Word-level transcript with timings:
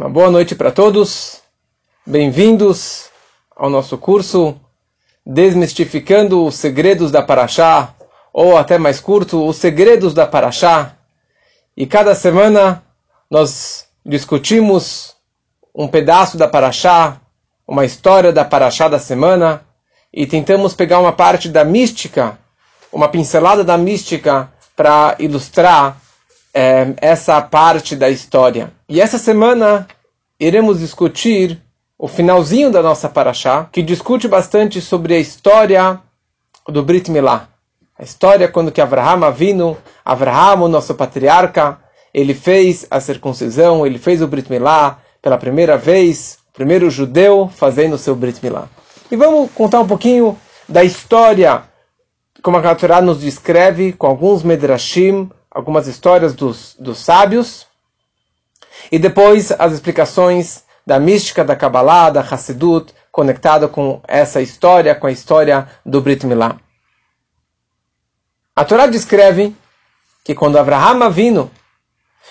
Uma 0.00 0.08
boa 0.08 0.30
noite 0.30 0.54
para 0.54 0.72
todos. 0.72 1.42
Bem-vindos 2.06 3.10
ao 3.54 3.68
nosso 3.68 3.98
curso 3.98 4.58
Desmistificando 5.26 6.42
os 6.46 6.54
segredos 6.54 7.10
da 7.10 7.20
Paraxá, 7.20 7.94
ou 8.32 8.56
até 8.56 8.78
mais 8.78 8.98
curto, 8.98 9.46
os 9.46 9.58
segredos 9.58 10.14
da 10.14 10.26
Paraxá. 10.26 10.96
E 11.76 11.86
cada 11.86 12.14
semana 12.14 12.82
nós 13.30 13.88
discutimos 14.02 15.14
um 15.74 15.86
pedaço 15.86 16.38
da 16.38 16.48
Paraxá, 16.48 17.20
uma 17.68 17.84
história 17.84 18.32
da 18.32 18.42
Paraxá 18.42 18.88
da 18.88 18.98
semana, 18.98 19.66
e 20.10 20.26
tentamos 20.26 20.72
pegar 20.72 20.98
uma 20.98 21.12
parte 21.12 21.46
da 21.46 21.62
mística, 21.62 22.38
uma 22.90 23.08
pincelada 23.10 23.62
da 23.62 23.76
mística 23.76 24.50
para 24.74 25.14
ilustrar 25.18 26.00
é, 26.54 26.94
essa 26.98 27.40
parte 27.40 27.94
da 27.94 28.10
história. 28.10 28.72
E 28.88 29.00
essa 29.00 29.18
semana 29.18 29.86
iremos 30.38 30.78
discutir 30.80 31.60
o 31.98 32.08
finalzinho 32.08 32.70
da 32.70 32.82
nossa 32.82 33.08
paraxá, 33.08 33.68
que 33.70 33.82
discute 33.82 34.26
bastante 34.26 34.80
sobre 34.80 35.14
a 35.14 35.18
história 35.18 36.00
do 36.66 36.82
Brit 36.82 37.10
Milá. 37.10 37.48
A 37.98 38.02
história 38.02 38.48
quando 38.48 38.72
que 38.72 38.80
Avraham 38.80 39.24
Avinu, 39.24 39.76
Avraham, 40.04 40.62
o 40.62 40.68
nosso 40.68 40.94
patriarca, 40.94 41.78
ele 42.14 42.32
fez 42.32 42.86
a 42.90 42.98
circuncisão, 43.00 43.86
ele 43.86 43.98
fez 43.98 44.22
o 44.22 44.26
Brit 44.26 44.50
Milá 44.50 44.98
pela 45.20 45.36
primeira 45.36 45.76
vez, 45.76 46.38
o 46.48 46.52
primeiro 46.54 46.90
judeu 46.90 47.50
fazendo 47.54 47.94
o 47.94 47.98
seu 47.98 48.16
Brit 48.16 48.42
Milá. 48.42 48.66
E 49.10 49.16
vamos 49.16 49.50
contar 49.52 49.80
um 49.80 49.86
pouquinho 49.86 50.38
da 50.66 50.82
história, 50.82 51.64
como 52.42 52.56
a 52.56 52.74
Torá 52.74 53.02
nos 53.02 53.20
descreve, 53.20 53.92
com 53.92 54.06
alguns 54.06 54.42
medrashim, 54.42 55.30
algumas 55.50 55.86
histórias 55.86 56.34
dos, 56.34 56.76
dos 56.78 56.98
sábios, 56.98 57.66
e 58.90 58.98
depois 58.98 59.52
as 59.52 59.72
explicações 59.72 60.64
da 60.86 60.98
mística 60.98 61.44
da 61.44 61.56
Kabbalah, 61.56 62.10
da 62.10 62.20
Hassidut, 62.20 62.94
conectada 63.12 63.68
com 63.68 64.00
essa 64.06 64.40
história, 64.40 64.94
com 64.94 65.06
a 65.06 65.12
história 65.12 65.68
do 65.84 66.00
Brit 66.00 66.26
Milá. 66.26 66.56
A 68.54 68.64
Torá 68.64 68.86
descreve 68.86 69.54
que 70.24 70.34
quando 70.34 70.58
Abraham 70.58 71.10
vino, 71.10 71.50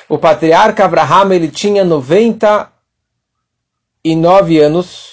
o 0.08 0.18
patriarca 0.18 0.86
Abraham 0.86 1.34
ele 1.34 1.50
tinha 1.50 1.84
99 1.84 4.60
anos. 4.60 5.10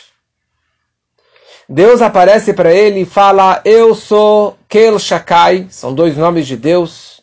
Deus 1.69 2.01
aparece 2.01 2.53
para 2.53 2.73
ele 2.73 3.01
e 3.01 3.07
fala: 3.07 3.61
Eu 3.65 3.93
sou 3.95 4.57
Kel 4.69 4.99
Shakai, 4.99 5.67
são 5.71 5.95
dois 5.95 6.17
nomes 6.17 6.47
de 6.47 6.57
Deus. 6.57 7.16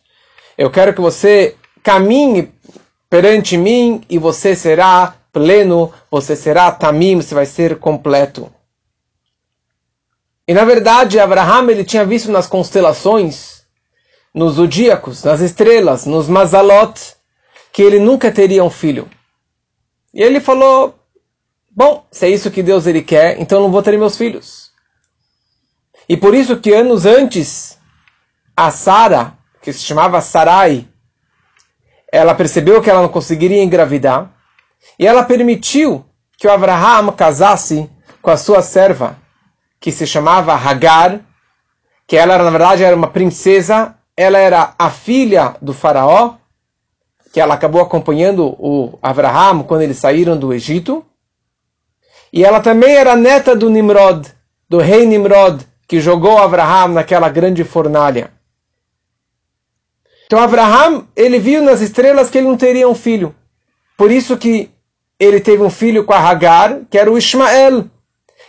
Eu 0.57 0.69
quero 0.69 0.93
que 0.93 1.01
você 1.01 1.55
caminhe 1.81 2.51
perante 3.09 3.57
mim 3.57 4.03
e 4.09 4.17
você 4.17 4.55
será 4.55 5.15
pleno, 5.31 5.91
você 6.09 6.35
será 6.35 6.71
tamim, 6.71 7.15
você 7.15 7.33
vai 7.33 7.45
ser 7.45 7.79
completo. 7.79 8.51
E 10.47 10.53
na 10.53 10.63
verdade, 10.65 11.19
Abraham 11.19 11.69
ele 11.69 11.83
tinha 11.83 12.05
visto 12.05 12.31
nas 12.31 12.47
constelações, 12.47 13.63
nos 14.33 14.53
zodíacos, 14.53 15.23
nas 15.23 15.41
estrelas, 15.41 16.05
nos 16.05 16.27
mazalot, 16.27 17.15
que 17.71 17.81
ele 17.81 17.99
nunca 17.99 18.31
teria 18.31 18.63
um 18.63 18.69
filho. 18.69 19.09
E 20.13 20.21
ele 20.21 20.39
falou: 20.39 20.99
Bom, 21.71 22.05
se 22.11 22.25
é 22.25 22.29
isso 22.29 22.51
que 22.51 22.61
Deus 22.61 22.85
ele 22.85 23.01
quer, 23.01 23.39
então 23.39 23.61
não 23.61 23.71
vou 23.71 23.81
ter 23.81 23.97
meus 23.97 24.15
filhos. 24.15 24.71
E 26.07 26.15
por 26.15 26.35
isso 26.35 26.59
que 26.59 26.73
anos 26.73 27.05
antes, 27.05 27.79
a 28.55 28.69
Sara, 28.69 29.37
que 29.63 29.71
se 29.71 29.79
chamava 29.79 30.19
Sarai, 30.19 30.85
ela 32.11 32.35
percebeu 32.35 32.81
que 32.81 32.89
ela 32.89 33.01
não 33.01 33.07
conseguiria 33.07 33.63
engravidar 33.63 34.29
e 34.99 35.07
ela 35.07 35.23
permitiu 35.23 36.05
que 36.37 36.45
o 36.45 36.51
Abraham 36.51 37.13
casasse 37.13 37.89
com 38.21 38.29
a 38.29 38.35
sua 38.35 38.61
serva, 38.61 39.15
que 39.79 39.89
se 39.89 40.05
chamava 40.05 40.53
Hagar, 40.53 41.21
que 42.05 42.17
ela 42.17 42.37
na 42.37 42.49
verdade 42.49 42.83
era 42.83 42.93
uma 42.93 43.07
princesa, 43.07 43.95
ela 44.17 44.37
era 44.37 44.75
a 44.77 44.89
filha 44.89 45.55
do 45.61 45.73
faraó, 45.73 46.35
que 47.31 47.39
ela 47.39 47.53
acabou 47.53 47.81
acompanhando 47.81 48.45
o 48.59 48.99
Abraham 49.01 49.63
quando 49.63 49.83
eles 49.83 49.97
saíram 49.97 50.37
do 50.37 50.53
Egito. 50.53 51.05
E 52.33 52.43
ela 52.43 52.59
também 52.59 52.95
era 52.95 53.15
neta 53.15 53.55
do 53.55 53.69
Nimrod, 53.69 54.27
do 54.69 54.79
rei 54.79 55.05
Nimrod, 55.05 55.65
que 55.87 56.01
jogou 56.01 56.37
Abraham 56.37 56.89
naquela 56.89 57.29
grande 57.29 57.63
fornalha. 57.63 58.29
Então 60.25 60.39
Abraham, 60.39 61.07
ele 61.15 61.39
viu 61.39 61.61
nas 61.61 61.81
estrelas 61.81 62.29
que 62.29 62.37
ele 62.37 62.47
não 62.47 62.57
teria 62.57 62.87
um 62.87 62.95
filho. 62.95 63.35
Por 63.97 64.11
isso 64.11 64.37
que 64.37 64.71
ele 65.19 65.39
teve 65.39 65.63
um 65.63 65.69
filho 65.69 66.03
com 66.03 66.13
a 66.13 66.19
Hagar, 66.19 66.81
que 66.89 66.97
era 66.97 67.11
o 67.11 67.17
Ismael, 67.17 67.85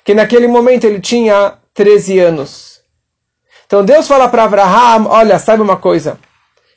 que 0.02 0.14
naquele 0.14 0.46
momento 0.46 0.84
ele 0.84 1.00
tinha 1.00 1.58
13 1.72 2.18
anos. 2.18 2.80
Então 3.66 3.84
Deus 3.84 4.06
fala 4.06 4.28
para 4.28 4.44
Abraham, 4.44 5.06
olha, 5.08 5.38
sabe 5.38 5.62
uma 5.62 5.76
coisa? 5.76 6.18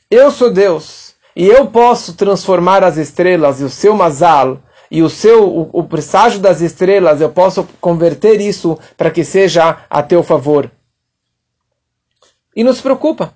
Eu 0.09 0.31
sou 0.31 0.52
Deus, 0.52 1.16
e 1.35 1.47
eu 1.47 1.68
posso 1.68 2.16
transformar 2.16 2.84
as 2.84 2.97
estrelas 2.97 3.62
e 3.62 3.64
o 3.64 3.69
seu 3.69 3.94
mazal, 3.94 4.59
e 4.90 5.03
o 5.03 5.09
seu 5.09 5.47
o, 5.47 5.69
o 5.74 5.84
presságio 5.84 6.40
das 6.40 6.62
estrelas, 6.62 7.22
eu 7.22 7.29
posso 7.29 7.68
converter 7.81 8.40
isso 8.40 8.78
para 8.96 9.12
que 9.12 9.24
seja 9.24 9.78
a 9.90 10.02
teu 10.02 10.24
favor. 10.24 10.72
E 12.56 12.64
não 12.64 12.74
se 12.74 12.81
preocupa. 12.81 13.34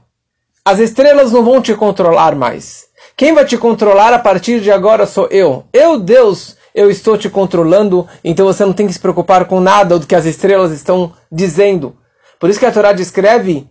As 0.63 0.77
estrelas 0.77 1.31
não 1.31 1.43
vão 1.43 1.59
te 1.59 1.73
controlar 1.73 2.35
mais. 2.35 2.85
Quem 3.17 3.33
vai 3.33 3.45
te 3.45 3.57
controlar 3.57 4.13
a 4.13 4.19
partir 4.19 4.61
de 4.61 4.71
agora 4.71 5.07
sou 5.07 5.27
eu. 5.31 5.65
Eu, 5.73 5.99
Deus, 5.99 6.55
eu 6.75 6.91
estou 6.91 7.17
te 7.17 7.31
controlando, 7.31 8.07
então 8.23 8.45
você 8.45 8.63
não 8.63 8.71
tem 8.71 8.85
que 8.85 8.93
se 8.93 8.99
preocupar 8.99 9.45
com 9.45 9.59
nada 9.59 9.97
do 9.97 10.05
que 10.05 10.13
as 10.13 10.25
estrelas 10.25 10.71
estão 10.71 11.13
dizendo. 11.31 11.97
Por 12.39 12.47
isso 12.47 12.59
que 12.59 12.65
a 12.67 12.71
Torá 12.71 12.93
descreve: 12.93 13.67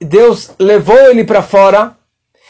Deus 0.00 0.50
levou 0.58 0.98
ele 0.98 1.22
para 1.22 1.42
fora 1.42 1.96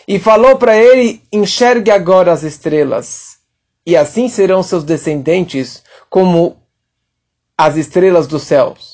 e 0.09 0.19
falou 0.19 0.56
para 0.56 0.75
ele: 0.75 1.22
enxergue 1.31 1.91
agora 1.91 2.32
as 2.32 2.42
estrelas. 2.42 3.38
E 3.87 3.94
assim 3.94 4.27
serão 4.28 4.62
seus 4.62 4.84
descendentes 4.84 5.82
como 6.09 6.56
as 7.59 7.77
estrelas 7.77 8.27
dos 8.27 8.42
céus 8.42 8.89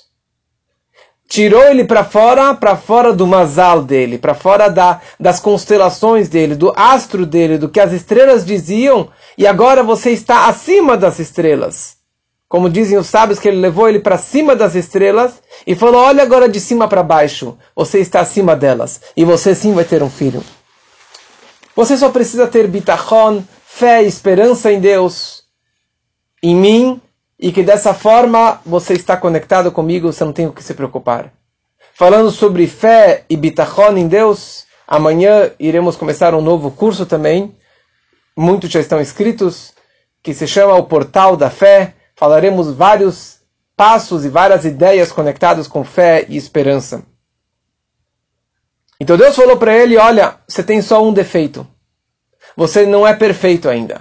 tirou 1.29 1.63
ele 1.65 1.85
para 1.85 2.05
fora, 2.05 2.55
para 2.55 2.77
fora 2.77 3.13
do 3.13 3.27
mazal 3.27 3.83
dele, 3.83 4.19
para 4.19 4.35
fora 4.35 4.69
da, 4.69 5.01
das 5.19 5.41
constelações 5.41 6.29
dele, 6.29 6.55
do 6.55 6.73
astro 6.77 7.27
dele, 7.27 7.59
do 7.59 7.69
que 7.69 7.81
as 7.81 7.93
estrelas 7.93 8.45
diziam, 8.45 9.09
e 9.37 9.47
agora 9.47 9.83
você 9.83 10.11
está 10.11 10.47
acima 10.47 10.97
das 10.97 11.19
estrelas. 11.19 11.97
Como 12.49 12.71
dizem 12.71 12.97
os 12.97 13.09
sábios 13.09 13.41
que 13.41 13.49
ele 13.49 13.61
levou 13.61 13.89
ele 13.89 13.99
para 13.99 14.17
cima 14.17 14.55
das 14.55 14.77
estrelas 14.77 15.43
e 15.67 15.75
falou: 15.75 16.01
"Olha 16.01 16.23
agora 16.23 16.49
de 16.49 16.61
cima 16.61 16.87
para 16.87 17.03
baixo, 17.03 17.59
você 17.75 17.99
está 17.99 18.21
acima 18.21 18.55
delas 18.55 19.01
e 19.17 19.25
você 19.25 19.55
sim 19.55 19.75
vai 19.75 19.85
ter 19.85 20.03
um 20.03 20.11
filho." 20.11 20.45
Você 21.75 21.97
só 21.99 22.09
precisa 22.09 22.47
ter 22.47 22.69
bitachon, 22.69 23.43
fé 23.67 24.03
esperança 24.03 24.73
em 24.73 24.81
Deus, 24.81 25.43
em 26.43 26.55
mim 26.55 27.01
e 27.39 27.53
que 27.53 27.63
dessa 27.63 27.93
forma 27.93 28.61
você 28.65 28.95
está 28.95 29.17
conectado 29.17 29.71
comigo, 29.71 30.13
você 30.13 30.25
não 30.25 30.33
tem 30.33 30.47
o 30.47 30.53
que 30.53 30.63
se 30.63 30.75
preocupar. 30.75 31.33
Falando 31.95 32.31
sobre 32.31 32.67
fé 32.67 33.25
e 33.29 33.37
bitachon 33.37 33.97
em 33.97 34.09
Deus, 34.09 34.67
amanhã 34.87 35.51
iremos 35.59 35.97
começar 35.97 36.35
um 36.35 36.41
novo 36.41 36.71
curso 36.71 37.07
também. 37.07 37.55
Muitos 38.37 38.71
já 38.71 38.81
estão 38.81 39.01
inscritos, 39.01 39.73
que 40.23 40.35
se 40.35 40.47
chama 40.47 40.75
o 40.75 40.85
Portal 40.85 41.37
da 41.37 41.51
Fé. 41.51 41.95
Falaremos 42.15 42.73
vários 42.73 43.39
passos 43.77 44.25
e 44.25 44.29
várias 44.29 44.65
ideias 44.65 45.13
conectadas 45.13 45.69
com 45.69 45.85
fé 45.85 46.27
e 46.29 46.37
esperança. 46.37 47.03
Então 49.01 49.17
Deus 49.17 49.37
falou 49.37 49.57
para 49.57 49.75
ele: 49.77 49.97
Olha, 49.97 50.37
você 50.49 50.63
tem 50.63 50.81
só 50.81 51.03
um 51.05 51.13
defeito. 51.13 51.67
Você 52.57 52.87
não 52.87 53.07
é 53.07 53.15
perfeito 53.15 53.69
ainda. 53.69 54.01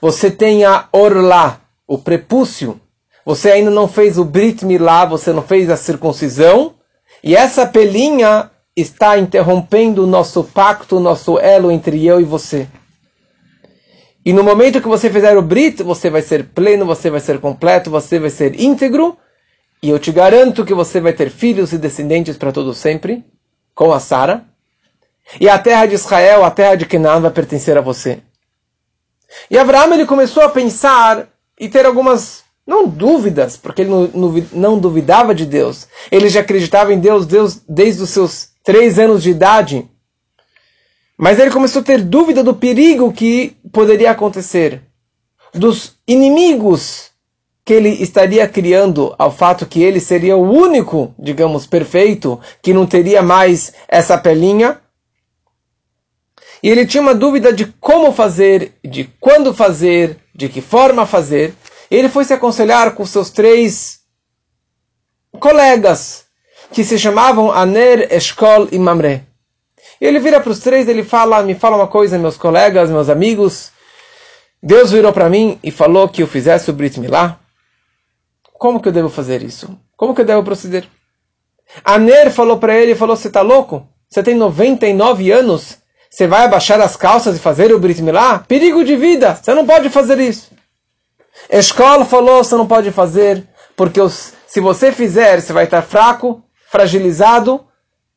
Você 0.00 0.30
tem 0.30 0.64
a 0.64 0.88
orlá, 0.92 1.59
o 1.90 1.98
prepúcio. 1.98 2.80
Você 3.26 3.50
ainda 3.50 3.68
não 3.68 3.88
fez 3.88 4.16
o 4.16 4.24
Brit 4.24 4.64
Milá, 4.64 5.04
você 5.04 5.32
não 5.32 5.42
fez 5.42 5.68
a 5.68 5.76
circuncisão. 5.76 6.76
E 7.20 7.34
essa 7.34 7.66
pelinha 7.66 8.48
está 8.76 9.18
interrompendo 9.18 10.04
o 10.04 10.06
nosso 10.06 10.44
pacto, 10.44 10.98
o 10.98 11.00
nosso 11.00 11.36
elo 11.40 11.68
entre 11.68 12.06
eu 12.06 12.20
e 12.20 12.24
você. 12.24 12.68
E 14.24 14.32
no 14.32 14.44
momento 14.44 14.80
que 14.80 14.86
você 14.86 15.10
fizer 15.10 15.36
o 15.36 15.42
Brit, 15.42 15.82
você 15.82 16.08
vai 16.08 16.22
ser 16.22 16.50
pleno, 16.50 16.86
você 16.86 17.10
vai 17.10 17.18
ser 17.18 17.40
completo, 17.40 17.90
você 17.90 18.20
vai 18.20 18.30
ser 18.30 18.60
íntegro. 18.60 19.18
E 19.82 19.90
eu 19.90 19.98
te 19.98 20.12
garanto 20.12 20.64
que 20.64 20.72
você 20.72 21.00
vai 21.00 21.12
ter 21.12 21.28
filhos 21.28 21.72
e 21.72 21.78
descendentes 21.78 22.36
para 22.36 22.52
todo 22.52 22.72
sempre, 22.72 23.24
com 23.74 23.92
a 23.92 23.98
Sara. 23.98 24.44
E 25.40 25.48
a 25.48 25.58
terra 25.58 25.86
de 25.86 25.96
Israel, 25.96 26.44
a 26.44 26.52
terra 26.52 26.76
de 26.76 26.86
Canaã 26.86 27.18
vai 27.18 27.32
pertencer 27.32 27.76
a 27.76 27.80
você. 27.80 28.22
E 29.50 29.58
Abraão 29.58 29.92
ele 29.92 30.06
começou 30.06 30.44
a 30.44 30.48
pensar 30.48 31.28
e 31.60 31.68
ter 31.68 31.84
algumas, 31.84 32.42
não 32.66 32.88
dúvidas, 32.88 33.58
porque 33.58 33.82
ele 33.82 33.90
não, 33.90 34.10
não 34.50 34.78
duvidava 34.78 35.34
de 35.34 35.44
Deus. 35.44 35.86
Ele 36.10 36.30
já 36.30 36.40
acreditava 36.40 36.92
em 36.94 36.98
Deus, 36.98 37.26
Deus 37.26 37.60
desde 37.68 38.02
os 38.02 38.08
seus 38.08 38.48
três 38.64 38.98
anos 38.98 39.22
de 39.22 39.30
idade. 39.30 39.86
Mas 41.18 41.38
ele 41.38 41.50
começou 41.50 41.82
a 41.82 41.84
ter 41.84 42.02
dúvida 42.02 42.42
do 42.42 42.54
perigo 42.54 43.12
que 43.12 43.54
poderia 43.70 44.10
acontecer. 44.10 44.82
dos 45.52 45.96
inimigos 46.08 47.10
que 47.64 47.74
ele 47.74 47.90
estaria 48.02 48.48
criando 48.48 49.14
ao 49.18 49.30
fato 49.30 49.66
que 49.66 49.82
ele 49.82 50.00
seria 50.00 50.36
o 50.36 50.50
único, 50.50 51.14
digamos, 51.18 51.66
perfeito, 51.66 52.40
que 52.62 52.72
não 52.72 52.86
teria 52.86 53.22
mais 53.22 53.72
essa 53.86 54.16
pelinha. 54.16 54.80
E 56.62 56.68
ele 56.68 56.86
tinha 56.86 57.02
uma 57.02 57.14
dúvida 57.14 57.52
de 57.52 57.66
como 57.80 58.12
fazer, 58.12 58.72
de 58.84 59.04
quando 59.20 59.54
fazer, 59.54 60.18
de 60.40 60.48
que 60.48 60.62
forma 60.62 61.04
fazer. 61.04 61.54
Ele 61.90 62.08
foi 62.08 62.24
se 62.24 62.32
aconselhar 62.32 62.94
com 62.94 63.04
seus 63.04 63.28
três 63.28 64.00
colegas, 65.38 66.24
que 66.72 66.82
se 66.82 66.98
chamavam 66.98 67.52
Aner, 67.52 68.10
Eshkol 68.10 68.68
e 68.72 68.78
Mamre. 68.78 69.26
E 70.00 70.06
ele 70.06 70.18
vira 70.18 70.40
para 70.40 70.50
os 70.50 70.60
três, 70.60 70.88
ele 70.88 71.04
fala, 71.04 71.42
me 71.42 71.54
fala 71.54 71.76
uma 71.76 71.86
coisa, 71.86 72.18
meus 72.18 72.38
colegas, 72.38 72.90
meus 72.90 73.10
amigos. 73.10 73.70
Deus 74.62 74.90
virou 74.90 75.12
para 75.12 75.28
mim 75.28 75.58
e 75.62 75.70
falou 75.70 76.08
que 76.08 76.22
eu 76.22 76.26
fizesse 76.26 76.70
o 76.70 76.72
Brit 76.72 76.98
Milá. 76.98 77.38
Como 78.54 78.80
que 78.80 78.88
eu 78.88 78.92
devo 78.92 79.10
fazer 79.10 79.42
isso? 79.42 79.78
Como 79.94 80.14
que 80.14 80.22
eu 80.22 80.26
devo 80.26 80.42
proceder? 80.42 80.88
Aner 81.84 82.30
falou 82.30 82.58
para 82.58 82.74
ele, 82.74 82.94
falou, 82.94 83.14
você 83.14 83.28
está 83.28 83.42
louco? 83.42 83.86
Você 84.08 84.22
tem 84.22 84.34
99 84.34 85.30
anos? 85.30 85.76
Você 86.10 86.26
vai 86.26 86.44
abaixar 86.44 86.80
as 86.80 86.96
calças 86.96 87.36
e 87.36 87.40
fazer 87.40 87.72
o 87.72 87.78
Brit 87.78 88.02
Milá? 88.02 88.40
Perigo 88.40 88.84
de 88.84 88.96
vida! 88.96 89.36
Você 89.36 89.54
não 89.54 89.64
pode 89.64 89.88
fazer 89.88 90.18
isso. 90.18 90.50
Escola 91.48 92.04
falou, 92.04 92.42
você 92.42 92.56
não 92.56 92.66
pode 92.66 92.90
fazer, 92.90 93.46
porque 93.76 94.00
os, 94.00 94.34
se 94.46 94.60
você 94.60 94.90
fizer, 94.90 95.40
você 95.40 95.52
vai 95.52 95.64
estar 95.64 95.82
fraco, 95.82 96.42
fragilizado, 96.68 97.64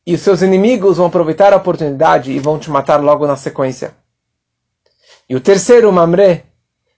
e 0.06 0.16
os 0.16 0.22
seus 0.22 0.42
inimigos 0.42 0.98
vão 0.98 1.06
aproveitar 1.06 1.54
a 1.54 1.57
oportunidade 1.57 2.31
e 2.31 2.40
vão 2.40 2.57
te 2.60 2.69
matar 2.69 3.00
logo 3.01 3.28
na 3.28 3.38
sequência. 3.38 3.96
E 5.30 5.36
o 5.36 5.39
terceiro, 5.39 5.92
Mamre, 5.94 6.44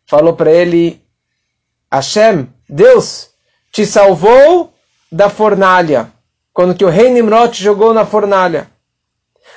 falou 0.07 0.33
para 0.33 0.51
ele: 0.51 1.01
Hashem, 1.91 2.49
Deus, 2.67 3.29
te 3.71 3.85
salvou 3.85 4.73
da 5.11 5.29
fornalha, 5.29 6.11
quando 6.53 6.73
que 6.73 6.85
o 6.85 6.89
rei 6.89 7.09
Nimrod 7.09 7.53
te 7.53 7.63
jogou 7.63 7.93
na 7.93 8.05
fornalha. 8.05 8.71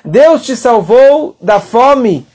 Deus 0.05 0.45
te 0.45 0.57
salvou 0.57 1.37
da 1.41 1.61
fome 1.61 2.27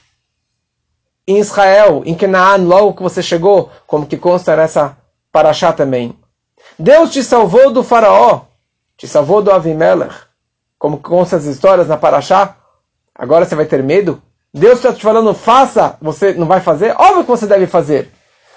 em 1.28 1.40
Israel, 1.40 2.04
em 2.06 2.16
Canaã, 2.16 2.58
logo 2.58 2.94
que 2.94 3.04
você 3.04 3.22
chegou, 3.22 3.70
como 3.88 4.06
que 4.06 4.18
consta 4.18 4.56
nessa 4.56 4.98
paraxá 5.32 5.72
também. 5.72 6.18
Deus 6.78 7.12
te 7.12 7.24
salvou 7.24 7.72
do 7.72 7.84
faraó, 7.84 8.42
te 8.98 9.08
salvou 9.08 9.42
do 9.42 9.52
Avimelech, 9.52 10.14
como 10.78 10.98
consta 10.98 11.38
as 11.38 11.46
histórias 11.46 11.88
na 11.88 11.98
paraxá. 11.98 12.58
Agora 13.16 13.46
você 13.46 13.56
vai 13.56 13.66
ter 13.66 13.82
medo? 13.82 14.22
Deus 14.54 14.76
está 14.76 14.94
te 14.94 15.02
falando, 15.02 15.34
faça, 15.34 15.98
você 16.02 16.34
não 16.34 16.46
vai 16.46 16.60
fazer? 16.60 16.94
Óbvio 16.98 17.24
que 17.24 17.30
você 17.30 17.48
deve 17.48 17.68
fazer. 17.68 18.12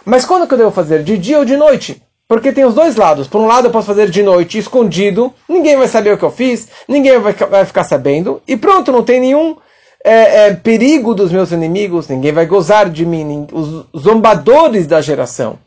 Mas 0.04 0.24
quando 0.24 0.46
que 0.46 0.54
eu 0.54 0.58
devo 0.58 0.70
fazer? 0.70 1.02
De 1.02 1.16
dia 1.16 1.38
ou 1.38 1.44
de 1.44 1.56
noite? 1.56 2.02
Porque 2.28 2.52
tem 2.52 2.64
os 2.64 2.74
dois 2.74 2.96
lados. 2.96 3.28
Por 3.28 3.40
um 3.40 3.46
lado, 3.46 3.68
eu 3.68 3.70
posso 3.70 3.86
fazer 3.86 4.10
de 4.10 4.22
noite, 4.22 4.58
escondido, 4.58 5.32
ninguém 5.48 5.76
vai 5.76 5.86
saber 5.86 6.14
o 6.14 6.18
que 6.18 6.24
eu 6.24 6.30
fiz, 6.30 6.68
ninguém 6.88 7.18
vai, 7.18 7.32
vai 7.32 7.64
ficar 7.64 7.84
sabendo, 7.84 8.42
e 8.46 8.56
pronto, 8.56 8.90
não 8.90 9.04
tem 9.04 9.20
nenhum 9.20 9.56
é, 10.04 10.46
é, 10.46 10.54
perigo 10.54 11.14
dos 11.14 11.32
meus 11.32 11.52
inimigos, 11.52 12.08
ninguém 12.08 12.32
vai 12.32 12.46
gozar 12.46 12.90
de 12.90 13.04
mim, 13.04 13.46
os 13.52 13.86
zombadores 14.00 14.86
da 14.86 15.00
geração 15.00 15.58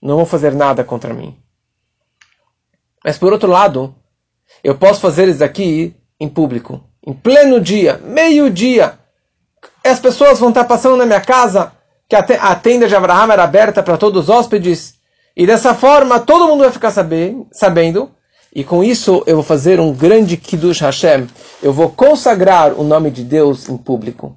não 0.00 0.16
vão 0.16 0.26
fazer 0.26 0.54
nada 0.54 0.84
contra 0.84 1.12
mim. 1.12 1.36
Mas 3.04 3.18
por 3.18 3.32
outro 3.32 3.50
lado, 3.50 3.94
eu 4.62 4.74
posso 4.74 5.00
fazer 5.00 5.28
isso 5.28 5.42
aqui 5.42 5.94
em 6.20 6.28
público, 6.28 6.82
em 7.06 7.12
pleno 7.12 7.60
dia, 7.60 7.98
meio-dia. 8.04 8.98
As 9.84 9.98
pessoas 9.98 10.38
vão 10.38 10.50
estar 10.50 10.64
passando 10.64 10.96
na 10.96 11.06
minha 11.06 11.20
casa, 11.20 11.72
que 12.08 12.16
a 12.16 12.54
tenda 12.54 12.88
de 12.88 12.94
Abraão 12.94 13.30
era 13.30 13.44
aberta 13.44 13.82
para 13.82 13.96
todos 13.96 14.24
os 14.24 14.28
hóspedes, 14.28 14.97
e 15.38 15.46
dessa 15.46 15.72
forma 15.72 16.18
todo 16.18 16.48
mundo 16.48 16.64
vai 16.64 16.72
ficar 16.72 16.90
sabendo, 16.90 18.10
e 18.52 18.64
com 18.64 18.82
isso 18.82 19.22
eu 19.24 19.36
vou 19.36 19.44
fazer 19.44 19.78
um 19.78 19.94
grande 19.94 20.36
Kiddush 20.36 20.80
Hashem. 20.80 21.28
Eu 21.62 21.72
vou 21.72 21.90
consagrar 21.90 22.72
o 22.72 22.82
nome 22.82 23.08
de 23.08 23.22
Deus 23.22 23.68
em 23.68 23.76
público. 23.76 24.36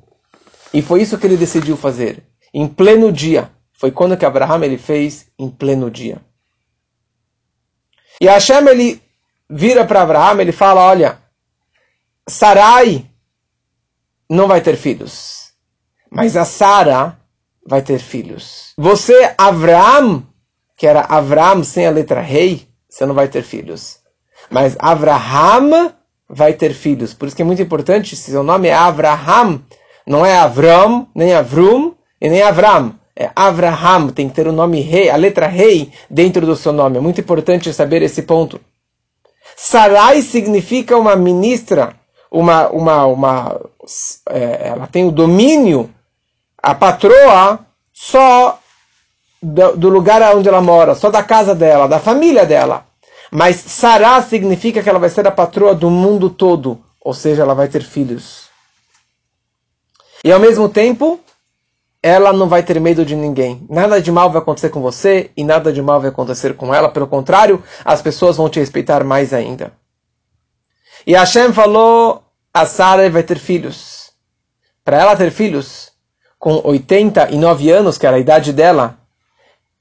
E 0.72 0.80
foi 0.80 1.02
isso 1.02 1.18
que 1.18 1.26
ele 1.26 1.36
decidiu 1.36 1.76
fazer, 1.76 2.24
em 2.54 2.68
pleno 2.68 3.12
dia. 3.12 3.50
Foi 3.74 3.90
quando 3.90 4.16
que 4.16 4.24
Abraão 4.26 4.64
ele 4.64 4.78
fez 4.78 5.26
em 5.40 5.50
pleno 5.50 5.90
dia. 5.90 6.22
E 8.22 8.28
Hashem 8.28 8.68
ele 8.68 9.02
vira 9.50 9.84
para 9.84 10.04
Abraão, 10.04 10.40
ele 10.40 10.52
fala, 10.52 10.82
olha, 10.82 11.18
Sarai 12.30 13.10
não 14.30 14.48
vai 14.48 14.62
ter 14.62 14.78
filhos, 14.78 15.52
mas 16.12 16.38
a 16.38 16.46
Sara 16.46 17.20
vai 17.66 17.82
ter 17.82 17.98
filhos. 17.98 18.74
Você, 18.78 19.34
Abraão, 19.36 20.28
que 20.82 20.88
era 20.88 21.02
Avram 21.02 21.64
sem 21.64 21.86
a 21.86 21.92
letra 21.92 22.22
rei, 22.22 22.68
você 22.90 23.06
não 23.06 23.14
vai 23.14 23.28
ter 23.28 23.44
filhos. 23.44 24.00
Mas 24.50 24.76
Avraham 24.80 25.94
vai 26.28 26.54
ter 26.54 26.74
filhos. 26.74 27.14
Por 27.14 27.28
isso 27.28 27.36
que 27.36 27.44
é 27.44 27.46
muito 27.46 27.62
importante, 27.62 28.16
se 28.16 28.32
seu 28.32 28.42
nome 28.42 28.68
é 28.68 28.74
Avraham, 28.74 29.62
não 30.08 30.26
é 30.26 30.36
Avram, 30.36 31.08
nem 31.14 31.36
Avrum 31.36 31.94
e 32.20 32.28
nem 32.28 32.42
Avram. 32.42 32.96
É 33.16 33.30
Avraham, 33.36 34.10
tem 34.10 34.28
que 34.28 34.34
ter 34.34 34.48
o 34.48 34.52
nome 34.52 34.82
rei, 34.82 35.12
a 35.12 35.16
letra 35.18 35.46
rei 35.46 35.92
dentro 36.10 36.48
do 36.48 36.56
seu 36.56 36.74
nome. 36.74 36.98
É 36.98 37.00
muito 37.00 37.22
importante 37.22 37.72
saber 37.72 38.02
esse 38.02 38.24
ponto. 38.24 38.60
Sarai 39.56 40.24
significa 40.24 40.98
uma 40.98 41.16
ministra, 41.16 41.94
uma, 42.32 42.70
uma, 42.70 43.06
uma, 43.06 43.62
é, 44.28 44.70
ela 44.70 44.88
tem 44.88 45.08
o 45.08 45.12
domínio, 45.12 45.92
a 46.58 46.74
patroa 46.74 47.60
só 47.94 48.58
do, 49.42 49.76
do 49.76 49.90
lugar 49.90 50.22
onde 50.36 50.48
ela 50.48 50.62
mora, 50.62 50.94
só 50.94 51.10
da 51.10 51.24
casa 51.24 51.56
dela, 51.56 51.88
da 51.88 52.00
família 52.00 52.46
dela. 52.46 52.86
Mas 53.32 53.56
Sará 53.56 54.22
significa 54.22 54.84
que 54.84 54.90
ela 54.90 55.00
vai 55.00 55.10
ser 55.10 55.26
a 55.26 55.32
patroa 55.32 55.74
do 55.74 55.90
mundo 55.90 56.30
todo, 56.30 56.80
ou 57.00 57.14
seja, 57.14 57.42
ela 57.42 57.56
vai 57.56 57.68
ter 57.68 57.82
filhos. 57.82 58.50
E 60.24 60.32
ao 60.32 60.40
mesmo 60.40 60.70
tempo, 60.70 61.20
ela 62.04 62.34
não 62.34 62.48
vai 62.48 62.62
ter 62.62 62.80
medo 62.80 63.06
de 63.06 63.16
ninguém. 63.16 63.66
Nada 63.70 64.02
de 64.02 64.12
mal 64.12 64.30
vai 64.30 64.42
acontecer 64.42 64.70
com 64.70 64.82
você 64.82 65.32
e 65.36 65.44
nada 65.44 65.72
de 65.72 65.82
mal 65.82 66.00
vai 66.00 66.10
acontecer 66.10 66.56
com 66.56 66.74
ela. 66.74 66.90
Pelo 66.90 67.08
contrário, 67.08 67.64
as 67.86 68.02
pessoas 68.02 68.38
vão 68.38 68.50
te 68.50 68.60
respeitar 68.60 69.04
mais 69.04 69.34
ainda. 69.34 69.74
E 71.08 71.14
Hashem 71.14 71.54
falou: 71.54 72.24
a 72.54 72.66
Sara 72.66 73.10
vai 73.10 73.24
ter 73.24 73.40
filhos. 73.40 74.12
Para 74.84 75.00
ela 75.00 75.16
ter 75.16 75.32
filhos, 75.32 75.92
com 76.38 76.60
89 76.64 77.72
anos, 77.72 77.98
que 77.98 78.06
era 78.06 78.18
a 78.18 78.20
idade 78.20 78.52
dela, 78.52 78.98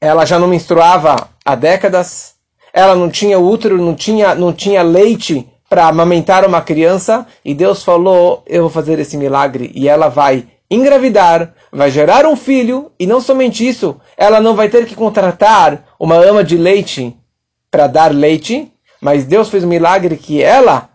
ela 0.01 0.25
já 0.25 0.39
não 0.39 0.49
menstruava 0.49 1.29
há 1.45 1.55
décadas, 1.55 2.35
ela 2.73 2.95
não 2.95 3.11
tinha 3.11 3.39
útero, 3.39 3.77
não 3.77 3.95
tinha, 3.95 4.35
não 4.35 4.53
tinha 4.53 4.83
leite 4.83 5.47
para 5.69 5.87
amamentar 5.87 6.45
uma 6.47 6.63
criança, 6.63 7.27
e 7.45 7.55
Deus 7.55 7.85
falou: 7.85 8.43
Eu 8.47 8.63
vou 8.63 8.71
fazer 8.71 8.99
esse 8.99 9.17
milagre, 9.17 9.71
e 9.75 9.89
ela 9.89 10.09
vai 10.09 10.49
engravidar, 10.71 11.55
vai 11.73 11.91
gerar 11.91 12.27
um 12.27 12.37
filho, 12.37 12.91
e 12.99 13.07
não 13.07 13.21
somente 13.21 13.67
isso, 13.67 14.01
ela 14.17 14.41
não 14.41 14.55
vai 14.55 14.69
ter 14.69 14.87
que 14.87 14.95
contratar 14.95 15.85
uma 15.99 16.17
ama 16.17 16.43
de 16.43 16.57
leite 16.57 17.17
para 17.71 17.87
dar 17.87 18.13
leite, 18.13 18.73
mas 19.01 19.25
Deus 19.25 19.49
fez 19.49 19.65
um 19.65 19.69
milagre 19.69 20.17
que 20.17 20.43
ela 20.43 20.89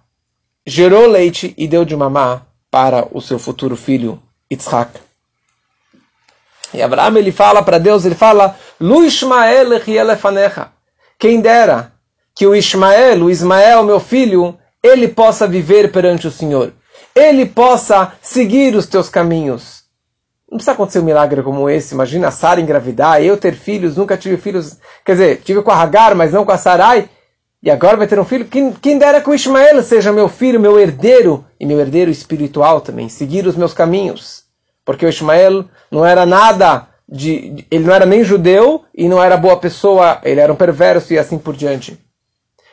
gerou 0.65 1.08
leite 1.08 1.53
e 1.58 1.68
deu 1.68 1.86
de 1.86 1.96
mamar 1.96 2.46
para 2.72 3.08
o 3.12 3.22
seu 3.22 3.38
futuro 3.38 3.75
filho, 3.75 4.20
Yitzhak. 4.51 5.00
E 6.74 6.82
Abraão 6.82 7.15
ele 7.18 7.32
fala 7.32 7.63
para 7.63 7.77
Deus, 7.77 8.03
ele 8.03 8.15
fala, 8.15 8.58
Lu 8.79 9.05
Ishmael 9.05 9.70
Quem 11.17 11.41
dera 11.41 11.94
que 12.36 12.46
o 12.46 12.55
Ismael, 12.55 13.24
o 13.24 13.29
Ismael, 13.29 13.84
meu 13.84 14.00
filho, 14.00 14.58
ele 14.84 15.08
possa 15.08 15.48
viver 15.48 15.91
perante 15.91 16.27
o 16.27 16.32
Senhor. 16.32 16.74
Ele 17.15 17.46
possa 17.46 18.13
seguir 18.22 18.75
os 18.75 18.86
teus 18.86 19.08
caminhos. 19.08 19.84
Não 20.50 20.58
precisa 20.58 20.74
acontecer 20.74 21.00
um 21.00 21.03
milagre 21.03 21.41
como 21.41 21.70
esse. 21.70 21.94
Imagina 21.94 22.27
a 22.27 22.32
Sara 22.32 22.60
engravidar, 22.60 23.22
eu 23.22 23.38
ter 23.38 23.55
filhos, 23.55 23.96
nunca 23.96 24.17
tive 24.17 24.38
filhos. 24.38 24.77
Quer 25.05 25.13
dizer, 25.13 25.41
tive 25.44 25.62
com 25.62 25.72
a 25.72 25.82
Hagar, 25.82 26.13
mas 26.13 26.34
não 26.34 26.44
com 26.44 26.51
a 26.51 26.58
Sarai. 26.58 27.10
E 27.63 27.72
agora 27.72 27.98
vai 27.98 28.05
ter 28.05 28.20
um 28.20 28.25
filho. 28.25 28.46
Quem, 28.46 28.74
quem 28.74 28.98
dera 28.98 29.22
que 29.22 29.29
o 29.29 29.34
Ismael 29.34 29.82
seja 29.82 30.12
meu 30.12 30.27
filho, 30.27 30.60
meu 30.60 30.79
herdeiro, 30.79 31.46
e 31.60 31.65
meu 31.65 31.79
herdeiro 31.79 32.12
espiritual 32.12 32.82
também. 32.82 33.10
Seguir 33.10 33.48
os 33.48 33.55
meus 33.55 33.74
caminhos. 33.74 34.44
Porque 34.84 35.05
o 35.05 35.10
Ismael 35.10 35.65
não 35.89 36.05
era 36.05 36.25
nada 36.25 36.88
de, 37.08 37.66
ele 37.70 37.86
não 37.86 37.94
era 37.94 38.06
nem 38.06 38.24
judeu 38.24 38.84
e 38.94 39.08
não 39.08 39.22
era 39.22 39.38
boa 39.38 39.58
pessoa, 39.58 40.20
ele 40.24 40.40
era 40.40 40.52
um 40.52 40.56
perverso 40.56 41.14
e 41.14 41.20
assim 41.20 41.38
por 41.38 41.56
diante. 41.56 42.00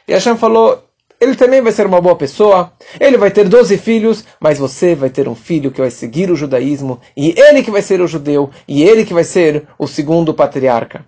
E 0.09 0.13
Hashem 0.13 0.37
falou, 0.37 0.89
ele 1.21 1.37
também 1.37 1.61
vai 1.61 1.71
ser 1.71 1.87
uma 1.87 2.01
boa 2.01 2.17
pessoa, 2.17 2.73
ele 2.99 3.17
vai 3.17 3.31
ter 3.31 3.49
12 3.49 3.79
filhos, 3.79 4.25
mas 4.41 4.59
você 4.59 4.93
vai 4.95 5.09
ter 5.09 5.29
um 5.29 5.37
filho 5.37 5.71
que 5.71 5.81
vai 5.81 5.91
seguir 5.91 6.31
o 6.31 6.37
judaísmo, 6.37 7.01
e 7.17 7.39
ele 7.39 7.63
que 7.63 7.71
vai 7.71 7.83
ser 7.83 8.01
o 8.01 8.09
judeu, 8.09 8.51
e 8.67 8.83
ele 8.83 9.05
que 9.05 9.15
vai 9.15 9.23
ser 9.23 9.69
o 9.79 9.87
segundo 9.87 10.35
patriarca. 10.35 11.07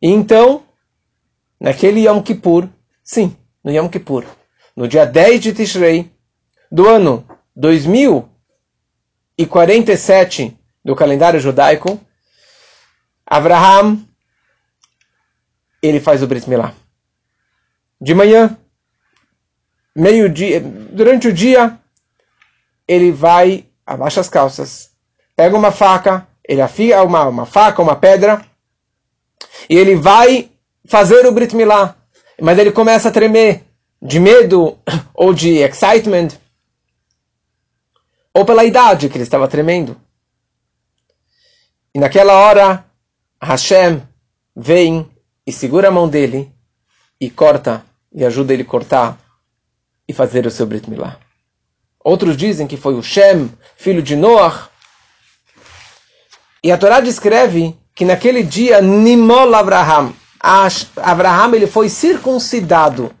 E 0.00 0.08
então, 0.08 0.62
naquele 1.60 2.06
Yom 2.06 2.22
Kippur, 2.22 2.68
sim, 3.02 3.36
no 3.64 3.72
Yom 3.72 3.88
Kippur, 3.88 4.24
no 4.76 4.86
dia 4.86 5.04
10 5.04 5.40
de 5.40 5.52
Tishrei, 5.52 6.08
do 6.70 6.88
ano 6.88 7.26
2047 7.56 10.56
do 10.84 10.96
calendário 10.96 11.40
judaico, 11.40 12.00
Abraham, 13.26 14.04
ele 15.82 16.00
faz 16.00 16.22
o 16.22 16.26
Brit 16.26 16.48
Milá. 16.48 16.74
De 18.00 18.14
manhã, 18.14 18.56
meio-dia, 19.94 20.60
durante 20.60 21.28
o 21.28 21.32
dia, 21.32 21.78
ele 22.86 23.12
vai, 23.12 23.66
abaixa 23.86 24.20
as 24.20 24.28
calças, 24.28 24.90
pega 25.36 25.56
uma 25.56 25.70
faca, 25.70 26.26
ele 26.46 26.60
afia 26.60 27.02
uma, 27.02 27.26
uma 27.26 27.46
faca, 27.46 27.80
uma 27.80 27.96
pedra, 27.96 28.44
e 29.68 29.76
ele 29.76 29.94
vai 29.94 30.50
fazer 30.86 31.26
o 31.26 31.32
Brit 31.32 31.54
Milá. 31.54 31.96
Mas 32.40 32.58
ele 32.58 32.72
começa 32.72 33.08
a 33.08 33.12
tremer 33.12 33.64
de 34.00 34.18
medo 34.18 34.78
ou 35.14 35.32
de 35.32 35.58
excitement, 35.58 36.28
ou 38.34 38.44
pela 38.44 38.64
idade 38.64 39.08
que 39.08 39.16
ele 39.16 39.24
estava 39.24 39.46
tremendo. 39.46 39.96
E 41.94 41.98
naquela 41.98 42.32
hora, 42.32 42.84
Hashem 43.40 44.02
vem 44.56 45.10
e 45.46 45.52
segura 45.52 45.88
a 45.88 45.90
mão 45.90 46.08
dele 46.08 46.50
e 47.20 47.28
corta 47.28 47.84
e 48.14 48.24
ajuda 48.24 48.52
ele 48.52 48.62
a 48.62 48.66
cortar 48.66 49.18
e 50.08 50.12
fazer 50.12 50.46
o 50.46 50.50
seu 50.50 50.66
Brit 50.66 50.88
Milá. 50.88 51.18
Outros 52.04 52.36
dizem 52.36 52.66
que 52.66 52.76
foi 52.76 52.94
o 52.94 53.02
Shem, 53.02 53.50
filho 53.76 54.02
de 54.02 54.16
Noah. 54.16 54.68
E 56.64 56.72
a 56.72 56.78
Torá 56.78 57.00
descreve 57.00 57.76
que 57.94 58.04
naquele 58.04 58.42
dia 58.42 58.80
Nimol 58.80 59.54
Abraham, 59.54 60.12
Abraham 60.96 61.54
ele 61.54 61.66
foi 61.66 61.88
circuncidado. 61.88 63.14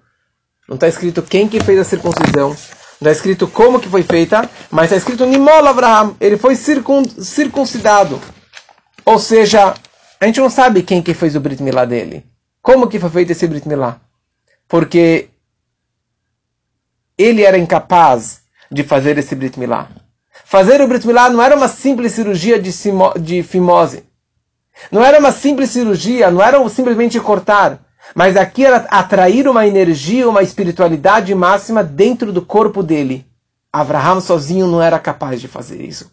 Não 0.68 0.74
está 0.76 0.88
escrito 0.88 1.22
quem 1.22 1.48
que 1.48 1.60
fez 1.60 1.78
a 1.78 1.84
circuncisão, 1.84 2.48
não 2.48 2.54
está 2.98 3.12
escrito 3.12 3.46
como 3.46 3.80
que 3.80 3.88
foi 3.88 4.02
feita, 4.02 4.48
mas 4.70 4.84
está 4.84 4.96
escrito 4.96 5.26
Nimol 5.26 5.66
Abraham, 5.66 6.16
ele 6.20 6.38
foi 6.38 6.56
circun, 6.56 7.04
circuncidado. 7.04 8.20
Ou 9.04 9.18
seja, 9.18 9.74
a 10.20 10.26
gente 10.26 10.40
não 10.40 10.50
sabe 10.50 10.82
quem 10.82 11.02
que 11.02 11.14
fez 11.14 11.34
o 11.34 11.40
Brit 11.40 11.62
Milá 11.62 11.84
dele. 11.84 12.24
Como 12.60 12.88
que 12.88 13.00
foi 13.00 13.10
feito 13.10 13.32
esse 13.32 13.46
Brit 13.46 13.66
Milá? 13.66 14.00
Porque 14.68 15.28
ele 17.18 17.42
era 17.42 17.58
incapaz 17.58 18.42
de 18.70 18.82
fazer 18.84 19.18
esse 19.18 19.34
Brit 19.34 19.58
Milá. 19.58 19.88
Fazer 20.44 20.80
o 20.80 20.86
Brit 20.86 21.06
Milá 21.06 21.28
não 21.28 21.42
era 21.42 21.56
uma 21.56 21.68
simples 21.68 22.12
cirurgia 22.12 22.60
de, 22.60 22.70
de 23.20 23.42
fimose. 23.42 24.04
Não 24.90 25.04
era 25.04 25.18
uma 25.18 25.32
simples 25.32 25.70
cirurgia, 25.70 26.30
não 26.30 26.42
era 26.42 26.66
simplesmente 26.68 27.18
cortar. 27.20 27.80
Mas 28.14 28.36
aqui 28.36 28.64
era 28.64 28.76
atrair 28.90 29.48
uma 29.48 29.66
energia, 29.66 30.28
uma 30.28 30.42
espiritualidade 30.42 31.34
máxima 31.34 31.82
dentro 31.82 32.32
do 32.32 32.42
corpo 32.42 32.82
dele. 32.82 33.26
Abraham 33.72 34.20
sozinho 34.20 34.66
não 34.66 34.82
era 34.82 34.98
capaz 34.98 35.40
de 35.40 35.48
fazer 35.48 35.80
isso. 35.80 36.10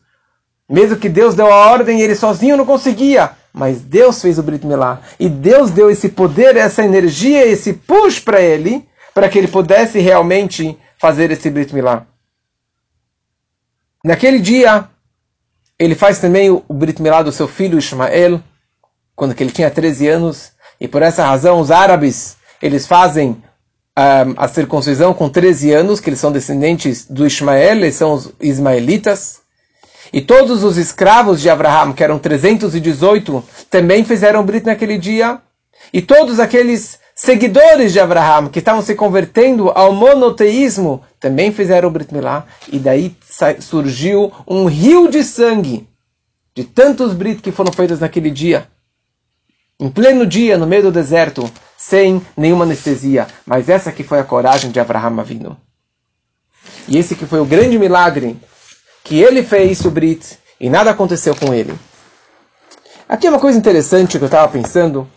Mesmo 0.69 0.97
que 0.97 1.09
Deus 1.09 1.33
deu 1.33 1.51
a 1.51 1.71
ordem, 1.71 2.01
ele 2.01 2.15
sozinho 2.15 2.55
não 2.55 2.65
conseguia. 2.65 3.31
Mas 3.51 3.81
Deus 3.81 4.21
fez 4.21 4.37
o 4.37 4.43
Brit 4.43 4.65
Milá. 4.65 5.01
E 5.19 5.27
Deus 5.27 5.71
deu 5.71 5.89
esse 5.89 6.09
poder, 6.09 6.55
essa 6.55 6.83
energia, 6.83 7.45
esse 7.45 7.73
push 7.73 8.19
para 8.19 8.39
ele, 8.39 8.87
para 9.13 9.27
que 9.27 9.39
ele 9.39 9.47
pudesse 9.47 9.99
realmente 9.99 10.77
fazer 10.99 11.31
esse 11.31 11.49
Brit 11.49 11.73
Milá. 11.73 12.05
Naquele 14.03 14.39
dia, 14.39 14.87
ele 15.77 15.95
faz 15.95 16.19
também 16.19 16.49
o 16.49 16.63
Brit 16.69 17.01
Milá 17.01 17.23
do 17.23 17.31
seu 17.31 17.47
filho 17.47 17.79
Ismael, 17.79 18.41
quando 19.15 19.33
ele 19.39 19.51
tinha 19.51 19.71
13 19.71 20.07
anos, 20.07 20.51
e 20.79 20.87
por 20.87 21.01
essa 21.01 21.25
razão 21.25 21.59
os 21.59 21.71
árabes, 21.71 22.37
eles 22.61 22.85
fazem 22.85 23.41
um, 23.97 24.33
a 24.37 24.47
circuncisão 24.47 25.13
com 25.13 25.27
13 25.29 25.73
anos, 25.73 25.99
que 25.99 26.09
eles 26.09 26.19
são 26.19 26.31
descendentes 26.31 27.05
do 27.05 27.25
Ismael, 27.25 27.77
eles 27.77 27.95
são 27.95 28.13
os 28.13 28.31
ismaelitas. 28.39 29.38
E 30.11 30.21
todos 30.21 30.63
os 30.63 30.77
escravos 30.77 31.41
de 31.41 31.49
Abraham, 31.49 31.93
que 31.93 32.03
eram 32.03 32.17
318, 32.17 33.43
também 33.69 34.03
fizeram 34.03 34.43
Brit 34.43 34.65
naquele 34.65 34.97
dia. 34.97 35.39
E 35.93 36.01
todos 36.01 36.39
aqueles 36.39 36.99
seguidores 37.15 37.93
de 37.93 37.99
Abraham, 37.99 38.49
que 38.49 38.59
estavam 38.59 38.81
se 38.81 38.95
convertendo 38.95 39.69
ao 39.69 39.93
monoteísmo, 39.93 41.03
também 41.19 41.51
fizeram 41.51 41.91
Brit 41.91 42.13
Milá. 42.13 42.45
E 42.71 42.79
daí 42.79 43.15
surgiu 43.59 44.31
um 44.47 44.65
rio 44.65 45.09
de 45.09 45.23
sangue 45.23 45.87
de 46.55 46.63
tantos 46.63 47.13
Brit 47.13 47.41
que 47.41 47.51
foram 47.51 47.71
feitos 47.71 47.99
naquele 47.99 48.31
dia 48.31 48.67
em 49.79 49.89
pleno 49.89 50.25
dia, 50.25 50.57
no 50.57 50.67
meio 50.67 50.83
do 50.83 50.91
deserto, 50.91 51.49
sem 51.77 52.21
nenhuma 52.35 52.65
anestesia. 52.65 53.27
Mas 53.45 53.69
essa 53.69 53.91
que 53.91 54.03
foi 54.03 54.19
a 54.19 54.23
coragem 54.25 54.71
de 54.71 54.79
Abraham 54.79 55.23
vindo. 55.23 55.55
E 56.87 56.97
esse 56.97 57.15
que 57.15 57.25
foi 57.25 57.39
o 57.39 57.45
grande 57.45 57.79
milagre 57.79 58.35
que 59.09 59.19
ele 59.19 59.41
fez 59.41 59.83
o 59.85 59.89
Brit 59.89 60.37
e 60.59 60.69
nada 60.69 60.91
aconteceu 60.91 61.35
com 61.35 61.51
ele. 61.51 61.73
Aqui 63.07 63.25
é 63.25 63.29
uma 63.31 63.39
coisa 63.39 63.57
interessante 63.57 64.19
que 64.19 64.23
eu 64.23 64.27
estava 64.27 64.51
pensando. 64.51 65.09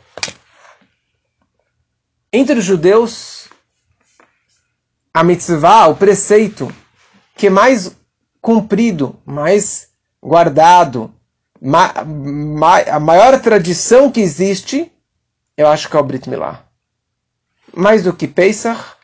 Entre 2.33 2.59
os 2.59 2.65
judeus, 2.65 3.49
a 5.13 5.23
mitzvah, 5.23 5.89
o 5.89 5.95
preceito 5.95 6.75
que 7.37 7.49
é 7.49 7.51
mais 7.51 7.95
cumprido, 8.41 9.21
mais 9.27 9.89
guardado, 10.23 11.15
ma, 11.61 11.93
ma, 12.03 12.79
a 12.79 12.99
maior 12.99 13.39
tradição 13.43 14.11
que 14.11 14.23
existe, 14.23 14.91
eu 15.55 15.69
acho 15.69 15.91
que 15.91 15.97
é 15.99 16.01
o 16.01 16.03
Brit 16.03 16.31
Milá. 16.31 16.65
Mais 17.77 18.03
do 18.03 18.15
que 18.15 18.27
Pesach, 18.27 18.97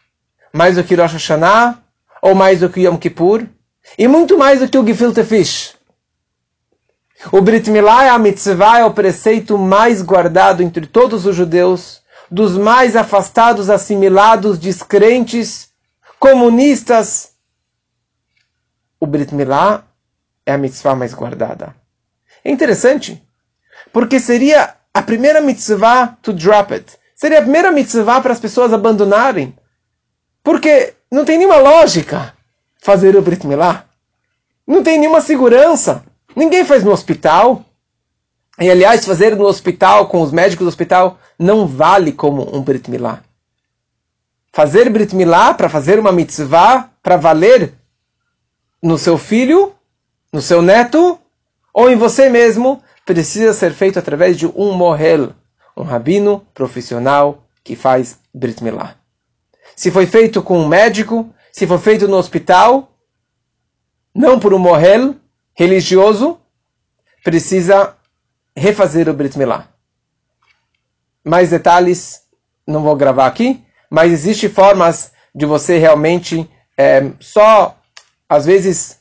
mais 0.51 0.77
do 0.77 0.85
que 0.85 0.95
Rosh 0.95 1.13
Hashanah, 1.13 1.79
ou 2.23 2.35
mais 2.35 2.61
do 2.61 2.71
que 2.71 2.81
Yom 2.81 2.97
Kippur, 2.97 3.47
e 3.97 4.09
muito 4.09 4.37
mais 4.37 4.61
do 4.61 4.69
que 4.69 4.79
o 4.79 4.87
Gefilte 4.87 5.25
Fish. 5.25 5.79
O 7.33 7.41
Brit 7.41 7.69
Milá 7.71 8.05
é 8.05 8.11
a 8.11 8.19
mitzvah, 8.19 8.79
é 8.79 8.85
o 8.85 8.93
preceito 8.93 9.59
mais 9.59 10.03
guardado 10.03 10.63
entre 10.63 10.87
todos 10.87 11.27
os 11.27 11.35
judeus, 11.35 12.01
dos 12.31 12.57
mais 12.57 12.95
afastados, 12.95 13.69
assimilados, 13.69 14.59
descrentes, 14.59 15.69
comunistas. 16.19 17.33
O 19.01 19.07
Brit 19.07 19.35
Milá 19.35 19.85
é 20.47 20.53
a 20.53 20.59
mitzvah 20.59 20.95
mais 20.95 21.13
guardada. 21.13 21.75
É 22.45 22.51
interessante, 22.51 23.21
porque 23.93 24.21
seria 24.21 24.77
a 24.95 25.03
primeira 25.03 25.41
mitzvah 25.41 26.17
to 26.23 26.33
drop 26.33 26.73
it. 26.73 26.97
Seria 27.17 27.41
a 27.41 27.43
primeira 27.43 27.73
mitzvah 27.73 28.21
para 28.21 28.33
as 28.33 28.39
pessoas 28.39 28.73
abandonarem. 28.73 29.57
Porque 30.43 30.95
não 31.11 31.25
tem 31.25 31.37
nenhuma 31.37 31.57
lógica 31.57 32.33
fazer 32.79 33.17
o 33.17 33.23
Brit 33.23 33.47
Milá. 33.47 33.85
Não 34.67 34.83
tem 34.83 34.99
nenhuma 34.99 35.21
segurança. 35.21 36.05
Ninguém 36.35 36.65
faz 36.65 36.85
no 36.85 36.91
hospital. 36.91 37.65
E 38.61 38.71
aliás, 38.71 39.05
fazer 39.05 39.37
no 39.37 39.45
hospital 39.45 40.09
com 40.09 40.21
os 40.21 40.33
médicos 40.33 40.65
do 40.65 40.69
hospital 40.69 41.19
não 41.39 41.67
vale 41.67 42.13
como 42.13 42.55
um 42.57 42.63
Brit 42.63 42.91
Milá. 42.91 43.23
Fazer 44.53 44.91
Brit 44.91 45.15
Milá 45.15 45.55
para 45.55 45.69
fazer 45.69 45.99
uma 45.99 46.13
mitzvah 46.13 46.91
para 47.03 47.17
valer 47.17 47.75
no 48.83 48.99
seu 48.99 49.19
filho, 49.19 49.75
no 50.33 50.41
seu 50.41 50.63
neto, 50.63 51.19
ou 51.73 51.91
em 51.91 51.97
você 51.97 52.29
mesmo, 52.29 52.83
precisa 53.05 53.53
ser 53.53 53.73
feito 53.73 53.99
através 53.99 54.37
de 54.37 54.47
um 54.47 54.73
mohel, 54.73 55.33
um 55.77 55.83
rabino 55.83 56.47
profissional 56.53 57.45
que 57.63 57.77
faz 57.77 58.19
Brit 58.35 58.63
Milá. 58.63 58.97
Se 59.77 59.91
foi 59.91 60.07
feito 60.07 60.43
com 60.43 60.59
um 60.59 60.67
médico, 60.67 61.33
se 61.59 61.67
foi 61.67 61.79
feito 61.79 62.07
no 62.07 62.17
hospital, 62.17 62.97
não 64.15 64.39
por 64.39 64.55
um 64.55 64.61
mohel 64.61 65.17
religioso, 65.53 66.39
precisa 67.25 67.97
refazer 68.57 69.09
o 69.09 69.13
Brit 69.13 69.37
Milá. 69.37 69.67
Mais 71.25 71.51
detalhes 71.51 72.21
não 72.65 72.85
vou 72.85 72.95
gravar 72.95 73.27
aqui, 73.27 73.61
mas 73.91 74.13
existem 74.13 74.49
formas 74.49 75.11
de 75.35 75.45
você 75.47 75.79
realmente 75.79 76.49
é, 76.77 77.11
só, 77.19 77.77
às 78.29 78.47
vezes, 78.47 79.01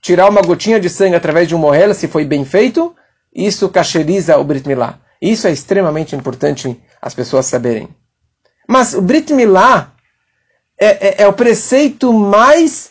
tirar 0.00 0.30
uma 0.30 0.42
gotinha 0.42 0.78
de 0.78 0.88
sangue 0.88 1.16
através 1.16 1.48
de 1.48 1.56
um 1.56 1.58
mohel, 1.58 1.92
se 1.92 2.06
foi 2.06 2.24
bem 2.24 2.44
feito, 2.44 2.94
isso 3.34 3.68
cacheriza 3.68 4.38
o 4.38 4.44
Brit 4.44 4.64
Milá. 4.68 5.00
Isso 5.20 5.48
é 5.48 5.50
extremamente 5.50 6.14
importante 6.14 6.80
as 7.02 7.14
pessoas 7.14 7.46
saberem. 7.46 7.88
Mas 8.68 8.94
o 8.94 9.02
Brit 9.02 9.34
Milá 9.34 9.92
é, 10.80 11.08
é, 11.08 11.22
é 11.22 11.26
o 11.28 11.32
preceito 11.34 12.10
mais 12.10 12.90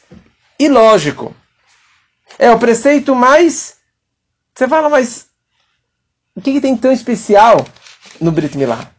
ilógico. 0.59 1.35
É 2.37 2.51
o 2.51 2.59
preceito 2.59 3.15
mais. 3.15 3.77
Você 4.53 4.67
fala, 4.67 4.87
mas 4.87 5.27
o 6.35 6.41
que, 6.41 6.53
que 6.53 6.61
tem 6.61 6.77
tão 6.77 6.91
especial 6.91 7.65
no 8.21 8.31
Brit 8.31 8.55
Milá? 8.55 8.91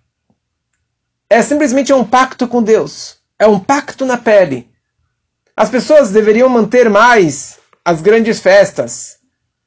É 1.29 1.41
simplesmente 1.41 1.93
um 1.93 2.05
pacto 2.05 2.49
com 2.49 2.61
Deus. 2.61 3.19
É 3.39 3.47
um 3.47 3.61
pacto 3.61 4.05
na 4.05 4.19
pele. 4.19 4.69
As 5.57 5.71
pessoas 5.71 6.11
deveriam 6.11 6.49
manter 6.49 6.91
mais 6.91 7.59
as 7.85 8.01
grandes 8.01 8.41
festas, 8.41 9.19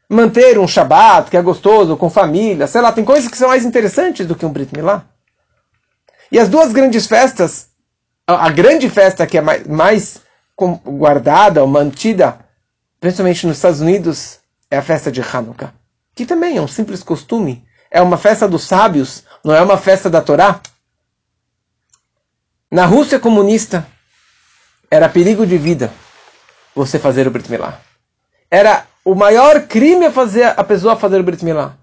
manter 0.09 0.59
um 0.59 0.67
Shabat 0.67 1.31
que 1.31 1.37
é 1.37 1.41
gostoso, 1.41 1.95
com 1.95 2.09
família, 2.09 2.67
sei 2.67 2.81
lá, 2.81 2.91
tem 2.91 3.05
coisas 3.05 3.29
que 3.29 3.37
são 3.37 3.47
mais 3.47 3.63
interessantes 3.65 4.27
do 4.27 4.35
que 4.35 4.45
um 4.45 4.51
Brit 4.51 4.75
Milá. 4.75 5.05
E 6.31 6.39
as 6.39 6.49
duas 6.49 6.71
grandes 6.71 7.07
festas, 7.07 7.69
a, 8.27 8.49
grande 8.49 8.89
festa 8.89 9.27
que 9.27 9.37
é 9.37 9.41
mais, 9.41 9.67
mais 9.67 10.21
guardada 10.85 11.61
ou 11.61 11.67
mantida, 11.67 12.39
principalmente 12.99 13.45
nos 13.45 13.57
Estados 13.57 13.81
Unidos, 13.81 14.39
é 14.69 14.77
a 14.77 14.81
festa 14.81 15.11
de 15.11 15.21
Hanukkah, 15.21 15.73
que 16.15 16.25
também 16.25 16.57
é 16.57 16.61
um 16.61 16.67
simples 16.67 17.03
costume, 17.03 17.65
é 17.91 18.01
uma 18.01 18.17
festa 18.17 18.47
dos 18.47 18.63
sábios, 18.63 19.23
não 19.43 19.53
é 19.53 19.61
uma 19.61 19.77
festa 19.77 20.09
da 20.09 20.21
Torá? 20.21 20.61
Na 22.71 22.85
Rússia 22.85 23.19
comunista, 23.19 23.85
era 24.89 25.09
perigo 25.09 25.45
de 25.45 25.57
vida 25.57 25.91
você 26.75 26.97
fazer 26.97 27.27
o 27.27 27.31
Brit 27.31 27.49
Milá. 27.49 27.79
Era 28.49 28.85
o 29.05 29.13
maior 29.13 29.67
crime 29.67 30.05
a 30.05 30.11
fazer 30.11 30.43
a 30.43 30.63
pessoa 30.63 30.95
fazer 30.95 31.19
o 31.19 31.23
Brit 31.23 31.43
Milá. 31.43 31.75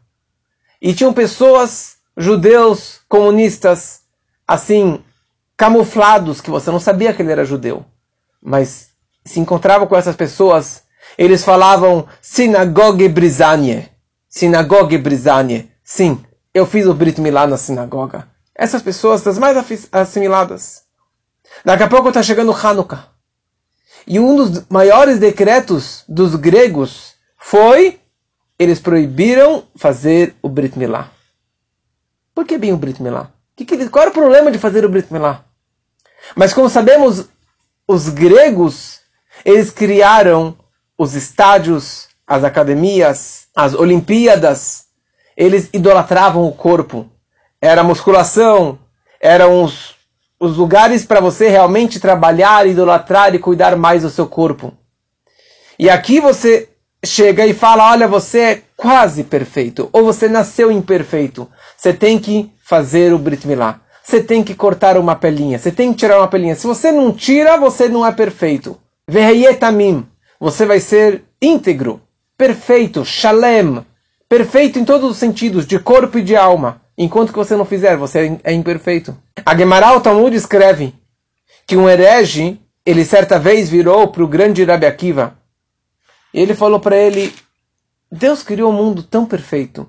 E 0.80 0.94
tinham 0.94 1.12
pessoas, 1.12 1.96
judeus, 2.16 3.00
comunistas, 3.08 4.00
assim, 4.46 5.02
camuflados, 5.60 6.40
que 6.40 6.48
você 6.48 6.70
não 6.70 6.80
sabia 6.80 7.12
que 7.12 7.20
ele 7.20 7.32
era 7.32 7.44
judeu. 7.44 7.84
Mas 8.42 8.88
se 9.22 9.38
encontrava 9.38 9.86
com 9.86 9.94
essas 9.94 10.16
pessoas, 10.16 10.84
eles 11.18 11.44
falavam 11.44 12.08
sinagogue 12.22 13.06
brisanie. 13.10 13.86
Sinagogue 14.26 14.96
brisanie. 14.96 15.70
Sim, 15.84 16.24
eu 16.54 16.64
fiz 16.64 16.86
o 16.86 16.94
Brit 16.94 17.20
Milá 17.20 17.46
na 17.46 17.58
sinagoga. 17.58 18.26
Essas 18.54 18.80
pessoas, 18.80 19.20
das 19.20 19.38
mais 19.38 19.54
assimiladas. 19.92 20.84
Daqui 21.62 21.82
a 21.82 21.88
pouco 21.88 22.08
está 22.08 22.22
chegando 22.22 22.56
Hanukkah. 22.56 23.08
E 24.06 24.18
um 24.18 24.36
dos 24.36 24.64
maiores 24.70 25.18
decretos 25.18 26.04
dos 26.08 26.36
gregos 26.36 27.16
foi 27.36 28.00
eles 28.58 28.80
proibiram 28.80 29.64
fazer 29.76 30.34
o 30.40 30.48
Brit 30.48 30.78
Milá. 30.78 31.10
Por 32.34 32.46
que 32.46 32.56
bem 32.56 32.72
o 32.72 32.78
Brit 32.78 33.02
Milá? 33.02 33.30
Que 33.54 33.66
que, 33.66 33.90
qual 33.90 34.04
era 34.04 34.10
o 34.10 34.14
problema 34.14 34.50
de 34.50 34.58
fazer 34.58 34.86
o 34.86 34.88
Brit 34.88 35.12
Milá? 35.12 35.44
Mas 36.34 36.52
como 36.52 36.68
sabemos, 36.68 37.28
os 37.86 38.08
gregos, 38.08 39.00
eles 39.44 39.70
criaram 39.70 40.56
os 40.96 41.14
estádios, 41.14 42.08
as 42.26 42.44
academias, 42.44 43.46
as 43.54 43.74
Olimpíadas. 43.74 44.84
Eles 45.36 45.68
idolatravam 45.72 46.46
o 46.46 46.52
corpo. 46.52 47.10
Era 47.60 47.82
musculação, 47.82 48.78
eram 49.20 49.64
os 49.64 50.00
os 50.40 50.56
lugares 50.56 51.04
para 51.04 51.20
você 51.20 51.48
realmente 51.48 52.00
trabalhar, 52.00 52.66
idolatrar 52.66 53.34
e 53.34 53.38
cuidar 53.38 53.76
mais 53.76 54.02
do 54.02 54.08
seu 54.10 54.26
corpo. 54.26 54.72
E 55.78 55.90
aqui 55.90 56.18
você 56.18 56.70
chega 57.04 57.46
e 57.46 57.52
fala: 57.52 57.92
olha, 57.92 58.08
você 58.08 58.40
é 58.40 58.62
quase 58.74 59.22
perfeito, 59.22 59.90
ou 59.92 60.02
você 60.02 60.26
nasceu 60.28 60.72
imperfeito. 60.72 61.46
Você 61.76 61.92
tem 61.92 62.18
que 62.18 62.50
fazer 62.64 63.12
o 63.12 63.18
Brit 63.18 63.46
Milá. 63.46 63.80
Você 64.10 64.20
tem 64.20 64.42
que 64.42 64.56
cortar 64.56 64.98
uma 64.98 65.14
pelinha, 65.14 65.56
você 65.56 65.70
tem 65.70 65.92
que 65.92 65.98
tirar 66.00 66.18
uma 66.18 66.26
pelinha. 66.26 66.56
Se 66.56 66.66
você 66.66 66.90
não 66.90 67.12
tira, 67.12 67.56
você 67.56 67.88
não 67.88 68.04
é 68.04 68.10
perfeito. 68.10 68.76
Veheyetamim. 69.06 70.04
Você 70.40 70.66
vai 70.66 70.80
ser 70.80 71.22
íntegro, 71.40 72.02
perfeito, 72.36 73.04
shalem, 73.04 73.86
perfeito 74.28 74.80
em 74.80 74.84
todos 74.84 75.08
os 75.08 75.16
sentidos, 75.16 75.64
de 75.64 75.78
corpo 75.78 76.18
e 76.18 76.22
de 76.22 76.34
alma. 76.34 76.82
Enquanto 76.98 77.30
que 77.30 77.38
você 77.38 77.54
não 77.54 77.64
fizer, 77.64 77.96
você 77.96 78.36
é 78.42 78.52
imperfeito. 78.52 79.16
A 79.46 79.56
Gemara 79.56 80.00
Talmud 80.00 80.34
escreve 80.36 80.92
que 81.64 81.76
um 81.76 81.88
herege, 81.88 82.60
ele 82.84 83.04
certa 83.04 83.38
vez 83.38 83.70
virou 83.70 84.08
para 84.08 84.24
o 84.24 84.28
grande 84.28 84.64
Rabi 84.64 84.86
Akiva. 84.86 85.38
E 86.34 86.40
ele 86.40 86.56
falou 86.56 86.80
para 86.80 86.96
ele, 86.96 87.32
Deus 88.10 88.42
criou 88.42 88.72
um 88.72 88.76
mundo 88.76 89.04
tão 89.04 89.24
perfeito. 89.24 89.86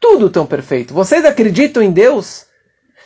Tudo 0.00 0.30
tão 0.30 0.46
perfeito. 0.46 0.94
Vocês 0.94 1.22
acreditam 1.26 1.82
em 1.82 1.90
Deus? 1.90 2.50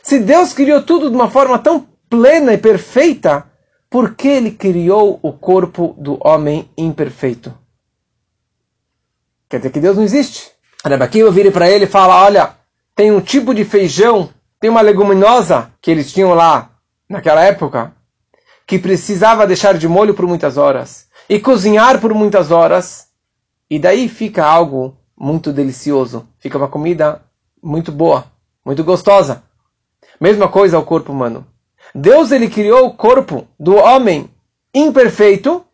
Se 0.06 0.20
Deus 0.20 0.52
criou 0.52 0.84
tudo 0.84 1.10
de 1.10 1.16
uma 1.16 1.28
forma 1.28 1.58
tão 1.58 1.84
plena 2.08 2.52
e 2.52 2.58
perfeita, 2.58 3.44
por 3.90 4.14
que 4.14 4.28
ele 4.28 4.52
criou 4.52 5.18
o 5.20 5.32
corpo 5.32 5.96
do 5.98 6.16
homem 6.25 6.70
imperfeito? 6.78 7.52
Quer 9.48 9.56
dizer 9.56 9.70
que 9.70 9.80
Deus 9.80 9.96
não 9.96 10.04
existe. 10.04 10.52
Rabi 10.84 11.02
Akiva 11.02 11.28
vira 11.32 11.50
para 11.50 11.68
ele 11.68 11.86
e 11.86 11.88
fala, 11.88 12.25
olha, 12.25 12.54
tem 12.94 13.10
um 13.10 13.20
tipo 13.20 13.52
de 13.52 13.64
feijão, 13.64 14.30
tem 14.60 14.70
uma 14.70 14.80
leguminosa 14.80 15.72
que 15.82 15.90
eles 15.90 16.12
tinham 16.12 16.34
lá 16.34 16.70
naquela 17.08 17.42
época, 17.42 17.92
que 18.64 18.78
precisava 18.78 19.44
deixar 19.44 19.76
de 19.76 19.88
molho 19.88 20.14
por 20.14 20.24
muitas 20.24 20.57
horas 20.57 21.09
e 21.28 21.40
cozinhar 21.40 22.00
por 22.00 22.14
muitas 22.14 22.52
horas, 22.52 23.09
e 23.68 23.76
daí 23.76 24.09
fica 24.09 24.46
algo 24.46 24.96
muito 25.18 25.52
delicioso, 25.52 26.28
fica 26.38 26.57
uma 26.57 26.68
comida 26.68 27.22
muito 27.61 27.90
boa, 27.90 28.26
muito 28.64 28.85
gostosa. 28.85 29.42
Mesma 30.20 30.48
coisa 30.48 30.76
ao 30.76 30.85
corpo 30.85 31.12
humano. 31.12 31.46
Deus 31.94 32.31
ele 32.31 32.48
criou 32.48 32.87
o 32.87 32.94
corpo 32.94 33.46
do 33.59 33.76
homem 33.76 34.29
imperfeito 34.74 35.64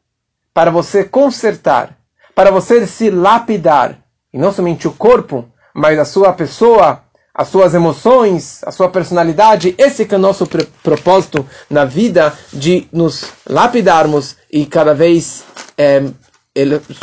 para 0.54 0.70
você 0.70 1.04
consertar, 1.04 1.96
para 2.34 2.50
você 2.50 2.86
se 2.86 3.10
lapidar, 3.10 3.98
e 4.32 4.38
não 4.38 4.52
somente 4.52 4.86
o 4.86 4.92
corpo, 4.92 5.46
mas 5.74 5.98
a 5.98 6.04
sua 6.04 6.32
pessoa, 6.32 7.02
as 7.34 7.48
suas 7.48 7.74
emoções, 7.74 8.62
a 8.64 8.70
sua 8.70 8.88
personalidade. 8.88 9.74
Esse 9.78 10.06
é 10.10 10.16
o 10.16 10.18
nosso 10.18 10.46
propósito 10.82 11.46
na 11.68 11.84
vida 11.84 12.32
de 12.52 12.86
nos 12.92 13.32
lapidarmos 13.48 14.36
e 14.50 14.66
cada 14.66 14.94
vez 14.94 15.44
é, 15.76 16.04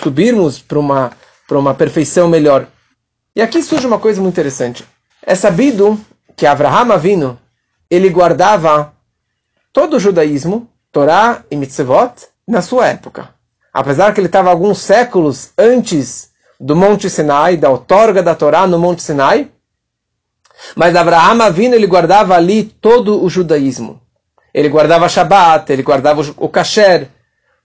subirmos 0.02 0.60
para 0.60 0.80
uma, 0.80 1.12
uma 1.52 1.74
perfeição 1.74 2.28
melhor. 2.28 2.68
E 3.36 3.42
aqui 3.42 3.62
surge 3.62 3.88
uma 3.88 4.00
coisa 4.00 4.22
muito 4.22 4.34
interessante. 4.34 4.86
É 5.22 5.36
sabido 5.36 6.00
que 6.40 6.48
Abraham 6.48 6.94
Avino 6.94 7.38
ele 7.92 8.10
guardava 8.10 8.94
todo 9.74 9.98
o 9.98 10.00
judaísmo, 10.00 10.70
Torá 10.90 11.44
e 11.52 11.56
Mitzvot, 11.58 12.14
na 12.48 12.62
sua 12.62 12.88
época. 12.88 13.28
Apesar 13.74 14.14
que 14.14 14.22
ele 14.22 14.28
estava 14.28 14.50
alguns 14.50 14.80
séculos 14.80 15.52
antes 15.58 16.30
do 16.58 16.78
Monte 16.78 17.10
Sinai, 17.10 17.58
da 17.58 17.70
outorga 17.70 18.24
da 18.24 18.36
Torá 18.36 18.66
no 18.66 18.80
Monte 18.80 19.04
Sinai, 19.04 19.52
mas 20.78 20.96
Abraham 20.96 21.44
Avino 21.44 21.76
ele 21.76 21.86
guardava 21.86 22.36
ali 22.36 22.64
todo 22.64 23.22
o 23.22 23.30
judaísmo. 23.30 24.02
Ele 24.54 24.70
guardava 24.70 25.10
Shabat, 25.10 25.70
ele 25.74 25.84
guardava 25.84 26.22
o 26.38 26.48
kasher. 26.48 27.10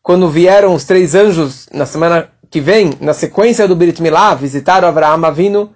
Quando 0.02 0.28
vieram 0.28 0.74
os 0.74 0.82
três 0.84 1.14
anjos 1.14 1.68
na 1.72 1.86
semana 1.86 2.28
que 2.50 2.60
vem, 2.60 2.92
na 3.00 3.14
sequência 3.14 3.68
do 3.68 3.76
Brit 3.76 4.02
Milá, 4.02 4.34
visitaram 4.34 4.88
Abraham 4.88 5.26
Avino, 5.28 5.72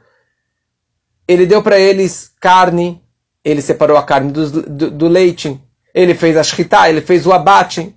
ele 1.28 1.44
deu 1.44 1.62
para 1.62 1.78
eles 1.78 2.32
carne, 2.40 3.00
ele 3.44 3.60
separou 3.60 3.98
a 3.98 4.02
carne 4.02 4.32
do, 4.32 4.50
do, 4.62 4.90
do, 4.90 5.08
leite, 5.08 5.60
ele 5.94 6.14
fez 6.14 6.36
a 6.36 6.42
shkita, 6.42 6.88
ele 6.88 7.02
fez 7.02 7.26
o 7.26 7.32
abate, 7.32 7.94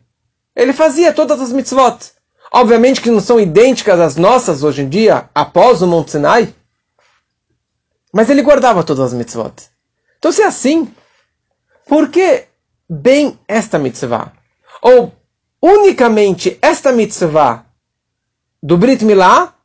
ele 0.54 0.74
fazia 0.74 1.14
todas 1.14 1.40
as 1.40 1.54
mitzvot. 1.54 1.98
Obviamente 2.54 3.00
que 3.00 3.10
não 3.10 3.22
são 3.22 3.40
idênticas 3.40 3.98
às 4.00 4.18
nossas 4.18 4.62
hoje 4.62 4.82
em 4.82 4.90
dia, 4.90 5.30
após 5.34 5.82
o 5.82 5.88
Monte 5.88 6.12
Sinai, 6.12 6.54
mas 8.14 8.30
ele 8.30 8.42
guardava 8.42 8.84
todas 8.84 9.06
as 9.06 9.14
mitzvot. 9.14 9.54
Então, 10.20 10.34
se 10.34 10.42
é 10.42 10.46
assim, 10.46 10.94
por 11.88 12.10
que 12.10 12.44
bem 12.90 13.40
esta 13.48 13.80
mitzvah? 13.80 14.34
Ou 14.82 15.14
unicamente 15.62 16.60
esta 16.62 16.92
mitzvah 16.92 17.66
do 18.62 18.78
Brit 18.78 19.06
Milá, 19.06 19.56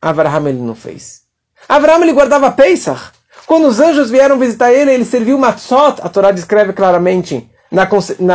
Abraham 0.00 0.48
ele 0.48 0.60
não 0.60 0.74
fez. 0.74 1.21
Abraham 1.68 2.02
ele 2.02 2.12
guardava 2.12 2.50
Pesach. 2.52 3.12
Quando 3.46 3.66
os 3.66 3.80
anjos 3.80 4.10
vieram 4.10 4.38
visitar 4.38 4.72
ele, 4.72 4.92
ele 4.92 5.04
serviu 5.04 5.38
matzot. 5.38 6.00
A 6.00 6.08
Torá 6.08 6.30
descreve 6.30 6.72
claramente 6.72 7.50
na, 7.70 7.88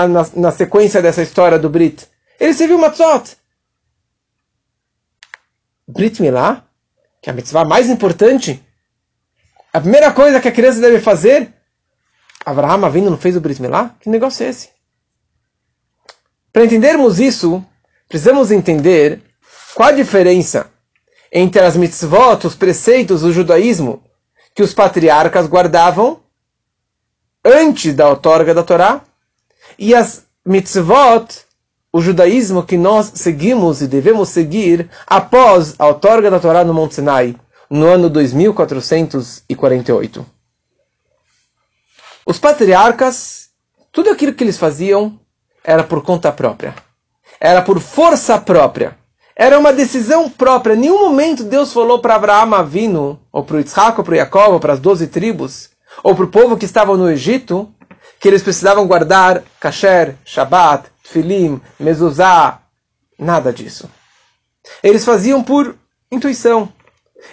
na, 0.08 0.26
na, 0.36 0.52
sequência 0.52 1.02
dessa 1.02 1.22
história 1.22 1.58
do 1.58 1.70
Brit. 1.70 2.08
Ele 2.40 2.54
serviu 2.54 2.78
matzot. 2.78 3.38
Brit 5.88 6.22
Milá, 6.22 6.64
que 7.22 7.30
é 7.30 7.34
a 7.34 7.36
mitzvah 7.36 7.64
mais 7.64 7.90
importante, 7.90 8.64
a 9.72 9.80
primeira 9.80 10.12
coisa 10.12 10.40
que 10.42 10.48
a 10.48 10.52
criança 10.52 10.82
deve 10.82 11.00
fazer, 11.00 11.54
Abraham 12.46 12.90
vindo 12.90 13.10
não 13.10 13.18
fez 13.18 13.36
o 13.36 13.42
Brit 13.42 13.62
Milá? 13.62 13.96
Que 14.00 14.10
negócio 14.10 14.46
é 14.46 14.50
esse? 14.50 14.70
Para 16.52 16.66
entendermos 16.66 17.20
isso, 17.20 17.64
precisamos 18.10 18.52
entender 18.52 19.22
qual 19.76 19.90
a 19.90 19.94
diferença 19.94 20.70
entre 21.32 21.64
as 21.64 21.76
mitzvot, 21.76 22.46
os 22.46 22.56
preceitos 22.56 23.22
do 23.22 23.32
judaísmo 23.32 24.04
que 24.54 24.62
os 24.64 24.74
patriarcas 24.74 25.48
guardavam 25.48 26.20
antes 27.44 27.94
da 27.94 28.10
outorga 28.10 28.54
da 28.54 28.64
Torá 28.64 29.02
e 29.78 29.94
as 29.94 30.26
mitzvot, 30.46 31.46
o 31.92 32.02
judaísmo 32.02 32.64
que 32.64 32.78
nós 32.78 33.12
seguimos 33.16 33.82
e 33.82 33.88
devemos 33.88 34.30
seguir 34.30 34.90
após 35.06 35.76
a 35.78 35.88
outorga 35.88 36.32
da 36.32 36.40
Torá 36.40 36.64
no 36.64 36.74
Monte 36.74 36.96
Sinai, 36.96 37.36
no 37.70 37.86
ano 37.86 38.10
2448. 38.10 40.26
Os 42.26 42.40
patriarcas, 42.40 43.50
tudo 43.92 44.10
aquilo 44.10 44.34
que 44.34 44.44
eles 44.44 44.58
faziam 44.58 45.20
era 45.64 45.84
por 45.84 46.02
conta 46.02 46.32
própria. 46.32 46.74
Era 47.40 47.62
por 47.62 47.80
força 47.80 48.40
própria. 48.40 48.98
Era 49.40 49.60
uma 49.60 49.72
decisão 49.72 50.28
própria. 50.28 50.74
Em 50.74 50.78
nenhum 50.78 51.08
momento 51.08 51.44
Deus 51.44 51.72
falou 51.72 52.00
para 52.00 52.16
Abraão 52.16 52.56
Avino, 52.56 53.20
ou 53.32 53.44
para 53.44 53.62
Isaac, 53.62 54.00
ou 54.00 54.04
para 54.04 54.16
Jacob, 54.16 54.54
ou 54.54 54.60
para 54.60 54.74
as 54.74 54.80
doze 54.80 55.06
tribos, 55.06 55.70
ou 56.04 56.16
para 56.16 56.26
o 56.26 56.30
povo 56.30 56.58
que 56.58 56.66
estava 56.66 56.98
no 56.98 57.08
Egito, 57.08 57.72
que 58.20 58.28
eles 58.28 58.42
precisavam 58.42 58.88
guardar 58.88 59.44
kasher, 59.60 60.16
shabat, 60.26 60.90
filim, 61.04 61.62
mezuzá, 61.80 62.62
nada 63.20 63.54
disso. 63.54 63.88
Eles 64.82 65.06
faziam 65.06 65.44
por 65.44 65.76
intuição. 66.12 66.70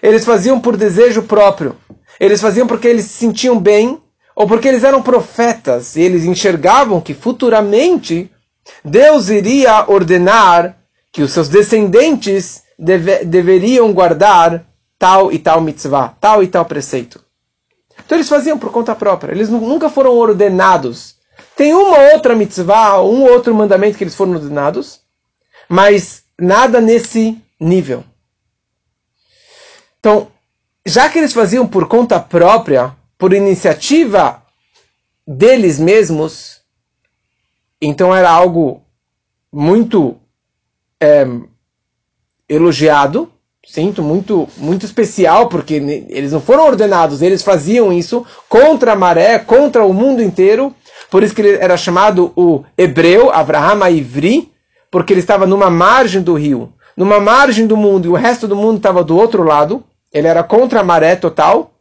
Eles 0.02 0.26
faziam 0.26 0.60
por 0.60 0.76
desejo 0.76 1.22
próprio. 1.22 1.74
eles 2.20 2.40
faziam 2.40 2.66
porque 2.66 2.86
eles 2.86 3.06
se 3.06 3.14
sentiam 3.14 3.58
bem, 3.58 3.98
ou 4.36 4.46
porque 4.46 4.68
eles 4.68 4.84
eram 4.84 5.02
profetas 5.02 5.96
e 5.96 6.02
eles 6.02 6.24
enxergavam 6.24 7.00
que 7.00 7.14
futuramente 7.14 8.30
Deus 8.84 9.30
iria 9.30 9.90
ordenar 9.90 10.83
que 11.14 11.22
os 11.22 11.30
seus 11.30 11.48
descendentes 11.48 12.64
deve, 12.76 13.24
deveriam 13.24 13.92
guardar 13.92 14.66
tal 14.98 15.30
e 15.30 15.38
tal 15.38 15.60
mitzvah, 15.60 16.08
tal 16.20 16.42
e 16.42 16.48
tal 16.48 16.64
preceito. 16.64 17.24
Então 18.04 18.18
eles 18.18 18.28
faziam 18.28 18.58
por 18.58 18.72
conta 18.72 18.96
própria, 18.96 19.30
eles 19.30 19.48
nunca 19.48 19.88
foram 19.88 20.10
ordenados. 20.10 21.14
Tem 21.54 21.72
uma 21.72 22.12
outra 22.12 22.34
mitzvah, 22.34 23.00
um 23.00 23.22
outro 23.22 23.54
mandamento 23.54 23.96
que 23.96 24.02
eles 24.02 24.16
foram 24.16 24.32
ordenados, 24.32 25.02
mas 25.68 26.24
nada 26.36 26.80
nesse 26.80 27.40
nível. 27.60 28.02
Então, 30.00 30.26
já 30.84 31.08
que 31.08 31.18
eles 31.18 31.32
faziam 31.32 31.64
por 31.64 31.86
conta 31.86 32.18
própria, 32.18 32.92
por 33.16 33.32
iniciativa 33.32 34.42
deles 35.24 35.78
mesmos, 35.78 36.60
então 37.80 38.12
era 38.12 38.28
algo 38.28 38.82
muito 39.52 40.20
é, 41.00 41.26
elogiado, 42.48 43.30
sinto 43.66 44.02
muito 44.02 44.48
muito 44.56 44.84
especial 44.84 45.48
porque 45.48 45.74
eles 46.08 46.32
não 46.32 46.40
foram 46.40 46.66
ordenados, 46.66 47.22
eles 47.22 47.42
faziam 47.42 47.92
isso 47.92 48.24
contra 48.48 48.92
a 48.92 48.96
maré, 48.96 49.38
contra 49.38 49.84
o 49.84 49.92
mundo 49.92 50.22
inteiro. 50.22 50.74
Por 51.10 51.22
isso 51.22 51.34
que 51.34 51.42
ele 51.42 51.56
era 51.56 51.76
chamado 51.76 52.32
o 52.36 52.64
hebreu, 52.76 53.30
Abraham 53.30 53.88
Ivri, 53.90 54.52
porque 54.90 55.12
ele 55.12 55.20
estava 55.20 55.46
numa 55.46 55.70
margem 55.70 56.22
do 56.22 56.34
rio, 56.34 56.72
numa 56.96 57.20
margem 57.20 57.66
do 57.66 57.76
mundo 57.76 58.06
e 58.06 58.08
o 58.08 58.14
resto 58.14 58.48
do 58.48 58.56
mundo 58.56 58.78
estava 58.78 59.02
do 59.02 59.16
outro 59.16 59.42
lado. 59.42 59.84
Ele 60.12 60.28
era 60.28 60.44
contra 60.44 60.80
a 60.80 60.84
maré 60.84 61.16
total. 61.16 61.72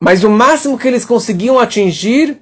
Mas 0.00 0.22
o 0.24 0.30
máximo 0.30 0.78
que 0.78 0.86
eles 0.86 1.04
conseguiam 1.04 1.58
atingir 1.58 2.40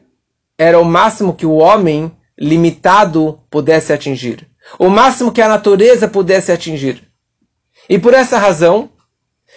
era 0.58 0.78
o 0.78 0.84
máximo 0.84 1.34
que 1.34 1.46
o 1.46 1.56
homem 1.56 2.12
limitado 2.38 3.40
pudesse 3.50 3.92
atingir. 3.92 4.46
O 4.78 4.88
máximo 4.88 5.32
que 5.32 5.42
a 5.42 5.48
natureza 5.48 6.08
pudesse 6.08 6.52
atingir. 6.52 7.02
E 7.88 7.98
por 7.98 8.14
essa 8.14 8.38
razão, 8.38 8.90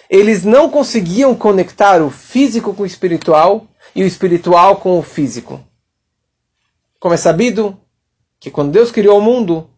eles 0.08 0.44
não 0.44 0.70
conseguiam 0.70 1.34
conectar 1.34 2.02
o 2.02 2.10
físico 2.10 2.74
com 2.74 2.82
o 2.82 2.86
espiritual 2.86 3.66
e 3.94 4.02
o 4.02 4.06
espiritual 4.06 4.76
com 4.76 4.98
o 4.98 5.02
físico. 5.02 5.60
Como 6.98 7.14
é 7.14 7.16
sabido 7.16 7.78
que 8.38 8.50
quando 8.50 8.72
Deus 8.72 8.90
criou 8.90 9.18
o 9.18 9.22
mundo, 9.22 9.68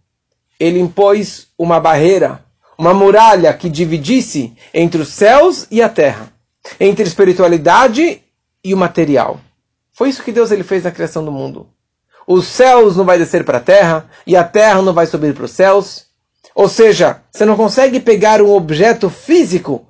ele 0.58 0.78
impôs 0.78 1.48
uma 1.58 1.80
barreira 1.80 2.44
uma 2.82 2.92
muralha 2.92 3.54
que 3.54 3.68
dividisse 3.68 4.56
entre 4.74 5.00
os 5.00 5.08
céus 5.08 5.68
e 5.70 5.80
a 5.80 5.88
terra, 5.88 6.32
entre 6.80 7.04
a 7.04 7.06
espiritualidade 7.06 8.20
e 8.64 8.74
o 8.74 8.76
material. 8.76 9.40
Foi 9.92 10.08
isso 10.08 10.22
que 10.24 10.32
Deus 10.32 10.50
ele 10.50 10.64
fez 10.64 10.82
na 10.82 10.90
criação 10.90 11.24
do 11.24 11.30
mundo. 11.30 11.68
Os 12.34 12.46
céus 12.46 12.96
não 12.96 13.04
vai 13.04 13.18
descer 13.18 13.44
para 13.44 13.58
a 13.58 13.60
terra 13.60 14.08
e 14.26 14.34
a 14.34 14.42
terra 14.42 14.80
não 14.80 14.94
vai 14.94 15.04
subir 15.04 15.34
para 15.34 15.44
os 15.44 15.50
céus. 15.50 16.06
Ou 16.54 16.66
seja, 16.66 17.20
você 17.30 17.44
não 17.44 17.58
consegue 17.58 18.00
pegar 18.00 18.40
um 18.40 18.48
objeto 18.48 19.10
físico 19.10 19.86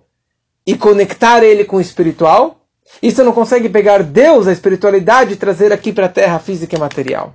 e 0.66 0.76
conectar 0.76 1.44
ele 1.44 1.64
com 1.64 1.76
o 1.76 1.80
espiritual. 1.80 2.66
E 3.00 3.12
você 3.12 3.22
não 3.22 3.30
consegue 3.30 3.68
pegar 3.68 4.02
Deus, 4.02 4.48
a 4.48 4.52
espiritualidade, 4.52 5.34
e 5.34 5.36
trazer 5.36 5.72
aqui 5.72 5.92
para 5.92 6.06
a 6.06 6.08
terra 6.08 6.40
física 6.40 6.74
e 6.74 6.80
material. 6.80 7.32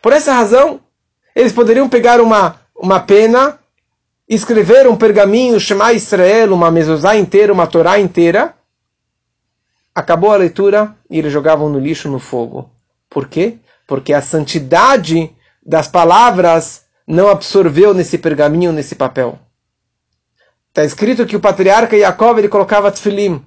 Por 0.00 0.14
essa 0.14 0.32
razão, 0.32 0.80
eles 1.36 1.52
poderiam 1.52 1.86
pegar 1.86 2.22
uma, 2.22 2.58
uma 2.74 3.00
pena 3.00 3.58
escrever 4.26 4.88
um 4.88 4.96
pergaminho, 4.96 5.60
Shema 5.60 5.92
Israel, 5.92 6.54
uma 6.54 6.70
mezuzá 6.70 7.16
inteira, 7.16 7.52
uma 7.52 7.66
Torá 7.66 8.00
inteira. 8.00 8.54
Acabou 9.94 10.32
a 10.32 10.36
leitura 10.36 10.96
e 11.10 11.18
eles 11.18 11.30
jogavam 11.30 11.68
no 11.68 11.78
lixo, 11.78 12.08
no 12.08 12.18
fogo. 12.18 12.70
Por 13.10 13.28
quê? 13.28 13.58
Porque 13.90 14.14
a 14.14 14.22
santidade 14.22 15.34
das 15.66 15.88
palavras 15.88 16.82
não 17.04 17.26
absorveu 17.26 17.92
nesse 17.92 18.18
pergaminho, 18.18 18.70
nesse 18.70 18.94
papel. 18.94 19.36
Está 20.68 20.84
escrito 20.84 21.26
que 21.26 21.34
o 21.34 21.40
patriarca 21.40 21.98
Jacob 21.98 22.38
ele 22.38 22.48
colocava 22.48 22.92
tefilim, 22.92 23.44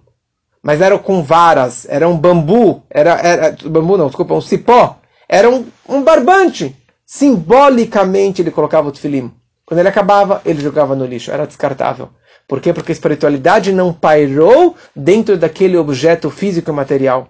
mas 0.61 0.81
eram 0.81 0.99
com 0.99 1.23
varas, 1.23 1.87
era 1.87 2.09
um 2.09 2.17
bambu, 2.17 2.83
era, 2.89 3.11
era 3.21 3.55
bambu 3.69 3.95
não, 3.95 4.07
desculpa, 4.07 4.33
um 4.33 4.41
cipó, 4.41 4.99
era 5.29 5.49
um, 5.49 5.65
um 5.87 6.03
barbante. 6.03 6.75
Simbolicamente 7.05 8.41
ele 8.41 8.51
colocava 8.51 8.89
o 8.89 8.91
tefilim. 8.91 9.31
Quando 9.65 9.79
ele 9.79 9.87
acabava, 9.87 10.41
ele 10.43 10.61
jogava 10.61 10.93
no 10.93 11.05
lixo, 11.05 11.31
era 11.31 11.47
descartável. 11.47 12.09
Por 12.49 12.59
quê? 12.59 12.73
Porque 12.73 12.91
a 12.91 12.97
espiritualidade 12.99 13.71
não 13.71 13.93
pairou 13.93 14.75
dentro 14.93 15.37
daquele 15.37 15.77
objeto 15.77 16.29
físico 16.29 16.69
e 16.69 16.73
material. 16.73 17.29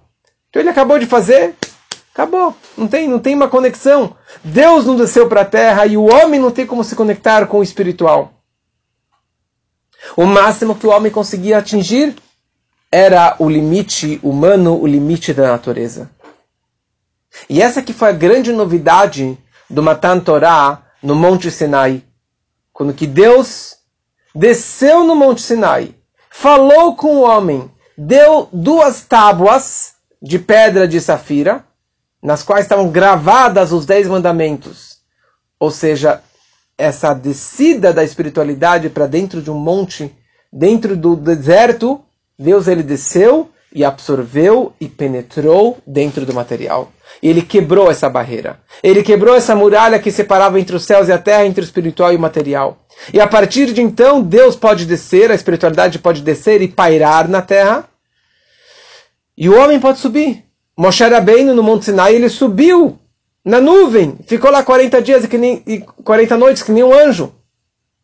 Então 0.50 0.60
ele 0.64 0.70
acabou 0.70 0.98
de 0.98 1.06
fazer, 1.06 1.54
acabou. 2.14 2.56
Não 2.78 2.88
tem, 2.88 3.08
não 3.08 3.20
tem 3.20 3.36
uma 3.36 3.50
conexão. 3.50 4.16
Deus 4.44 4.86
não 4.86 4.96
desceu 4.96 5.28
para 5.28 5.42
a 5.42 5.46
terra 5.46 5.86
e 5.86 5.98
o 5.98 6.06
homem 6.06 6.40
não 6.40 6.52
tem 6.52 6.66
como 6.66 6.84
se 6.84 6.96
conectar 6.96 7.48
com 7.48 7.60
o 7.60 7.64
espiritual. 7.64 8.34
O 10.16 10.26
máximo 10.26 10.76
que 10.76 10.86
o 10.86 10.92
homem 10.92 11.12
conseguia 11.12 11.58
atingir 11.58 12.16
era 12.92 13.36
o 13.40 13.50
limite 13.50 14.20
humano, 14.22 14.80
o 14.80 14.86
limite 14.86 15.34
da 15.34 15.48
natureza. 15.48 16.12
E 17.50 17.62
essa 17.62 17.82
que 17.82 17.94
foi 17.94 18.10
a 18.10 18.14
grande 18.14 18.52
novidade 18.52 19.38
do 19.70 19.82
Matan 19.82 20.20
Torah 20.20 20.84
no 21.02 21.16
Monte 21.16 21.50
Sinai. 21.50 22.04
Quando 22.72 22.94
que 22.94 23.08
Deus 23.08 23.78
desceu 24.36 25.04
no 25.04 25.16
Monte 25.16 25.42
Sinai, 25.42 25.96
falou 26.30 26.96
com 26.96 27.18
o 27.18 27.22
homem, 27.22 27.72
deu 27.98 28.48
duas 28.52 29.02
tábuas 29.02 29.94
de 30.22 30.38
pedra 30.38 30.88
de 30.88 31.02
safira, 31.02 31.66
nas 32.24 32.42
quais 32.42 32.64
estavam 32.64 32.90
gravadas 32.90 33.74
os 33.74 33.86
dez 33.86 34.08
mandamentos. 34.08 35.00
Ou 35.60 35.70
seja, 35.70 36.22
essa 36.78 37.14
descida 37.14 37.92
da 37.92 38.04
espiritualidade 38.04 38.90
para 38.90 39.08
dentro 39.08 39.42
de 39.42 39.52
um 39.52 39.60
monte, 39.60 40.16
dentro 40.52 40.96
do 40.96 41.18
deserto, 41.18 42.02
Deus 42.40 42.68
ele 42.68 42.82
desceu 42.82 43.50
e 43.76 43.84
absorveu 43.84 44.74
e 44.80 44.88
penetrou 44.88 45.78
dentro 45.86 46.26
do 46.26 46.34
material. 46.34 46.92
E 47.22 47.30
ele 47.30 47.42
quebrou 47.42 47.92
essa 47.92 48.10
barreira. 48.10 48.60
Ele 48.82 49.04
quebrou 49.04 49.36
essa 49.36 49.56
muralha 49.56 50.00
que 50.00 50.12
separava 50.12 50.60
entre 50.60 50.76
os 50.76 50.86
céus 50.86 51.10
e 51.10 51.12
a 51.12 51.18
terra, 51.18 51.46
entre 51.46 51.62
o 51.62 51.66
espiritual 51.66 52.14
e 52.14 52.16
o 52.16 52.20
material. 52.20 52.78
E 53.14 53.20
a 53.20 53.28
partir 53.28 53.74
de 53.74 53.82
então, 53.82 54.22
Deus 54.22 54.56
pode 54.56 54.86
descer, 54.86 55.32
a 55.32 55.36
espiritualidade 55.36 56.00
pode 56.00 56.22
descer 56.22 56.62
e 56.62 56.68
pairar 56.68 57.28
na 57.28 57.42
terra. 57.42 57.90
E 59.36 59.50
o 59.50 59.60
homem 59.60 59.80
pode 59.80 60.00
subir. 60.00 60.53
Moshe 60.78 61.04
Rabbeinu 61.04 61.54
no 61.54 61.64
Monte 61.64 61.86
Sinai, 61.86 62.16
ele 62.16 62.30
subiu 62.30 63.00
na 63.46 63.60
nuvem, 63.60 64.18
ficou 64.26 64.50
lá 64.50 64.64
40 64.64 65.02
dias 65.02 65.24
e, 65.24 65.28
que 65.28 65.38
nem, 65.38 65.62
e 65.68 65.80
40 65.80 66.38
noites, 66.38 66.64
que 66.64 66.72
nem 66.72 66.84
um 66.84 66.94
anjo. 66.94 67.34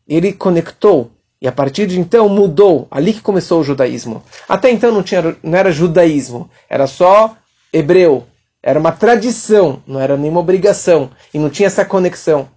Ele 0.06 0.32
conectou. 0.32 1.10
E 1.40 1.48
a 1.48 1.52
partir 1.52 1.86
de 1.86 1.98
então 1.98 2.28
mudou. 2.28 2.86
Ali 2.90 3.14
que 3.14 3.22
começou 3.22 3.60
o 3.60 3.64
judaísmo. 3.64 4.22
Até 4.48 4.70
então 4.70 4.92
não, 4.92 5.02
tinha, 5.02 5.36
não 5.42 5.58
era 5.58 5.72
judaísmo, 5.72 6.50
era 6.68 6.86
só 6.86 7.36
hebreu, 7.72 8.26
era 8.62 8.78
uma 8.78 8.92
tradição, 8.92 9.82
não 9.86 9.98
era 9.98 10.16
nenhuma 10.16 10.40
obrigação. 10.40 11.10
E 11.32 11.38
não 11.38 11.48
tinha 11.48 11.66
essa 11.66 11.84
conexão. 11.84 12.48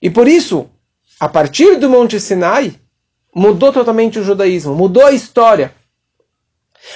E 0.00 0.08
por 0.08 0.28
isso, 0.28 0.68
a 1.18 1.28
partir 1.28 1.76
do 1.76 1.90
Monte 1.90 2.20
Sinai, 2.20 2.78
mudou 3.34 3.72
totalmente 3.72 4.18
o 4.18 4.24
judaísmo, 4.24 4.74
mudou 4.74 5.04
a 5.04 5.12
história. 5.12 5.74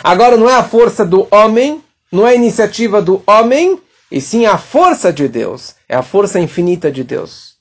Agora 0.05 0.37
não 0.37 0.49
é 0.49 0.55
a 0.55 0.62
força 0.62 1.05
do 1.05 1.27
homem, 1.31 1.83
não 2.11 2.27
é 2.27 2.35
iniciativa 2.35 3.03
do 3.03 3.23
homem, 3.27 3.81
e 4.11 4.21
sim 4.21 4.47
a 4.47 4.57
força 4.57 5.12
de 5.12 5.29
Deus, 5.29 5.75
é 5.88 5.94
a 5.94 6.03
força 6.03 6.40
infinita 6.40 6.90
de 6.90 7.05
Deus. 7.05 7.59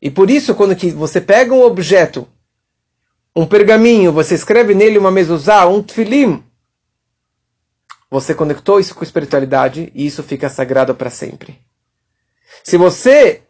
E 0.00 0.10
por 0.10 0.30
isso, 0.30 0.54
quando 0.54 0.76
que 0.76 0.90
você 0.90 1.20
pega 1.20 1.54
um 1.54 1.62
objeto, 1.62 2.28
um 3.34 3.46
pergaminho, 3.46 4.12
você 4.12 4.34
escreve 4.34 4.74
nele 4.74 4.98
uma 4.98 5.10
mezuzá, 5.10 5.66
um 5.66 5.82
tfilim, 5.82 6.42
você 8.10 8.32
conectou 8.32 8.78
isso 8.78 8.94
com 8.94 9.00
a 9.00 9.04
espiritualidade 9.04 9.90
e 9.92 10.06
isso 10.06 10.22
fica 10.22 10.48
sagrado 10.48 10.94
para 10.94 11.10
sempre. 11.10 11.58
Se 12.62 12.76
você 12.76 13.42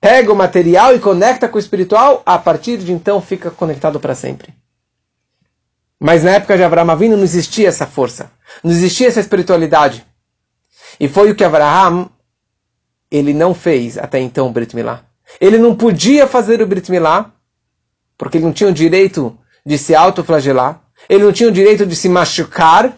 pega 0.00 0.32
o 0.32 0.36
material 0.36 0.94
e 0.94 1.00
conecta 1.00 1.48
com 1.48 1.56
o 1.56 1.58
espiritual, 1.58 2.22
a 2.24 2.38
partir 2.38 2.78
de 2.78 2.92
então 2.92 3.20
fica 3.20 3.50
conectado 3.50 3.98
para 3.98 4.14
sempre. 4.14 4.54
Mas 6.00 6.22
na 6.22 6.32
época 6.32 6.56
de 6.56 6.62
Abraão 6.62 6.90
Avinu 6.90 7.16
não 7.16 7.24
existia 7.24 7.68
essa 7.68 7.86
força, 7.86 8.30
não 8.62 8.70
existia 8.70 9.08
essa 9.08 9.20
espiritualidade. 9.20 10.04
E 11.00 11.08
foi 11.08 11.30
o 11.30 11.34
que 11.34 11.44
Abraham 11.44 12.10
ele 13.10 13.32
não 13.32 13.54
fez 13.54 13.96
até 13.96 14.18
então 14.20 14.48
o 14.48 14.50
Brit 14.50 14.74
Milá. 14.74 15.04
Ele 15.40 15.58
não 15.58 15.74
podia 15.74 16.26
fazer 16.26 16.60
o 16.60 16.66
Brit 16.66 16.90
Milá 16.90 17.32
porque 18.18 18.38
ele 18.38 18.44
não 18.44 18.52
tinha 18.52 18.70
o 18.70 18.72
direito 18.72 19.38
de 19.64 19.78
se 19.78 19.94
autoflagelar 19.94 20.86
ele 21.08 21.24
não 21.24 21.32
tinha 21.32 21.48
o 21.48 21.52
direito 21.52 21.86
de 21.86 21.94
se 21.94 22.08
machucar, 22.08 22.96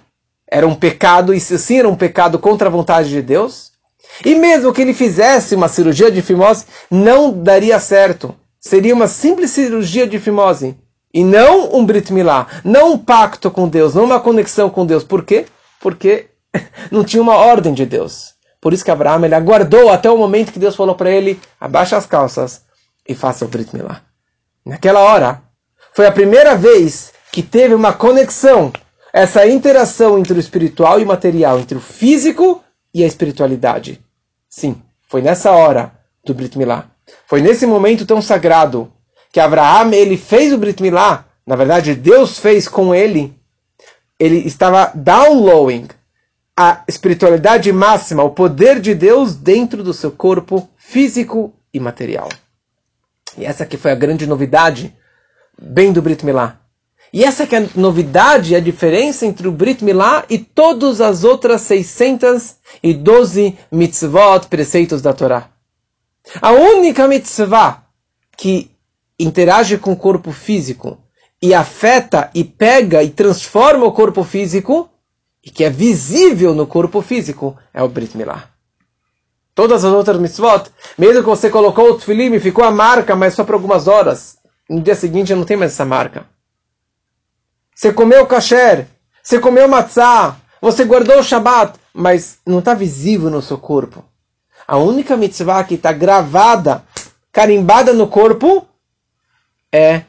era 0.50 0.66
um 0.66 0.74
pecado, 0.74 1.34
e 1.34 1.40
sim 1.40 1.78
era 1.78 1.88
um 1.88 1.96
pecado 1.96 2.38
contra 2.38 2.68
a 2.68 2.70
vontade 2.70 3.10
de 3.10 3.20
Deus. 3.20 3.72
E 4.24 4.34
mesmo 4.34 4.72
que 4.72 4.80
ele 4.80 4.94
fizesse 4.94 5.54
uma 5.54 5.68
cirurgia 5.68 6.10
de 6.10 6.22
fimose, 6.22 6.64
não 6.90 7.30
daria 7.30 7.78
certo. 7.78 8.34
Seria 8.60 8.94
uma 8.94 9.06
simples 9.06 9.50
cirurgia 9.50 10.06
de 10.06 10.18
fimose. 10.18 10.76
E 11.18 11.24
não 11.24 11.74
um 11.74 11.84
Brit 11.84 12.12
Milá, 12.12 12.46
não 12.62 12.92
um 12.92 12.96
pacto 12.96 13.50
com 13.50 13.68
Deus, 13.68 13.92
não 13.92 14.04
uma 14.04 14.20
conexão 14.20 14.70
com 14.70 14.86
Deus. 14.86 15.02
Por 15.02 15.24
quê? 15.24 15.46
Porque 15.80 16.28
não 16.92 17.02
tinha 17.02 17.20
uma 17.20 17.34
ordem 17.34 17.74
de 17.74 17.84
Deus. 17.84 18.34
Por 18.60 18.72
isso 18.72 18.84
que 18.84 18.90
Abraão 18.92 19.24
ele 19.24 19.34
aguardou 19.34 19.90
até 19.90 20.08
o 20.08 20.16
momento 20.16 20.52
que 20.52 20.60
Deus 20.60 20.76
falou 20.76 20.94
para 20.94 21.10
ele: 21.10 21.40
abaixa 21.60 21.96
as 21.96 22.06
calças 22.06 22.62
e 23.04 23.16
faça 23.16 23.44
o 23.44 23.48
Brit 23.48 23.74
Milá. 23.74 24.00
Naquela 24.64 25.00
hora, 25.00 25.42
foi 25.92 26.06
a 26.06 26.12
primeira 26.12 26.54
vez 26.54 27.12
que 27.32 27.42
teve 27.42 27.74
uma 27.74 27.92
conexão, 27.92 28.72
essa 29.12 29.44
interação 29.44 30.20
entre 30.20 30.34
o 30.34 30.38
espiritual 30.38 31.00
e 31.00 31.02
o 31.02 31.08
material, 31.08 31.58
entre 31.58 31.78
o 31.78 31.80
físico 31.80 32.62
e 32.94 33.02
a 33.02 33.08
espiritualidade. 33.08 34.00
Sim, 34.48 34.80
foi 35.08 35.20
nessa 35.20 35.50
hora 35.50 35.90
do 36.24 36.32
Brit 36.32 36.56
Milá. 36.56 36.84
Foi 37.26 37.42
nesse 37.42 37.66
momento 37.66 38.06
tão 38.06 38.22
sagrado 38.22 38.92
que 39.32 39.40
Abraão 39.40 39.92
ele 39.92 40.16
fez 40.16 40.52
o 40.52 40.58
Brit 40.58 40.82
Milá. 40.82 41.24
Na 41.46 41.56
verdade, 41.56 41.94
Deus 41.94 42.38
fez 42.38 42.68
com 42.68 42.94
ele. 42.94 43.34
Ele 44.18 44.38
estava 44.46 44.92
downloading 44.94 45.88
a 46.56 46.82
espiritualidade 46.88 47.72
máxima, 47.72 48.24
o 48.24 48.30
poder 48.30 48.80
de 48.80 48.94
Deus 48.94 49.34
dentro 49.34 49.82
do 49.82 49.94
seu 49.94 50.10
corpo 50.10 50.68
físico 50.76 51.54
e 51.72 51.78
material. 51.78 52.28
E 53.36 53.44
essa 53.44 53.64
que 53.64 53.76
foi 53.76 53.92
a 53.92 53.94
grande 53.94 54.26
novidade 54.26 54.92
bem 55.60 55.92
do 55.92 56.02
Brit 56.02 56.24
Milá. 56.24 56.58
E 57.12 57.24
essa 57.24 57.46
que 57.46 57.54
é 57.54 57.58
a 57.58 57.68
novidade, 57.76 58.54
a 58.54 58.60
diferença 58.60 59.24
entre 59.24 59.46
o 59.48 59.52
Brit 59.52 59.84
Milá 59.84 60.24
e 60.28 60.38
todas 60.38 61.00
as 61.00 61.24
outras 61.24 61.62
612 61.62 63.56
mitzvot, 63.70 64.48
preceitos 64.50 65.00
da 65.00 65.12
Torá. 65.12 65.48
A 66.42 66.52
única 66.52 67.08
mitzvah 67.08 67.84
que 68.36 68.70
interage 69.18 69.78
com 69.78 69.92
o 69.92 69.96
corpo 69.96 70.30
físico 70.30 70.98
e 71.42 71.54
afeta 71.54 72.30
e 72.34 72.44
pega 72.44 73.02
e 73.02 73.10
transforma 73.10 73.84
o 73.84 73.92
corpo 73.92 74.22
físico 74.22 74.88
e 75.44 75.50
que 75.50 75.64
é 75.64 75.70
visível 75.70 76.54
no 76.54 76.66
corpo 76.66 77.00
físico 77.00 77.56
é 77.72 77.82
o 77.82 77.88
Brit 77.88 78.16
Milá. 78.16 78.48
Todas 79.54 79.84
as 79.84 79.92
outras 79.92 80.20
mitzvot, 80.20 80.70
mesmo 80.96 81.22
que 81.22 81.28
você 81.28 81.50
colocou 81.50 81.90
o 81.90 81.98
tefilim 81.98 82.32
e 82.34 82.40
ficou 82.40 82.64
a 82.64 82.70
marca, 82.70 83.16
mas 83.16 83.34
só 83.34 83.42
por 83.42 83.54
algumas 83.54 83.88
horas, 83.88 84.38
no 84.68 84.80
dia 84.80 84.94
seguinte 84.94 85.34
não 85.34 85.44
tem 85.44 85.56
mais 85.56 85.72
essa 85.72 85.84
marca. 85.84 86.26
Você 87.74 87.92
comeu 87.92 88.26
kasher, 88.26 88.86
você 89.22 89.40
comeu 89.40 89.66
matzah, 89.66 90.36
você 90.60 90.84
guardou 90.84 91.18
o 91.18 91.24
Shabat, 91.24 91.78
mas 91.92 92.38
não 92.46 92.60
está 92.60 92.74
visível 92.74 93.30
no 93.30 93.42
seu 93.42 93.58
corpo. 93.58 94.04
A 94.66 94.76
única 94.76 95.16
mitzvah 95.16 95.64
que 95.64 95.74
está 95.74 95.92
gravada, 95.92 96.84
carimbada 97.32 97.92
no 97.92 98.06
corpo, 98.06 98.67
é 99.72 100.02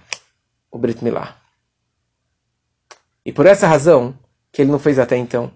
o 0.72 0.78
Brit 0.78 1.04
Milá. 1.04 1.36
E 3.26 3.32
por 3.32 3.46
essa 3.46 3.68
razão, 3.68 4.18
que 4.52 4.62
ele 4.62 4.72
não 4.72 4.80
fez 4.80 4.98
até 4.98 5.18
então. 5.18 5.52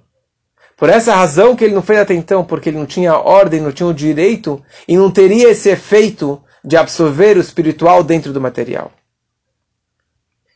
Por 0.78 0.89
essa 0.89 1.16
razão 1.16 1.56
que 1.56 1.63
ele 1.63 1.74
não 1.74 1.82
fez 1.82 2.00
até 2.00 2.13
então, 2.13 2.44
porque 2.44 2.70
ele 2.70 2.78
não 2.78 2.86
tinha 2.86 3.18
ordem, 3.18 3.62
não 3.62 3.72
tinha 3.72 3.88
o 3.88 3.94
direito 3.94 4.63
e 4.88 4.98
não 4.98 5.12
teria 5.12 5.50
esse 5.50 5.70
efeito 5.70 6.42
de 6.63 6.76
absorver 6.78 7.38
o 7.38 7.42
espiritual 7.42 8.04
dentro 8.04 8.34
do 8.34 8.42
material. 8.42 8.92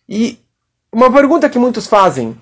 E 0.08 0.40
uma 0.92 1.12
pergunta 1.12 1.50
que 1.50 1.60
muitos 1.60 1.88
fazem: 1.88 2.38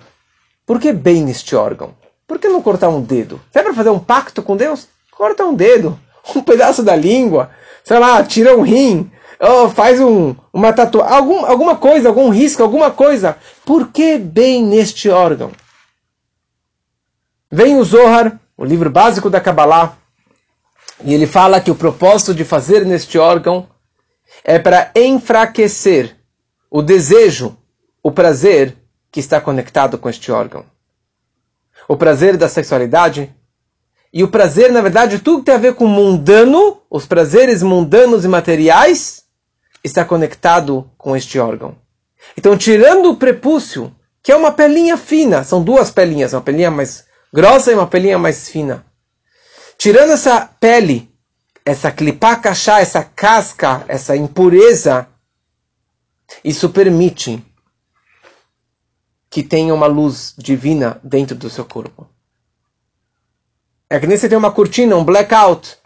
por 0.64 0.80
que 0.80 0.92
bem 0.92 1.24
neste 1.24 1.54
órgão? 1.54 1.94
Por 2.26 2.38
que 2.38 2.48
não 2.48 2.62
cortar 2.62 2.88
um 2.88 3.02
dedo? 3.02 3.40
Se 3.52 3.58
é 3.58 3.62
para 3.62 3.74
fazer 3.74 3.90
um 3.90 3.98
pacto 3.98 4.42
com 4.42 4.56
Deus, 4.56 4.88
corta 5.10 5.44
um 5.44 5.54
dedo, 5.54 5.98
um 6.34 6.42
pedaço 6.42 6.82
da 6.82 6.96
língua, 6.96 7.50
sei 7.84 7.98
lá, 7.98 8.22
tira 8.24 8.56
um 8.56 8.62
rim, 8.62 9.10
oh, 9.40 9.68
faz 9.68 10.00
um, 10.00 10.34
uma 10.52 10.72
tatuagem, 10.72 11.14
algum, 11.14 11.44
alguma 11.44 11.76
coisa, 11.76 12.08
algum 12.08 12.30
risco, 12.30 12.62
alguma 12.62 12.90
coisa. 12.90 13.36
Por 13.64 13.88
que 13.88 14.18
bem 14.18 14.64
neste 14.64 15.08
órgão? 15.08 15.52
Vem 17.50 17.76
o 17.76 17.84
Zohar, 17.84 18.40
o 18.56 18.64
livro 18.64 18.90
básico 18.90 19.30
da 19.30 19.40
Kabbalah, 19.40 19.96
e 21.04 21.12
ele 21.12 21.26
fala 21.26 21.60
que 21.60 21.70
o 21.70 21.74
propósito 21.74 22.34
de 22.34 22.44
fazer 22.44 22.84
neste 22.84 23.18
órgão 23.18 23.68
é 24.42 24.58
para 24.58 24.90
enfraquecer 24.94 26.16
o 26.70 26.82
desejo, 26.82 27.56
o 28.02 28.10
prazer 28.10 28.76
que 29.10 29.20
está 29.20 29.40
conectado 29.40 29.98
com 29.98 30.08
este 30.08 30.32
órgão. 30.32 30.64
O 31.88 31.96
prazer 31.96 32.36
da 32.36 32.48
sexualidade 32.48 33.34
e 34.12 34.24
o 34.24 34.28
prazer, 34.28 34.72
na 34.72 34.80
verdade, 34.80 35.18
tudo 35.18 35.40
que 35.40 35.46
tem 35.46 35.54
a 35.54 35.58
ver 35.58 35.74
com 35.74 35.86
mundano, 35.86 36.80
os 36.90 37.04
prazeres 37.04 37.62
mundanos 37.62 38.24
e 38.24 38.28
materiais, 38.28 39.25
está 39.86 40.04
conectado 40.04 40.90
com 40.98 41.16
este 41.16 41.38
órgão. 41.38 41.76
Então, 42.36 42.56
tirando 42.56 43.10
o 43.10 43.16
prepúcio, 43.16 43.94
que 44.22 44.32
é 44.32 44.36
uma 44.36 44.52
pelinha 44.52 44.96
fina, 44.96 45.44
são 45.44 45.62
duas 45.62 45.90
pelinhas, 45.90 46.32
uma 46.32 46.42
pelinha 46.42 46.70
mais 46.70 47.06
grossa 47.32 47.70
e 47.70 47.74
uma 47.74 47.86
pelinha 47.86 48.18
mais 48.18 48.48
fina. 48.48 48.84
Tirando 49.78 50.12
essa 50.12 50.40
pele, 50.40 51.10
essa 51.64 51.90
clipá 51.90 52.36
cachá, 52.36 52.80
essa 52.80 53.02
casca, 53.02 53.84
essa 53.88 54.16
impureza, 54.16 55.06
isso 56.42 56.70
permite 56.70 57.44
que 59.30 59.42
tenha 59.42 59.74
uma 59.74 59.86
luz 59.86 60.34
divina 60.36 61.00
dentro 61.02 61.36
do 61.36 61.50
seu 61.50 61.64
corpo. 61.64 62.08
É 63.88 64.00
que 64.00 64.06
nem 64.06 64.16
você 64.16 64.28
tem 64.28 64.38
uma 64.38 64.50
cortina, 64.50 64.96
um 64.96 65.04
blackout. 65.04 65.78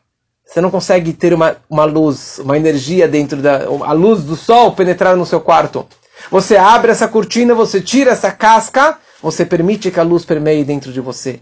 Você 0.50 0.60
não 0.60 0.70
consegue 0.70 1.12
ter 1.12 1.32
uma, 1.32 1.56
uma 1.70 1.84
luz, 1.84 2.40
uma 2.40 2.56
energia 2.56 3.06
dentro 3.06 3.40
da. 3.40 3.66
a 3.66 3.92
luz 3.92 4.24
do 4.24 4.34
sol 4.34 4.74
penetrar 4.74 5.16
no 5.16 5.24
seu 5.24 5.40
quarto. 5.40 5.86
Você 6.28 6.56
abre 6.56 6.90
essa 6.90 7.06
cortina, 7.06 7.54
você 7.54 7.80
tira 7.80 8.10
essa 8.10 8.32
casca, 8.32 8.98
você 9.22 9.46
permite 9.46 9.92
que 9.92 10.00
a 10.00 10.02
luz 10.02 10.24
permeie 10.24 10.64
dentro 10.64 10.92
de 10.92 11.00
você. 11.00 11.38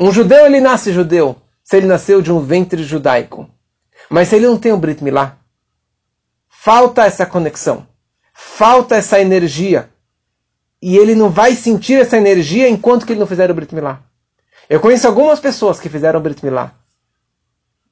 Um 0.00 0.10
judeu, 0.10 0.46
ele 0.46 0.62
nasce 0.62 0.94
judeu, 0.94 1.36
se 1.62 1.76
ele 1.76 1.86
nasceu 1.86 2.22
de 2.22 2.32
um 2.32 2.40
ventre 2.40 2.82
judaico. 2.82 3.46
Mas 4.08 4.28
se 4.28 4.36
ele 4.36 4.46
não 4.46 4.56
tem 4.56 4.72
o 4.72 4.78
Brit 4.78 5.04
Milá, 5.04 5.36
falta 6.48 7.04
essa 7.04 7.26
conexão, 7.26 7.86
falta 8.32 8.96
essa 8.96 9.20
energia. 9.20 9.90
E 10.80 10.96
ele 10.96 11.14
não 11.14 11.28
vai 11.28 11.54
sentir 11.54 12.00
essa 12.00 12.16
energia 12.16 12.66
enquanto 12.66 13.04
que 13.04 13.12
ele 13.12 13.20
não 13.20 13.26
fizer 13.26 13.50
o 13.50 13.54
Brit 13.54 13.74
Milá. 13.74 14.00
Eu 14.70 14.80
conheço 14.80 15.06
algumas 15.06 15.38
pessoas 15.38 15.78
que 15.78 15.90
fizeram 15.90 16.18
o 16.18 16.22
Brit 16.22 16.42
Milá 16.42 16.74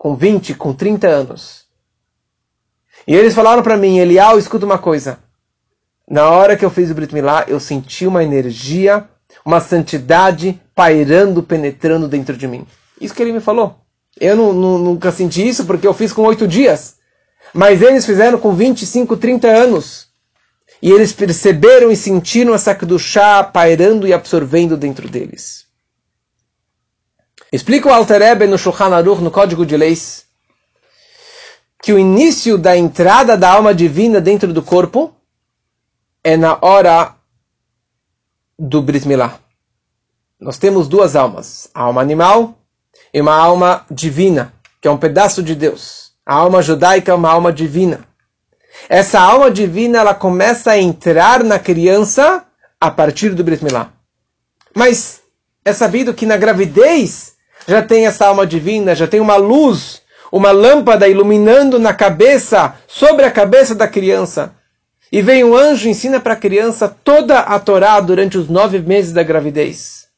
com 0.01 0.17
20, 0.17 0.55
com 0.55 0.73
30 0.73 1.07
anos. 1.07 1.67
E 3.07 3.15
eles 3.15 3.35
falaram 3.35 3.63
para 3.63 3.77
mim, 3.77 3.99
Elial, 3.99 4.39
escuta 4.39 4.65
uma 4.65 4.79
coisa. 4.79 5.19
Na 6.09 6.31
hora 6.31 6.57
que 6.57 6.65
eu 6.65 6.71
fiz 6.71 6.91
o 6.91 6.95
Brit 6.95 7.13
Milá, 7.13 7.45
eu 7.47 7.61
senti 7.61 8.07
uma 8.07 8.25
energia, 8.25 9.07
uma 9.45 9.61
santidade 9.61 10.59
pairando, 10.75 11.43
penetrando 11.43 12.09
dentro 12.09 12.35
de 12.35 12.49
mim. 12.49 12.67
Isso 12.99 13.13
que 13.13 13.21
ele 13.21 13.35
me 13.35 13.41
falou. 13.41 13.77
Eu 14.19 14.35
não, 14.35 14.55
não, 14.55 14.79
nunca 14.79 15.13
senti 15.13 15.47
isso 15.47 15.67
porque 15.67 15.87
eu 15.87 15.93
fiz 15.93 16.15
com 16.15 16.23
oito 16.23 16.49
dias. 16.49 16.97
Mas 17.53 17.83
eles 17.83 18.07
fizeram 18.07 18.39
com 18.39 18.55
25, 18.55 19.19
30 19.19 19.49
anos. 19.49 20.09
E 20.81 20.91
eles 20.91 21.13
perceberam 21.13 21.91
e 21.93 21.97
sentiram 21.97 22.55
essa 22.55 22.75
chá 22.99 23.45
pairando 23.45 24.09
e 24.09 24.15
absorvendo 24.15 24.79
dentro 24.79 25.11
deles. 25.11 25.67
Explica 27.53 27.89
o 27.89 27.93
Alter 27.93 28.23
Ebe 28.23 28.47
no 28.47 28.57
Shulchan 28.57 28.95
Aruch, 28.95 29.21
no 29.21 29.31
Código 29.31 29.67
de 29.67 29.77
Leis, 29.77 30.25
que 31.83 31.93
o 31.93 31.99
início 31.99 32.57
da 32.57 32.77
entrada 32.77 33.37
da 33.37 33.51
alma 33.51 33.75
divina 33.75 34.21
dentro 34.21 34.53
do 34.53 34.63
corpo 34.63 35.13
é 36.23 36.37
na 36.37 36.59
hora 36.61 37.17
do 38.57 38.81
Brit 38.81 39.09
Milá. 39.09 39.41
Nós 40.39 40.59
temos 40.59 40.87
duas 40.87 41.17
almas, 41.17 41.69
a 41.75 41.83
alma 41.83 42.01
animal 42.01 42.57
e 43.13 43.21
uma 43.21 43.35
alma 43.35 43.85
divina, 43.91 44.53
que 44.81 44.87
é 44.87 44.91
um 44.91 44.99
pedaço 44.99 45.43
de 45.43 45.57
Deus. 45.57 46.13
A 46.25 46.35
alma 46.35 46.63
judaica 46.63 47.11
é 47.11 47.15
uma 47.15 47.31
alma 47.31 47.53
divina. 47.53 48.07
Essa 48.89 49.21
alma 49.21 49.51
divina 49.51 49.99
ela 49.99 50.15
começa 50.15 50.71
a 50.71 50.79
entrar 50.79 51.43
na 51.43 51.59
criança 51.59 52.47
a 52.81 52.91
partir 52.91 53.31
do 53.31 53.43
Brit 53.43 53.65
Milá. 53.65 53.93
Mas 54.75 55.21
é 55.65 55.73
sabido 55.73 56.15
que 56.15 56.25
na 56.25 56.37
gravidez 56.37 57.35
já 57.67 57.83
tem 57.83 58.07
essa 58.07 58.27
alma 58.27 58.47
divina, 58.47 58.95
já 58.95 59.07
tem 59.07 59.21
uma 59.21 59.37
luz, 59.37 60.03
uma 60.31 60.51
lâmpada 60.51 61.09
iluminando 61.09 61.79
na 61.79 61.93
cabeça, 61.93 62.75
sobre 62.87 63.25
a 63.25 63.31
cabeça 63.31 63.75
da 63.75 63.89
criança. 63.89 64.55
E 65.13 65.21
vem 65.21 65.43
um 65.43 65.57
anjo 65.57 65.89
e 65.89 65.91
ensina 65.91 66.21
para 66.21 66.35
a 66.35 66.37
criança 66.37 66.89
toda 66.89 67.41
a 67.41 67.59
Torá 67.59 67.99
durante 68.01 68.39
os 68.39 68.49
nove 68.49 68.79
meses 68.79 69.13
da 69.13 69.23
gravidez. 69.23 70.09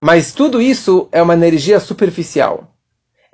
Mas 0.00 0.32
tudo 0.32 0.62
isso 0.62 1.08
é 1.12 1.20
uma 1.20 1.34
energia 1.34 1.78
superficial. 1.78 2.74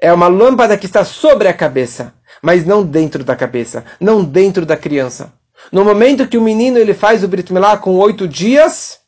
É 0.01 0.13
uma 0.13 0.27
lâmpada 0.27 0.77
que 0.77 0.87
está 0.87 1.05
sobre 1.05 1.47
a 1.47 1.55
cabeça, 1.55 2.13
mas 2.43 2.67
não 2.67 2.85
dentro 2.85 3.23
da 3.23 3.37
cabeça, 3.37 3.85
não 4.01 4.25
dentro 4.25 4.67
da 4.67 4.77
criança. 4.77 5.33
No 5.71 5.85
momento 5.85 6.27
que 6.27 6.37
o 6.37 6.43
menino 6.43 6.77
ele 6.77 6.93
faz 6.93 7.23
o 7.23 7.29
Brit 7.29 7.53
Milá 7.53 7.79
com 7.79 7.95
oito 7.97 8.27
dias, 8.27 8.99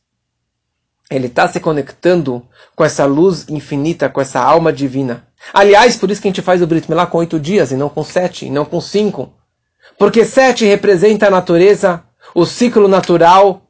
ele 1.11 1.27
está 1.27 1.49
se 1.49 1.59
conectando 1.59 2.47
com 2.77 2.85
essa 2.85 3.05
luz 3.07 3.49
infinita, 3.49 4.09
com 4.09 4.21
essa 4.21 4.41
alma 4.41 4.73
divina. 4.73 5.27
Aliás, 5.53 5.97
por 5.97 6.11
isso 6.11 6.21
que 6.21 6.29
a 6.29 6.31
gente 6.31 6.43
faz 6.43 6.61
o 6.61 6.67
Brit 6.67 6.89
Milá 6.89 7.07
com 7.07 7.19
oito 7.19 7.41
dias, 7.41 7.71
e 7.71 7.77
não 7.77 7.89
com 7.89 8.05
sete, 8.05 8.47
e 8.47 8.51
não 8.51 8.65
com 8.65 8.81
cinco. 8.81 9.33
Porque 9.99 10.25
sete 10.25 10.65
representa 10.65 11.27
a 11.27 11.31
natureza, 11.31 12.05
o 12.35 12.45
ciclo 12.45 12.89
natural, 12.89 13.63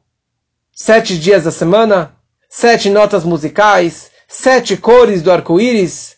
sete 0.71 1.17
dias 1.17 1.45
da 1.45 1.51
semana, 1.51 2.15
sete 2.49 2.89
notas 2.89 3.23
musicais, 3.23 4.11
sete 4.27 4.75
cores 4.75 5.21
do 5.21 5.31
arco-íris. 5.31 6.17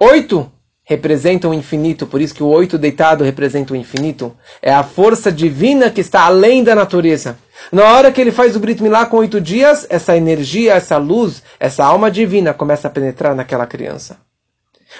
Oito 0.00 0.50
representam 0.84 1.50
o 1.50 1.54
infinito, 1.54 2.06
por 2.06 2.20
isso 2.20 2.34
que 2.34 2.42
o 2.42 2.48
oito 2.48 2.76
deitado 2.76 3.24
representa 3.24 3.72
o 3.72 3.76
infinito. 3.76 4.36
É 4.60 4.72
a 4.72 4.84
força 4.84 5.32
divina 5.32 5.90
que 5.90 6.02
está 6.02 6.26
além 6.26 6.62
da 6.62 6.74
natureza. 6.74 7.38
Na 7.72 7.84
hora 7.94 8.12
que 8.12 8.20
ele 8.20 8.30
faz 8.30 8.54
o 8.54 8.60
Brit 8.60 8.82
Milá 8.82 9.06
com 9.06 9.16
oito 9.16 9.40
dias, 9.40 9.86
essa 9.88 10.14
energia, 10.14 10.74
essa 10.74 10.98
luz, 10.98 11.42
essa 11.58 11.84
alma 11.84 12.10
divina 12.10 12.52
começa 12.52 12.86
a 12.86 12.90
penetrar 12.90 13.34
naquela 13.34 13.66
criança. 13.66 14.18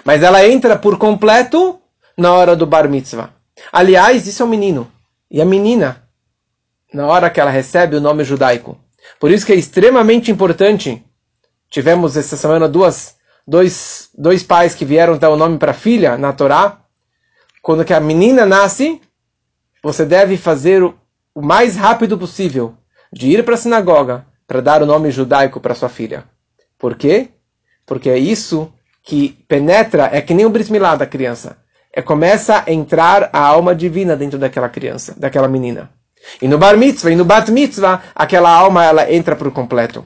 Mas 0.04 0.22
ela 0.22 0.46
entra 0.46 0.76
por 0.76 0.96
completo 0.96 1.78
na 2.16 2.32
hora 2.32 2.56
do 2.56 2.66
Bar 2.66 2.88
Mitzvah. 2.88 3.30
Aliás, 3.70 4.26
isso 4.26 4.42
é 4.42 4.46
um 4.46 4.48
menino. 4.48 4.90
E 5.30 5.40
a 5.40 5.44
menina, 5.44 6.02
na 6.92 7.06
hora 7.06 7.28
que 7.28 7.40
ela 7.40 7.50
recebe 7.50 7.96
o 7.96 8.00
nome 8.00 8.24
judaico. 8.24 8.78
Por 9.20 9.30
isso 9.30 9.44
que 9.44 9.52
é 9.52 9.56
extremamente 9.56 10.30
importante. 10.30 11.04
Tivemos 11.70 12.16
essa 12.16 12.36
semana 12.36 12.68
duas 12.68 13.16
dois, 13.46 14.11
dois 14.16 14.42
pais 14.42 14.74
que 14.74 14.85
vieram 14.85 15.18
dar 15.18 15.30
o 15.30 15.37
nome 15.37 15.59
para 15.59 15.72
a 15.72 15.74
filha 15.74 16.16
na 16.16 16.33
Torá, 16.33 16.80
quando 17.62 17.85
que 17.85 17.94
a 17.94 18.00
menina 18.00 18.44
nasce, 18.44 19.00
você 19.83 20.04
deve 20.04 20.37
fazer 20.37 20.83
o, 20.83 20.94
o 21.35 21.42
mais 21.42 21.76
rápido 21.76 22.18
possível 22.18 22.74
de 23.12 23.30
ir 23.30 23.44
para 23.44 23.54
a 23.54 23.59
sinagoga 23.59 24.26
para 24.46 24.61
dar 24.61 24.83
o 24.83 24.87
nome 24.87 25.11
judaico 25.11 25.61
para 25.61 25.74
sua 25.74 25.88
filha. 25.88 26.24
Por 26.78 26.96
quê? 26.96 27.30
Porque 27.87 28.11
é 28.11 28.18
isso 28.18 28.72
que 29.02 29.30
penetra, 29.46 30.09
é 30.12 30.20
que 30.20 30.35
nem 30.35 30.46
o 30.46 30.50
brit 30.50 30.70
milá 30.72 30.96
da 30.96 31.07
criança. 31.07 31.59
É 31.92 32.02
começa 32.02 32.64
a 32.66 32.72
entrar 32.72 33.30
a 33.33 33.38
alma 33.38 33.74
divina 33.74 34.16
dentro 34.16 34.38
daquela 34.38 34.68
criança, 34.68 35.14
daquela 35.16 35.46
menina. 35.46 35.90
E 36.40 36.48
no 36.48 36.59
bar 36.59 36.76
mitzvah 36.76 37.11
e 37.11 37.16
no 37.16 37.24
bat 37.24 37.50
mitzvah, 37.52 38.02
aquela 38.14 38.50
alma 38.50 38.85
ela 38.85 39.12
entra 39.12 39.37
por 39.37 39.50
completo. 39.52 40.04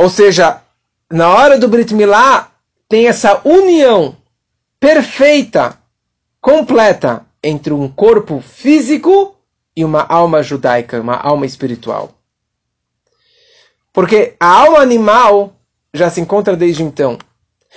Ou 0.00 0.08
seja, 0.08 0.62
na 1.12 1.28
hora 1.28 1.58
do 1.58 1.68
Brit 1.68 1.92
Milá, 1.92 2.50
tem 2.88 3.06
essa 3.06 3.42
união 3.44 4.16
perfeita, 4.80 5.76
completa, 6.40 7.26
entre 7.44 7.74
um 7.74 7.86
corpo 7.86 8.40
físico 8.40 9.36
e 9.76 9.84
uma 9.84 10.02
alma 10.02 10.42
judaica, 10.42 10.98
uma 10.98 11.16
alma 11.16 11.44
espiritual. 11.44 12.12
Porque 13.92 14.36
a 14.40 14.46
alma 14.46 14.78
animal 14.78 15.52
já 15.92 16.08
se 16.08 16.18
encontra 16.18 16.56
desde 16.56 16.82
então. 16.82 17.18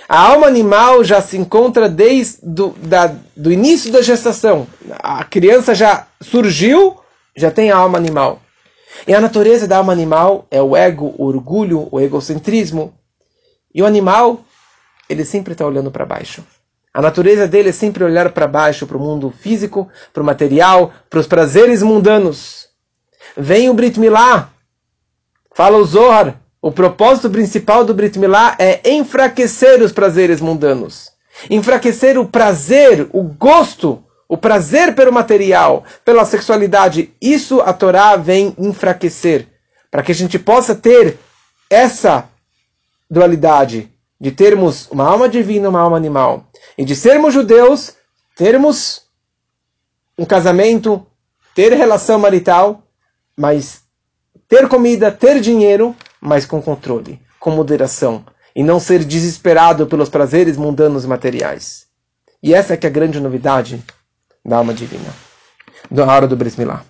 A 0.08 0.18
alma 0.18 0.46
animal 0.46 1.04
já 1.04 1.20
se 1.20 1.36
encontra 1.36 1.90
desde 1.90 2.38
do, 2.42 2.70
da, 2.70 3.14
do 3.36 3.52
início 3.52 3.92
da 3.92 4.00
gestação. 4.00 4.66
A 4.98 5.24
criança 5.24 5.74
já 5.74 6.06
surgiu, 6.22 6.98
já 7.36 7.50
tem 7.50 7.70
a 7.70 7.76
alma 7.76 7.98
animal. 7.98 8.40
E 9.06 9.14
a 9.14 9.20
natureza 9.20 9.66
da 9.66 9.78
alma 9.78 9.92
animal 9.92 10.46
é 10.50 10.62
o 10.62 10.76
ego, 10.76 11.14
o 11.18 11.24
orgulho, 11.24 11.88
o 11.90 12.00
egocentrismo. 12.00 12.94
E 13.74 13.82
o 13.82 13.86
animal, 13.86 14.40
ele 15.08 15.24
sempre 15.24 15.52
está 15.52 15.66
olhando 15.66 15.90
para 15.90 16.06
baixo. 16.06 16.44
A 16.92 17.02
natureza 17.02 17.48
dele 17.48 17.70
é 17.70 17.72
sempre 17.72 18.04
olhar 18.04 18.30
para 18.30 18.46
baixo, 18.46 18.86
para 18.86 18.96
o 18.96 19.00
mundo 19.00 19.30
físico, 19.30 19.88
para 20.12 20.22
o 20.22 20.26
material, 20.26 20.92
para 21.10 21.18
os 21.18 21.26
prazeres 21.26 21.82
mundanos. 21.82 22.68
Vem 23.36 23.68
o 23.68 23.74
Brit 23.74 23.98
Milá, 23.98 24.50
fala 25.52 25.76
o 25.78 25.84
Zohar, 25.84 26.40
o 26.62 26.70
propósito 26.70 27.28
principal 27.30 27.84
do 27.84 27.92
Brit 27.92 28.16
Milá 28.16 28.56
é 28.60 28.80
enfraquecer 28.92 29.82
os 29.82 29.90
prazeres 29.90 30.40
mundanos. 30.40 31.10
Enfraquecer 31.50 32.16
o 32.16 32.26
prazer, 32.26 33.08
o 33.12 33.24
gosto 33.24 34.03
o 34.28 34.36
prazer 34.36 34.94
pelo 34.94 35.12
material, 35.12 35.84
pela 36.04 36.24
sexualidade, 36.24 37.12
isso 37.20 37.60
a 37.60 37.72
Torá 37.72 38.16
vem 38.16 38.54
enfraquecer. 38.58 39.48
Para 39.90 40.02
que 40.02 40.12
a 40.12 40.14
gente 40.14 40.38
possa 40.38 40.74
ter 40.74 41.18
essa 41.70 42.28
dualidade 43.10 43.90
de 44.20 44.32
termos 44.32 44.88
uma 44.90 45.06
alma 45.06 45.28
divina 45.28 45.68
uma 45.68 45.80
alma 45.80 45.96
animal. 45.96 46.46
E 46.76 46.84
de 46.84 46.96
sermos 46.96 47.34
judeus, 47.34 47.94
termos 48.34 49.02
um 50.18 50.24
casamento, 50.24 51.06
ter 51.54 51.72
relação 51.72 52.18
marital, 52.18 52.82
mas 53.36 53.82
ter 54.48 54.68
comida, 54.68 55.12
ter 55.12 55.40
dinheiro, 55.40 55.94
mas 56.20 56.46
com 56.46 56.62
controle, 56.62 57.20
com 57.38 57.50
moderação. 57.50 58.24
E 58.56 58.62
não 58.62 58.80
ser 58.80 59.04
desesperado 59.04 59.86
pelos 59.86 60.08
prazeres 60.08 60.56
mundanos 60.56 61.04
materiais. 61.04 61.86
E 62.42 62.54
essa 62.54 62.74
é 62.74 62.76
que 62.76 62.86
é 62.86 62.90
a 62.90 62.92
grande 62.92 63.20
novidade 63.20 63.84
da 64.44 64.56
alma 64.58 64.74
divina, 64.74 65.12
da 65.90 66.04
hora 66.06 66.28
do 66.28 66.36
Brit 66.36 66.58
Milá. 66.58 66.84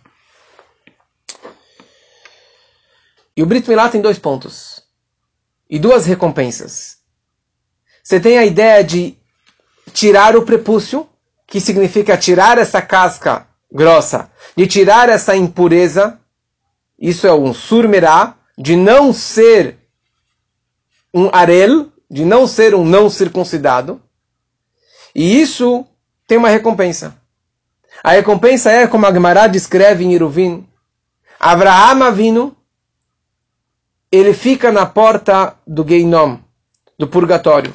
E 3.37 3.43
o 3.43 3.47
Brit 3.47 3.69
Milá 3.69 3.89
tem 3.89 4.01
dois 4.01 4.19
pontos 4.19 4.83
e 5.69 5.79
duas 5.79 6.07
recompensas. 6.07 6.99
Você 8.03 8.21
tem 8.21 8.39
a 8.39 8.45
ideia 8.45 8.83
de 8.83 9.17
tirar 9.93 10.37
o 10.37 10.43
prepúcio, 10.43 11.09
que 11.47 11.61
significa 11.61 12.17
tirar 12.17 12.59
essa 12.59 12.83
casca 12.83 13.47
grossa, 13.73 14.31
de 14.57 14.67
tirar 14.67 15.09
essa 15.09 15.37
impureza. 15.37 16.19
Isso 16.99 17.27
é 17.27 17.33
um 17.33 17.55
surmerá, 17.55 18.37
de 18.57 18.77
não 18.77 19.13
ser 19.13 19.79
um 21.13 21.29
arel, 21.33 21.93
de 22.11 22.25
não 22.25 22.47
ser 22.47 22.75
um 22.75 22.85
não 22.85 23.09
circuncidado. 23.09 24.01
E 25.15 25.41
isso 25.41 25.87
tem 26.27 26.39
uma 26.39 26.49
recompensa. 26.49 27.17
A 28.05 28.11
recompensa 28.11 28.71
é, 28.71 28.87
como 28.87 29.07
a 29.07 29.13
Gemara 29.13 29.47
descreve 29.47 30.05
em 30.05 30.13
Iruvin, 30.13 30.69
Avraham 31.41 32.03
Avinu, 32.03 32.55
ele 34.13 34.35
fica 34.35 34.71
na 34.71 34.85
porta 34.85 35.57
do 35.67 35.83
Geinom, 35.89 36.37
do 36.99 37.09
purgatório. 37.09 37.73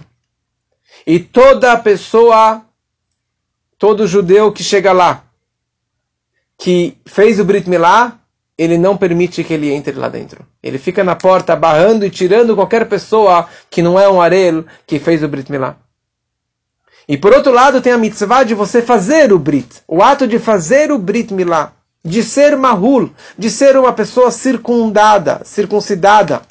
E 1.05 1.19
toda 1.19 1.75
pessoa, 1.79 2.63
todo 3.79 4.05
judeu 4.05 4.51
que 4.51 4.63
chega 4.63 4.91
lá, 4.91 5.23
que 6.59 6.95
fez 7.07 7.39
o 7.39 7.43
Brit 7.43 7.67
Milá, 7.67 8.19
ele 8.55 8.77
não 8.77 8.95
permite 8.95 9.43
que 9.43 9.53
ele 9.55 9.71
entre 9.71 9.93
lá 9.93 10.09
dentro. 10.09 10.45
Ele 10.61 10.77
fica 10.77 11.03
na 11.03 11.15
porta 11.15 11.55
barrando 11.55 12.05
e 12.05 12.11
tirando 12.11 12.55
qualquer 12.55 12.87
pessoa 12.87 13.49
que 13.67 13.81
não 13.81 13.99
é 13.99 14.07
um 14.07 14.21
arel 14.21 14.63
que 14.85 14.99
fez 14.99 15.23
o 15.23 15.27
Brit 15.27 15.51
Milá. 15.51 15.75
E 17.09 17.17
por 17.17 17.33
outro 17.33 17.51
lado 17.51 17.81
tem 17.81 17.91
a 17.91 17.97
mitzvah 17.97 18.43
de 18.43 18.53
você 18.53 18.83
fazer 18.83 19.33
o 19.33 19.39
Brit, 19.39 19.81
o 19.87 20.03
ato 20.03 20.27
de 20.27 20.37
fazer 20.37 20.91
o 20.91 20.99
Brit 20.99 21.33
Milá, 21.33 21.73
de 22.05 22.21
ser 22.21 22.55
mahul, 22.55 23.09
de 23.35 23.49
ser 23.49 23.75
uma 23.75 23.91
pessoa 23.91 24.29
circundada, 24.29 25.41
circuncidada. 25.43 26.43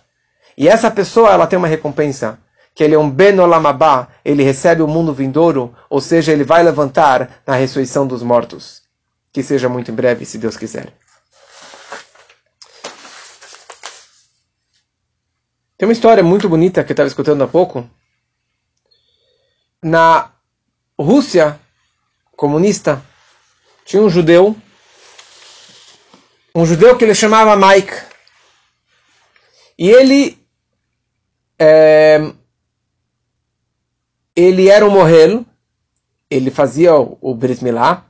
E 0.56 0.66
essa 0.66 0.90
pessoa 0.90 1.30
ela 1.30 1.46
tem 1.46 1.56
uma 1.56 1.68
recompensa, 1.68 2.40
que 2.74 2.82
ele 2.82 2.96
é 2.96 2.98
um 2.98 3.08
Ben 3.08 3.38
Olamabá, 3.38 4.08
ele 4.24 4.42
recebe 4.42 4.82
o 4.82 4.88
mundo 4.88 5.14
vindouro, 5.14 5.72
ou 5.88 6.00
seja, 6.00 6.32
ele 6.32 6.42
vai 6.42 6.64
levantar 6.64 7.40
na 7.46 7.54
ressurreição 7.54 8.04
dos 8.04 8.24
mortos. 8.24 8.82
Que 9.32 9.44
seja 9.44 9.68
muito 9.68 9.92
em 9.92 9.94
breve, 9.94 10.24
se 10.24 10.38
Deus 10.38 10.56
quiser. 10.56 10.92
Tem 15.76 15.86
uma 15.86 15.92
história 15.92 16.24
muito 16.24 16.48
bonita 16.48 16.82
que 16.82 16.90
eu 16.90 16.94
estava 16.94 17.06
escutando 17.06 17.44
há 17.44 17.46
pouco. 17.46 17.88
Na 19.80 20.32
Rússia 20.98 21.60
comunista 22.36 23.02
tinha 23.84 24.02
um 24.02 24.10
judeu, 24.10 24.56
um 26.54 26.66
judeu 26.66 26.96
que 26.96 27.04
ele 27.04 27.14
chamava 27.14 27.56
Mike. 27.56 27.92
E 29.78 29.88
ele 29.88 30.38
é, 31.58 32.32
ele 34.34 34.68
era 34.68 34.84
um 34.84 34.90
morrelo, 34.90 35.46
ele 36.28 36.50
fazia 36.50 36.94
o, 36.94 37.16
o 37.20 37.34
Brit 37.34 37.62
Milá. 37.62 38.04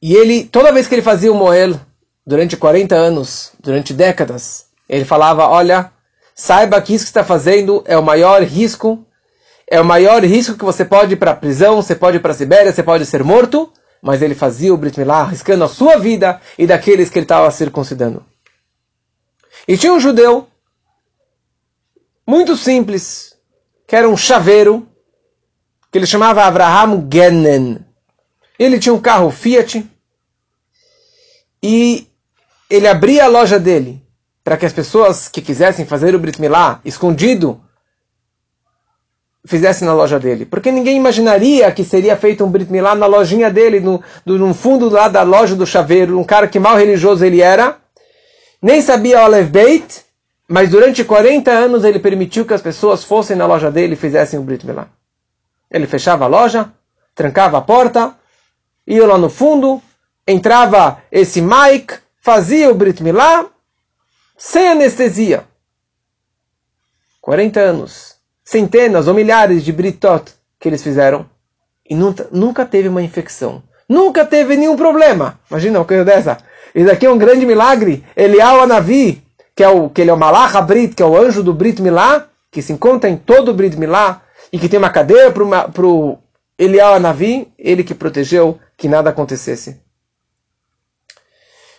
E 0.00 0.14
ele, 0.14 0.44
toda 0.44 0.72
vez 0.72 0.86
que 0.86 0.94
ele 0.94 1.02
fazia 1.02 1.30
o 1.30 1.36
morrelo, 1.36 1.80
durante 2.26 2.56
40 2.56 2.94
anos, 2.94 3.52
durante 3.60 3.92
décadas, 3.92 4.66
ele 4.88 5.04
falava: 5.04 5.48
Olha, 5.48 5.92
saiba 6.34 6.80
que 6.80 6.94
isso 6.94 7.04
que 7.04 7.10
está 7.10 7.24
fazendo 7.24 7.82
é 7.86 7.96
o 7.96 8.02
maior 8.02 8.42
risco 8.42 9.06
é 9.72 9.80
o 9.80 9.84
maior 9.86 10.22
risco 10.22 10.58
que 10.58 10.66
você 10.66 10.84
pode 10.84 11.14
ir 11.14 11.16
para 11.16 11.30
a 11.30 11.34
prisão, 11.34 11.76
você 11.76 11.94
pode 11.94 12.18
ir 12.18 12.20
para 12.20 12.32
a 12.32 12.34
Sibéria, 12.34 12.70
você 12.70 12.82
pode 12.82 13.06
ser 13.06 13.24
morto, 13.24 13.72
mas 14.02 14.20
ele 14.20 14.34
fazia 14.34 14.72
o 14.72 14.76
Brit 14.76 15.00
Milá 15.00 15.22
arriscando 15.22 15.64
a 15.64 15.68
sua 15.68 15.96
vida 15.96 16.38
e 16.58 16.66
daqueles 16.66 17.08
que 17.08 17.18
ele 17.18 17.24
estava 17.24 17.50
circuncidando. 17.50 18.22
E 19.66 19.78
tinha 19.78 19.94
um 19.94 19.98
judeu, 19.98 20.46
muito 22.26 22.54
simples, 22.54 23.34
que 23.86 23.96
era 23.96 24.06
um 24.06 24.14
chaveiro, 24.14 24.86
que 25.90 25.96
ele 25.96 26.06
chamava 26.06 26.44
Abraham 26.44 27.08
Genen. 27.10 27.78
Ele 28.58 28.78
tinha 28.78 28.92
um 28.92 29.00
carro 29.00 29.30
Fiat 29.30 29.90
e 31.62 32.06
ele 32.68 32.86
abria 32.86 33.24
a 33.24 33.28
loja 33.28 33.58
dele 33.58 34.06
para 34.44 34.58
que 34.58 34.66
as 34.66 34.72
pessoas 34.74 35.28
que 35.28 35.40
quisessem 35.40 35.86
fazer 35.86 36.14
o 36.14 36.18
Brit 36.18 36.38
Milá 36.38 36.78
escondido 36.84 37.58
fizesse 39.44 39.84
na 39.84 39.92
loja 39.92 40.18
dele. 40.18 40.46
Porque 40.46 40.70
ninguém 40.70 40.96
imaginaria 40.96 41.70
que 41.72 41.84
seria 41.84 42.16
feito 42.16 42.44
um 42.44 42.50
Brit 42.50 42.70
Milá 42.70 42.94
na 42.94 43.06
lojinha 43.06 43.50
dele, 43.50 43.80
no, 43.80 44.02
no 44.24 44.54
fundo 44.54 44.88
lá 44.88 45.08
da 45.08 45.22
loja 45.22 45.56
do 45.56 45.66
chaveiro, 45.66 46.18
um 46.18 46.24
cara 46.24 46.46
que 46.46 46.58
mal 46.58 46.76
religioso 46.76 47.24
ele 47.24 47.40
era, 47.40 47.76
nem 48.60 48.80
sabia 48.80 49.18
o 49.18 49.24
Alev 49.24 49.50
Beit, 49.50 50.04
mas 50.48 50.70
durante 50.70 51.02
40 51.02 51.50
anos 51.50 51.84
ele 51.84 51.98
permitiu 51.98 52.44
que 52.44 52.54
as 52.54 52.62
pessoas 52.62 53.02
fossem 53.02 53.36
na 53.36 53.46
loja 53.46 53.70
dele 53.70 53.94
e 53.94 53.96
fizessem 53.96 54.38
o 54.38 54.42
Brit 54.42 54.64
Milá. 54.64 54.88
Ele 55.70 55.86
fechava 55.86 56.24
a 56.24 56.28
loja, 56.28 56.70
trancava 57.14 57.58
a 57.58 57.62
porta, 57.62 58.14
ia 58.86 59.06
lá 59.06 59.18
no 59.18 59.30
fundo, 59.30 59.82
entrava 60.26 61.02
esse 61.10 61.40
Mike, 61.40 61.94
fazia 62.20 62.70
o 62.70 62.74
Brit 62.74 63.02
Milá, 63.02 63.46
sem 64.36 64.68
anestesia. 64.68 65.44
40 67.20 67.60
anos 67.60 68.11
centenas 68.52 69.08
ou 69.08 69.14
milhares 69.14 69.64
de 69.64 69.72
britot 69.72 70.30
que 70.60 70.68
eles 70.68 70.82
fizeram 70.82 71.24
e 71.88 71.94
nunca, 71.94 72.28
nunca 72.30 72.66
teve 72.66 72.86
uma 72.86 73.02
infecção. 73.02 73.62
Nunca 73.88 74.26
teve 74.26 74.56
nenhum 74.56 74.76
problema. 74.76 75.40
Imagina 75.50 75.78
uma 75.78 75.84
coisa 75.86 76.04
dessa. 76.04 76.38
Isso 76.74 76.90
aqui 76.90 77.06
é 77.06 77.10
um 77.10 77.16
grande 77.16 77.46
milagre. 77.46 78.04
Elial 78.14 78.60
Anavi, 78.60 79.22
que 79.56 79.64
é 79.64 79.68
o 79.68 79.88
que 79.88 80.02
ele 80.02 80.10
é 80.10 80.12
o 80.12 80.18
Malach 80.18 80.60
Brit, 80.66 80.94
que 80.94 81.02
é 81.02 81.06
o 81.06 81.16
anjo 81.16 81.42
do 81.42 81.54
Brit 81.54 81.80
Milá, 81.80 82.28
que 82.50 82.60
se 82.60 82.74
encontra 82.74 83.08
em 83.08 83.16
todo 83.16 83.50
o 83.50 83.54
Brit 83.54 83.76
Milá 83.78 84.22
e 84.52 84.58
que 84.58 84.68
tem 84.68 84.78
uma 84.78 84.90
cadeia 84.90 85.32
para 85.32 85.86
o 85.86 86.18
Elial 86.58 86.94
Anavi, 86.94 87.50
ele 87.58 87.82
que 87.82 87.94
protegeu 87.94 88.60
que 88.76 88.86
nada 88.86 89.08
acontecesse. 89.08 89.80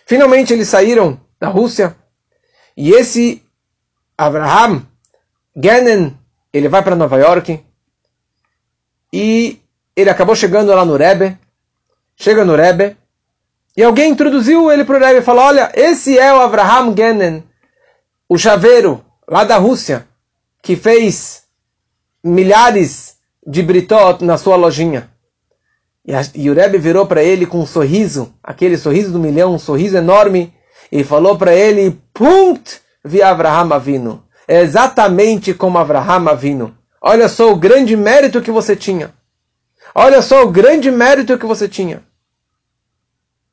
Finalmente 0.06 0.52
eles 0.52 0.68
saíram 0.68 1.20
da 1.40 1.48
Rússia 1.48 1.96
e 2.76 2.90
esse 2.90 3.42
Abraham 4.18 4.82
Genen 5.56 6.18
ele 6.54 6.68
vai 6.68 6.82
para 6.84 6.94
Nova 6.94 7.18
York 7.18 7.60
e 9.12 9.60
ele 9.96 10.08
acabou 10.08 10.36
chegando 10.36 10.72
lá 10.72 10.84
no 10.84 10.96
Rebbe, 10.96 11.36
chega 12.16 12.44
no 12.44 12.54
Rebbe, 12.54 12.96
e 13.76 13.82
alguém 13.82 14.12
introduziu 14.12 14.70
ele 14.70 14.84
para 14.84 14.96
o 14.96 15.00
Rebbe 15.00 15.18
e 15.18 15.22
falou, 15.22 15.44
olha, 15.44 15.72
esse 15.74 16.16
é 16.16 16.32
o 16.32 16.40
Abraham 16.40 16.94
Genen, 16.96 17.44
o 18.28 18.38
chaveiro 18.38 19.04
lá 19.28 19.42
da 19.42 19.56
Rússia, 19.56 20.06
que 20.62 20.76
fez 20.76 21.42
milhares 22.22 23.16
de 23.44 23.60
britot 23.60 24.24
na 24.24 24.38
sua 24.38 24.54
lojinha. 24.54 25.10
E, 26.06 26.14
a, 26.14 26.20
e 26.36 26.48
o 26.48 26.54
Rebbe 26.54 26.78
virou 26.78 27.04
para 27.04 27.22
ele 27.22 27.46
com 27.46 27.60
um 27.60 27.66
sorriso, 27.66 28.32
aquele 28.40 28.78
sorriso 28.78 29.10
do 29.10 29.18
milhão, 29.18 29.54
um 29.54 29.58
sorriso 29.58 29.96
enorme, 29.96 30.54
e 30.92 31.02
falou 31.02 31.36
para 31.36 31.52
ele, 31.52 32.00
Punkt 32.12 32.80
vi 33.04 33.22
Abraham 33.22 33.74
Avinu. 33.74 34.22
É 34.46 34.60
exatamente 34.60 35.54
como 35.54 35.78
Abraham 35.78 36.28
Avino. 36.28 36.76
Olha 37.00 37.28
só 37.28 37.50
o 37.52 37.56
grande 37.56 37.96
mérito 37.96 38.40
que 38.40 38.50
você 38.50 38.76
tinha. 38.76 39.14
Olha 39.94 40.20
só 40.20 40.42
o 40.42 40.50
grande 40.50 40.90
mérito 40.90 41.38
que 41.38 41.46
você 41.46 41.68
tinha. 41.68 42.02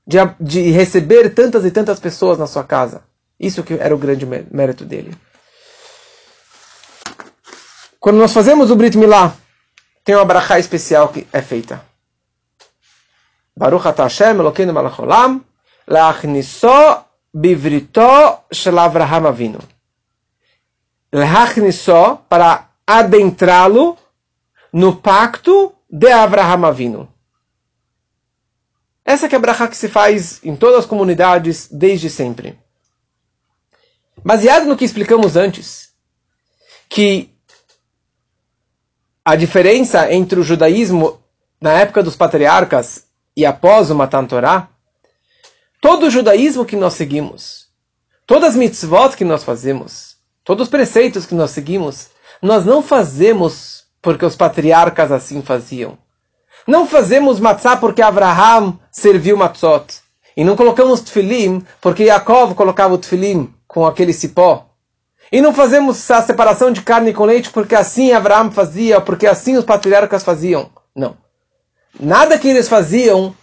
De, 0.05 0.17
de 0.39 0.71
receber 0.71 1.29
tantas 1.33 1.63
e 1.65 1.71
tantas 1.71 1.99
pessoas 1.99 2.37
na 2.37 2.47
sua 2.47 2.63
casa. 2.63 3.03
Isso 3.39 3.63
que 3.63 3.73
era 3.73 3.93
o 3.93 3.97
grande 3.97 4.25
mérito 4.25 4.85
dele. 4.85 5.15
Quando 7.99 8.17
nós 8.17 8.33
fazemos 8.33 8.71
o 8.71 8.75
Brit 8.75 8.97
Milá, 8.97 9.35
tem 10.03 10.15
uma 10.15 10.25
brachá 10.25 10.57
especial 10.57 11.09
que 11.09 11.27
é 11.31 11.41
feita. 11.41 11.83
Baruch 13.55 13.85
Hashem 13.85 14.39
Elokeinu 14.39 14.73
melech 14.73 14.99
olam 14.99 15.41
la'achniso 15.87 17.03
bivrito 17.33 18.39
shel 18.51 18.79
Avraham 18.79 19.27
Avinu 19.27 19.59
só 21.73 22.15
para 22.29 22.69
adentrá-lo 22.85 23.97
no 24.71 24.95
pacto 24.95 25.73
de 25.89 26.11
Abraham 26.11 26.67
Avinu. 26.67 27.13
Essa 29.03 29.27
que 29.27 29.35
é 29.35 29.37
a 29.37 29.41
bracha 29.41 29.67
que 29.67 29.75
se 29.75 29.89
faz 29.89 30.39
em 30.43 30.55
todas 30.55 30.79
as 30.79 30.85
comunidades 30.85 31.67
desde 31.71 32.09
sempre. 32.09 32.57
Baseado 34.23 34.65
no 34.65 34.77
que 34.77 34.85
explicamos 34.85 35.35
antes, 35.35 35.91
que 36.87 37.33
a 39.25 39.35
diferença 39.35 40.13
entre 40.13 40.39
o 40.39 40.43
judaísmo 40.43 41.21
na 41.59 41.73
época 41.73 42.03
dos 42.03 42.15
patriarcas 42.15 43.05
e 43.35 43.45
após 43.45 43.89
o 43.89 43.95
Matan 43.95 44.25
Torah, 44.25 44.69
todo 45.81 46.07
o 46.07 46.09
judaísmo 46.09 46.65
que 46.65 46.75
nós 46.75 46.93
seguimos, 46.93 47.67
todas 48.25 48.49
as 48.49 48.55
mitzvot 48.55 49.15
que 49.15 49.25
nós 49.25 49.43
fazemos, 49.43 50.10
Todos 50.43 50.65
os 50.65 50.69
preceitos 50.69 51.25
que 51.25 51.35
nós 51.35 51.51
seguimos, 51.51 52.09
nós 52.41 52.65
não 52.65 52.81
fazemos 52.81 53.83
porque 54.01 54.25
os 54.25 54.35
patriarcas 54.35 55.11
assim 55.11 55.41
faziam. 55.41 55.97
Não 56.67 56.87
fazemos 56.87 57.39
matzah 57.39 57.77
porque 57.77 58.01
Abraham 58.01 58.79
serviu 58.91 59.37
matzot. 59.37 59.99
E 60.35 60.43
não 60.43 60.55
colocamos 60.55 61.01
tefilim 61.01 61.63
porque 61.79 62.05
Yaakov 62.05 62.55
colocava 62.55 62.93
o 62.93 62.97
tefilim 62.97 63.53
com 63.67 63.85
aquele 63.85 64.13
cipó. 64.13 64.65
E 65.31 65.41
não 65.41 65.53
fazemos 65.53 66.09
a 66.11 66.21
separação 66.21 66.71
de 66.71 66.81
carne 66.81 67.13
com 67.13 67.25
leite 67.25 67.49
porque 67.51 67.75
assim 67.75 68.11
Abraham 68.11 68.51
fazia, 68.51 68.99
porque 68.99 69.27
assim 69.27 69.57
os 69.57 69.63
patriarcas 69.63 70.23
faziam. 70.23 70.69
Não. 70.95 71.15
Nada 71.99 72.37
que 72.37 72.47
eles 72.47 72.67
faziam, 72.67 73.35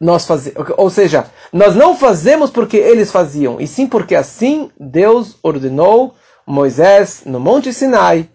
nós 0.00 0.24
fazemos. 0.26 0.72
Ou 0.76 0.88
seja, 0.88 1.26
nós 1.52 1.74
não 1.74 1.96
fazemos 1.96 2.50
porque 2.50 2.76
eles 2.76 3.10
faziam, 3.10 3.60
e 3.60 3.66
sim 3.66 3.86
porque 3.86 4.14
assim 4.14 4.70
Deus 4.78 5.36
ordenou 5.42 6.14
Moisés 6.46 7.22
no 7.24 7.40
Monte 7.40 7.72
Sinai. 7.72 8.28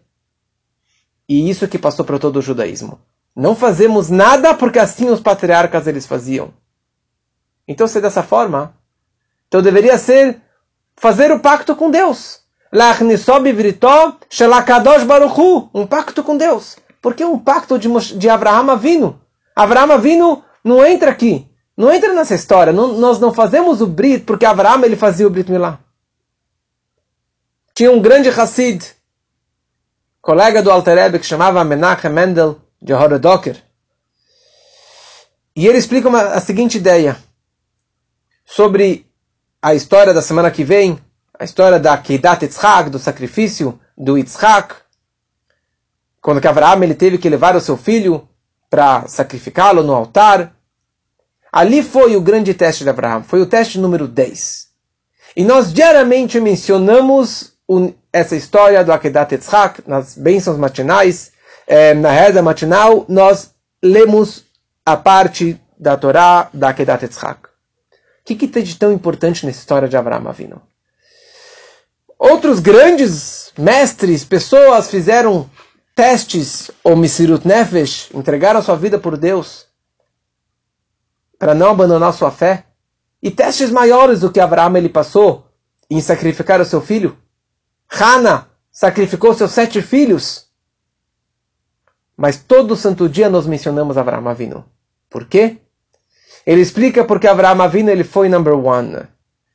E 1.27 1.49
isso 1.49 1.67
que 1.67 1.77
passou 1.77 2.03
para 2.03 2.19
todo 2.19 2.37
o 2.37 2.41
judaísmo. 2.41 2.99
Não 3.35 3.55
fazemos 3.55 4.09
nada 4.09 4.53
porque 4.53 4.79
assim 4.79 5.09
os 5.09 5.19
patriarcas 5.19 5.87
eles 5.87 6.05
faziam. 6.05 6.51
Então, 7.67 7.87
se 7.87 7.99
é 7.99 8.01
dessa 8.01 8.23
forma, 8.23 8.73
então 9.47 9.61
deveria 9.61 9.97
ser 9.97 10.41
fazer 10.95 11.31
o 11.31 11.39
pacto 11.39 11.75
com 11.75 11.91
Deus. 11.91 12.39
Um 15.73 15.87
pacto 15.87 16.23
com 16.23 16.35
Deus. 16.35 16.77
Porque 17.01 17.23
um 17.23 17.37
pacto 17.37 17.79
de, 17.79 17.89
de 18.17 18.29
Abraham 18.29 18.71
Avino. 18.71 19.21
Abraham 19.55 19.93
Avino 19.93 20.43
não 20.63 20.85
entra 20.85 21.11
aqui. 21.11 21.47
Não 21.77 21.91
entra 21.93 22.13
nessa 22.13 22.35
história. 22.35 22.73
Não, 22.73 22.93
nós 22.93 23.19
não 23.19 23.33
fazemos 23.33 23.81
o 23.81 23.87
Brit 23.87 24.23
porque 24.25 24.45
Abraham 24.45 24.83
ele 24.83 24.95
fazia 24.95 25.25
o 25.25 25.29
Brit 25.29 25.49
Milá. 25.51 25.79
Tinha 27.79 27.93
um 27.93 28.01
grande 28.01 28.27
Hassid, 28.27 28.93
colega 30.21 30.61
do 30.61 30.69
Alter 30.69 30.97
Rebbe, 30.97 31.17
que 31.17 31.25
chamava 31.25 31.63
Menachem 31.63 32.11
Mendel 32.11 32.59
de 32.81 32.91
Horodoker. 32.91 33.55
E 35.55 35.65
ele 35.65 35.77
explica 35.77 36.09
uma, 36.09 36.23
a 36.23 36.41
seguinte 36.41 36.77
ideia 36.77 37.17
sobre 38.45 39.09
a 39.61 39.73
história 39.73 40.13
da 40.13 40.21
semana 40.21 40.51
que 40.51 40.61
vem, 40.61 40.99
a 41.39 41.45
história 41.45 41.79
da 41.79 41.97
Keidat 41.97 42.43
Yitzhak, 42.43 42.89
do 42.89 42.99
sacrifício 42.99 43.79
do 43.97 44.17
Yitzhak, 44.17 44.75
quando 46.21 46.41
que 46.41 46.49
Avraham 46.49 46.83
ele 46.83 46.95
teve 46.95 47.17
que 47.17 47.29
levar 47.29 47.55
o 47.55 47.61
seu 47.61 47.77
filho 47.77 48.27
para 48.69 49.07
sacrificá-lo 49.07 49.83
no 49.83 49.93
altar. 49.93 50.53
Ali 51.49 51.81
foi 51.81 52.17
o 52.17 52.21
grande 52.21 52.53
teste 52.53 52.83
de 52.83 52.89
Abraão, 52.89 53.23
foi 53.23 53.39
o 53.39 53.45
teste 53.45 53.79
número 53.79 54.05
10. 54.05 54.67
E 55.33 55.45
nós 55.45 55.71
diariamente 55.71 56.41
mencionamos 56.41 57.57
essa 58.11 58.35
história 58.35 58.83
do 58.83 58.91
Akedat 58.91 59.33
Yitzhak, 59.33 59.87
nas 59.87 60.17
bênçãos 60.17 60.57
matinais, 60.57 61.31
é, 61.67 61.93
na 61.93 62.11
reza 62.11 62.41
matinal, 62.41 63.05
nós 63.07 63.53
lemos 63.83 64.43
a 64.85 64.97
parte 64.97 65.59
da 65.77 65.95
Torá 65.95 66.49
da 66.53 66.69
Akedat 66.69 67.03
Yitzhak. 67.03 67.47
O 67.47 67.49
que, 68.25 68.35
que 68.35 68.47
tem 68.47 68.63
de 68.63 68.75
tão 68.75 68.91
importante 68.91 69.45
nessa 69.45 69.59
história 69.59 69.87
de 69.87 69.95
Abraão 69.95 70.27
Avino? 70.27 70.61
Outros 72.17 72.59
grandes 72.59 73.53
mestres, 73.57 74.25
pessoas 74.25 74.89
fizeram 74.89 75.49
testes, 75.95 76.71
ou 76.83 76.95
Misirut 76.95 77.47
Nefesh, 77.47 78.09
entregaram 78.13 78.61
sua 78.61 78.75
vida 78.75 78.97
por 78.97 79.17
Deus, 79.17 79.65
para 81.37 81.53
não 81.53 81.69
abandonar 81.69 82.13
sua 82.13 82.31
fé, 82.31 82.65
e 83.21 83.29
testes 83.29 83.69
maiores 83.69 84.21
do 84.21 84.31
que 84.31 84.39
Abraão 84.39 84.75
ele 84.77 84.89
passou 84.89 85.47
em 85.89 85.99
sacrificar 86.01 86.59
o 86.61 86.65
seu 86.65 86.81
filho. 86.81 87.17
Hana 87.89 88.47
sacrificou 88.71 89.33
seus 89.33 89.51
sete 89.51 89.81
filhos. 89.81 90.47
Mas 92.15 92.37
todo 92.37 92.75
santo 92.75 93.09
dia 93.09 93.29
nós 93.29 93.47
mencionamos 93.47 93.97
Avraham 93.97 94.27
Avinu. 94.27 94.65
Por 95.09 95.25
quê? 95.25 95.57
Ele 96.45 96.61
explica 96.61 97.03
porque 97.03 97.27
Avraham 97.27 97.61
Avinu 97.61 97.89
ele 97.89 98.03
foi 98.03 98.29
number 98.29 98.53
one. 98.53 99.07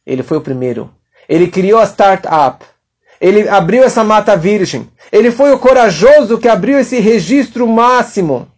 Ele 0.05 0.22
foi 0.22 0.39
o 0.39 0.43
primeiro. 0.43 0.91
Ele 1.28 1.49
criou 1.49 1.78
a 1.78 1.87
startup. 1.87 2.64
Ele 3.20 3.49
abriu 3.49 3.85
essa 3.85 4.03
mata 4.03 4.37
virgem. 4.37 4.91
Ele 5.12 5.30
foi 5.30 5.53
o 5.53 5.59
corajoso 5.59 6.39
que 6.39 6.49
abriu 6.49 6.78
esse 6.78 6.99
registro 6.99 7.66
máximo 7.66 8.49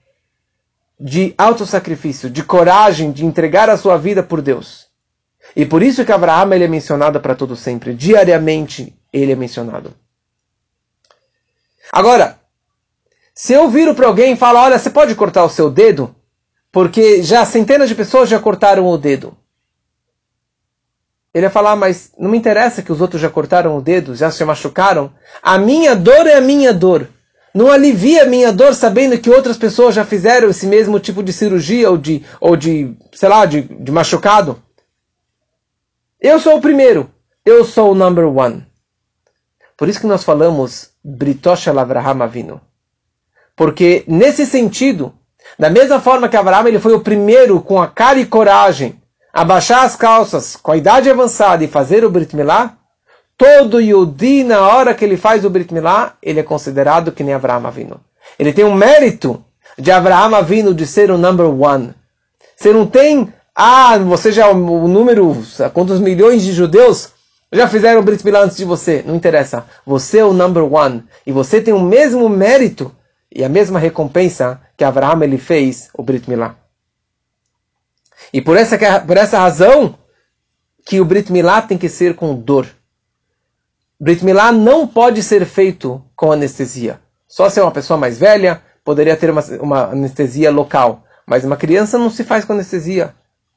de 0.98 1.34
autossacrifício, 1.36 2.30
de 2.30 2.42
coragem, 2.42 3.12
de 3.12 3.24
entregar 3.24 3.68
a 3.68 3.76
sua 3.76 3.96
vida 3.96 4.22
por 4.22 4.40
Deus. 4.40 4.86
E 5.54 5.64
por 5.64 5.82
isso 5.82 6.04
que 6.04 6.12
Abraão 6.12 6.52
ele 6.52 6.64
é 6.64 6.68
mencionado 6.68 7.20
para 7.20 7.34
todo 7.34 7.54
sempre, 7.54 7.94
diariamente 7.94 8.94
ele 9.20 9.32
é 9.32 9.36
mencionado. 9.36 9.94
Agora, 11.92 12.38
Se 13.38 13.52
eu 13.52 13.68
viro 13.68 13.94
para 13.94 14.06
alguém 14.06 14.32
e 14.32 14.36
falo, 14.36 14.58
olha, 14.58 14.78
você 14.78 14.88
pode 14.88 15.14
cortar 15.14 15.44
o 15.44 15.50
seu 15.50 15.70
dedo? 15.70 16.16
Porque 16.72 17.22
já 17.22 17.44
centenas 17.44 17.86
de 17.86 17.94
pessoas 17.94 18.30
já 18.30 18.40
cortaram 18.40 18.86
o 18.86 18.96
dedo. 18.96 19.36
Ele 21.34 21.44
ia 21.44 21.50
falar, 21.50 21.76
mas 21.76 22.10
não 22.18 22.30
me 22.30 22.38
interessa 22.38 22.80
que 22.80 22.90
os 22.90 23.02
outros 23.02 23.20
já 23.20 23.28
cortaram 23.28 23.76
o 23.76 23.82
dedo, 23.82 24.14
já 24.14 24.30
se 24.30 24.42
machucaram. 24.42 25.12
A 25.42 25.58
minha 25.58 25.94
dor 25.94 26.26
é 26.26 26.36
a 26.36 26.40
minha 26.40 26.72
dor. 26.72 27.10
Não 27.52 27.70
alivia 27.70 28.22
a 28.22 28.26
minha 28.26 28.50
dor 28.50 28.74
sabendo 28.74 29.18
que 29.18 29.28
outras 29.28 29.58
pessoas 29.58 29.94
já 29.94 30.04
fizeram 30.04 30.48
esse 30.48 30.66
mesmo 30.66 30.98
tipo 30.98 31.22
de 31.22 31.32
cirurgia 31.32 31.90
ou 31.90 31.98
de, 31.98 32.24
ou 32.40 32.56
de 32.56 32.96
sei 33.12 33.28
lá, 33.28 33.44
de, 33.44 33.62
de 33.62 33.92
machucado. 33.92 34.62
Eu 36.18 36.40
sou 36.40 36.56
o 36.56 36.60
primeiro. 36.60 37.10
Eu 37.44 37.66
sou 37.66 37.92
o 37.92 37.94
number 37.94 38.26
one. 38.26 38.66
Por 39.76 39.88
isso 39.88 40.00
que 40.00 40.06
nós 40.06 40.24
falamos 40.24 40.90
Britosh 41.04 41.68
Avraham 41.68 42.22
Avinu. 42.22 42.60
Porque 43.54 44.04
nesse 44.06 44.46
sentido, 44.46 45.12
da 45.58 45.70
mesma 45.70 46.00
forma 46.00 46.28
que 46.28 46.36
Abraão 46.36 46.66
ele 46.66 46.80
foi 46.80 46.94
o 46.94 47.00
primeiro 47.00 47.60
com 47.60 47.80
a 47.80 47.86
cara 47.86 48.18
e 48.18 48.26
coragem 48.26 49.00
a 49.32 49.44
baixar 49.44 49.84
as 49.84 49.96
calças 49.96 50.56
com 50.56 50.72
a 50.72 50.76
idade 50.76 51.10
avançada 51.10 51.62
e 51.62 51.68
fazer 51.68 52.04
o 52.04 52.10
Brit 52.10 52.34
Milá, 52.34 52.74
todo 53.36 53.80
Yudi, 53.80 54.44
na 54.44 54.60
hora 54.60 54.94
que 54.94 55.04
ele 55.04 55.16
faz 55.16 55.44
o 55.44 55.50
Brit 55.50 55.72
Milá, 55.72 56.14
ele 56.22 56.40
é 56.40 56.42
considerado 56.42 57.12
que 57.12 57.22
nem 57.22 57.34
Abraão 57.34 57.66
Avinu. 57.66 58.00
Ele 58.38 58.52
tem 58.52 58.64
um 58.64 58.74
mérito 58.74 59.44
de 59.78 59.90
Abraão 59.90 60.34
Avinu 60.34 60.72
de 60.72 60.86
ser 60.86 61.10
o 61.10 61.18
number 61.18 61.46
one. 61.46 61.94
Você 62.56 62.72
não 62.72 62.86
tem, 62.86 63.32
ah, 63.54 63.98
você 63.98 64.32
já 64.32 64.46
é 64.46 64.50
o 64.50 64.88
número, 64.88 65.36
quantos 65.74 66.00
milhões 66.00 66.42
de 66.42 66.52
judeus 66.52 67.12
já 67.56 67.68
fizeram 67.68 68.00
o 68.00 68.04
Brit 68.04 68.24
Milá 68.24 68.42
antes 68.42 68.56
de 68.56 68.64
você. 68.64 69.02
Não 69.06 69.14
interessa. 69.14 69.66
Você 69.84 70.18
é 70.18 70.24
o 70.24 70.32
number 70.32 70.62
one. 70.64 71.04
E 71.26 71.32
você 71.32 71.60
tem 71.60 71.72
o 71.74 71.80
mesmo 71.80 72.28
mérito 72.28 72.94
e 73.32 73.44
a 73.44 73.48
mesma 73.48 73.78
recompensa 73.78 74.60
que 74.76 74.84
Abraão 74.84 75.22
ele 75.22 75.38
fez 75.38 75.88
o 75.94 76.02
Brit 76.02 76.28
Milá. 76.28 76.56
E 78.32 78.40
por 78.40 78.56
essa, 78.56 79.00
por 79.00 79.16
essa 79.16 79.38
razão 79.38 79.98
que 80.84 81.00
o 81.00 81.04
Brit 81.04 81.32
Milá 81.32 81.60
tem 81.62 81.76
que 81.76 81.88
ser 81.88 82.14
com 82.14 82.34
dor. 82.34 82.66
Brit 83.98 84.24
Milá 84.24 84.52
não 84.52 84.86
pode 84.86 85.22
ser 85.22 85.44
feito 85.44 86.02
com 86.14 86.30
anestesia. 86.30 87.00
Só 87.26 87.48
se 87.48 87.58
é 87.58 87.62
uma 87.62 87.72
pessoa 87.72 87.98
mais 87.98 88.18
velha, 88.18 88.62
poderia 88.84 89.16
ter 89.16 89.30
uma, 89.30 89.42
uma 89.60 89.84
anestesia 89.86 90.50
local. 90.50 91.04
Mas 91.26 91.44
uma 91.44 91.56
criança 91.56 91.98
não 91.98 92.08
se 92.08 92.22
faz 92.22 92.44
com 92.44 92.52
anestesia. 92.52 93.14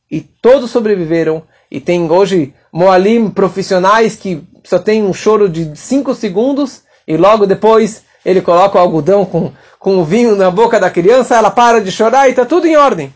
E 0.09 0.21
todos 0.21 0.71
sobreviveram. 0.71 1.43
E 1.71 1.79
tem 1.79 2.09
hoje 2.09 2.53
moalim 2.71 3.29
profissionais 3.29 4.15
que 4.15 4.43
só 4.63 4.79
tem 4.79 5.03
um 5.03 5.13
choro 5.13 5.47
de 5.47 5.75
5 5.75 6.15
segundos 6.15 6.83
e 7.07 7.17
logo 7.17 7.45
depois 7.45 8.03
ele 8.25 8.41
coloca 8.41 8.77
o 8.77 8.81
algodão 8.81 9.25
com, 9.25 9.51
com 9.77 9.97
o 9.97 10.05
vinho 10.05 10.35
na 10.35 10.51
boca 10.51 10.79
da 10.79 10.89
criança, 10.89 11.35
ela 11.35 11.51
para 11.51 11.81
de 11.81 11.91
chorar 11.91 12.27
e 12.27 12.31
está 12.31 12.45
tudo 12.45 12.67
em 12.67 12.75
ordem. 12.75 13.13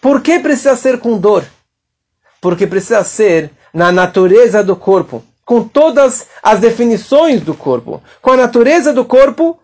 Por 0.00 0.20
que 0.20 0.38
precisa 0.38 0.76
ser 0.76 1.00
com 1.00 1.18
dor? 1.18 1.44
Porque 2.40 2.66
precisa 2.66 3.02
ser 3.02 3.50
na 3.72 3.90
natureza 3.90 4.62
do 4.62 4.76
corpo, 4.76 5.24
com 5.44 5.66
todas 5.66 6.26
as 6.42 6.60
definições 6.60 7.40
do 7.40 7.54
corpo, 7.54 8.02
com 8.22 8.30
a 8.30 8.36
natureza 8.36 8.92
do 8.92 9.04
corpo, 9.04 9.58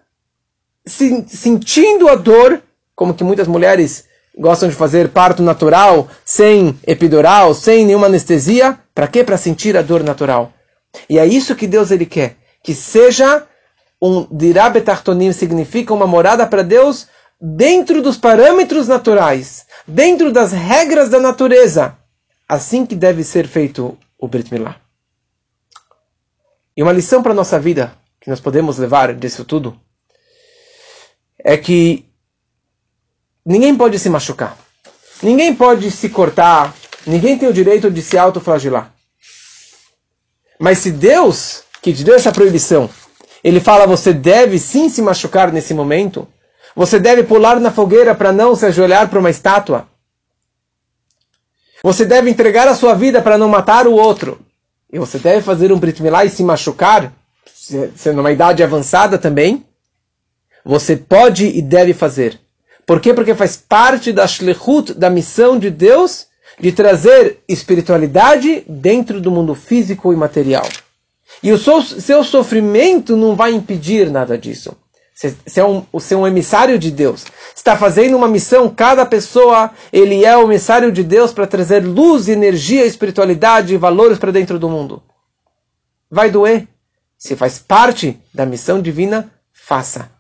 sentindo 0.84 2.08
a 2.08 2.14
dor, 2.14 2.62
como 2.94 3.14
que 3.14 3.24
muitas 3.24 3.46
mulheres 3.46 4.04
gostam 4.38 4.68
de 4.68 4.74
fazer 4.74 5.10
parto 5.10 5.42
natural, 5.42 6.08
sem 6.24 6.78
epidural, 6.86 7.54
sem 7.54 7.84
nenhuma 7.84 8.06
anestesia, 8.06 8.78
para 8.94 9.06
quê? 9.06 9.22
Para 9.22 9.36
sentir 9.36 9.76
a 9.76 9.82
dor 9.82 10.02
natural. 10.02 10.52
E 11.08 11.18
é 11.18 11.26
isso 11.26 11.56
que 11.56 11.66
Deus 11.66 11.90
ele 11.90 12.06
quer, 12.06 12.36
que 12.62 12.74
seja 12.74 13.46
um 14.00 14.26
dirabetartonim 14.30 15.32
significa 15.32 15.94
uma 15.94 16.06
morada 16.06 16.46
para 16.46 16.62
Deus 16.62 17.06
dentro 17.40 18.02
dos 18.02 18.16
parâmetros 18.16 18.88
naturais, 18.88 19.64
dentro 19.86 20.32
das 20.32 20.52
regras 20.52 21.08
da 21.08 21.20
natureza. 21.20 21.96
Assim 22.48 22.84
que 22.84 22.96
deve 22.96 23.22
ser 23.22 23.46
feito 23.46 23.96
o 24.18 24.28
Brit 24.28 24.52
Milá. 24.52 24.76
E 26.76 26.82
uma 26.82 26.92
lição 26.92 27.22
para 27.22 27.32
nossa 27.32 27.58
vida 27.60 27.94
que 28.20 28.28
nós 28.28 28.40
podemos 28.40 28.78
levar 28.78 29.14
disso 29.14 29.44
tudo 29.44 29.78
é 31.44 31.56
que 31.56 32.11
ninguém 33.44 33.74
pode 33.76 33.98
se 33.98 34.08
machucar. 34.08 34.56
Ninguém 35.22 35.54
pode 35.54 35.90
se 35.90 36.08
cortar. 36.08 36.74
Ninguém 37.06 37.38
tem 37.38 37.48
o 37.48 37.52
direito 37.52 37.90
de 37.90 38.02
se 38.02 38.18
autoflagelar. 38.18 38.92
Mas 40.58 40.78
se 40.78 40.90
Deus, 40.90 41.62
que 41.80 41.92
te 41.92 42.04
deu 42.04 42.14
essa 42.14 42.32
proibição, 42.32 42.88
ele 43.42 43.60
fala: 43.60 43.86
você 43.86 44.12
deve 44.12 44.58
sim 44.58 44.88
se 44.88 45.02
machucar 45.02 45.52
nesse 45.52 45.74
momento. 45.74 46.26
Você 46.74 46.98
deve 46.98 47.22
pular 47.24 47.60
na 47.60 47.70
fogueira 47.70 48.14
para 48.14 48.32
não 48.32 48.54
se 48.54 48.64
ajoelhar 48.66 49.08
para 49.08 49.18
uma 49.18 49.30
estátua. 49.30 49.88
Você 51.82 52.04
deve 52.04 52.30
entregar 52.30 52.68
a 52.68 52.74
sua 52.74 52.94
vida 52.94 53.20
para 53.20 53.36
não 53.36 53.48
matar 53.48 53.86
o 53.86 53.92
outro. 53.92 54.40
E 54.90 54.98
você 54.98 55.18
deve 55.18 55.42
fazer 55.42 55.72
um 55.72 55.78
Brit 55.78 56.02
Milá 56.02 56.24
e 56.24 56.30
se 56.30 56.44
machucar, 56.44 57.12
sendo 57.96 58.20
uma 58.20 58.30
idade 58.30 58.62
avançada 58.62 59.18
também. 59.18 59.66
Você 60.64 60.96
pode 60.96 61.46
e 61.46 61.60
deve 61.60 61.92
fazer. 61.92 62.38
Por 62.86 63.00
quê? 63.00 63.14
Porque 63.14 63.34
faz 63.34 63.56
parte 63.56 64.12
da 64.12 64.26
shlechut, 64.26 64.94
da 64.94 65.08
missão 65.08 65.58
de 65.58 65.70
Deus, 65.70 66.26
de 66.58 66.72
trazer 66.72 67.38
espiritualidade 67.48 68.64
dentro 68.68 69.20
do 69.20 69.30
mundo 69.30 69.54
físico 69.54 70.12
e 70.12 70.16
material. 70.16 70.66
E 71.42 71.52
o 71.52 71.58
seu, 71.58 71.82
seu 71.82 72.22
sofrimento 72.22 73.16
não 73.16 73.34
vai 73.34 73.52
impedir 73.52 74.10
nada 74.10 74.36
disso. 74.36 74.76
Você 75.14 75.60
é 75.60 75.64
um, 75.64 75.84
você 75.92 76.14
é 76.14 76.16
um 76.16 76.26
emissário 76.26 76.78
de 76.78 76.90
Deus. 76.90 77.24
Está 77.54 77.76
fazendo 77.76 78.16
uma 78.16 78.26
missão. 78.26 78.68
Cada 78.68 79.06
pessoa 79.06 79.70
ele 79.92 80.24
é 80.24 80.36
o 80.36 80.44
emissário 80.44 80.90
de 80.90 81.04
Deus 81.04 81.32
para 81.32 81.46
trazer 81.46 81.84
luz, 81.84 82.28
energia, 82.28 82.84
espiritualidade 82.84 83.74
e 83.74 83.78
valores 83.78 84.18
para 84.18 84.32
dentro 84.32 84.58
do 84.58 84.68
mundo. 84.68 85.02
Vai 86.10 86.30
doer. 86.30 86.66
Se 87.16 87.36
faz 87.36 87.58
parte 87.58 88.20
da 88.34 88.44
missão 88.44 88.82
divina, 88.82 89.32
faça. 89.52 90.10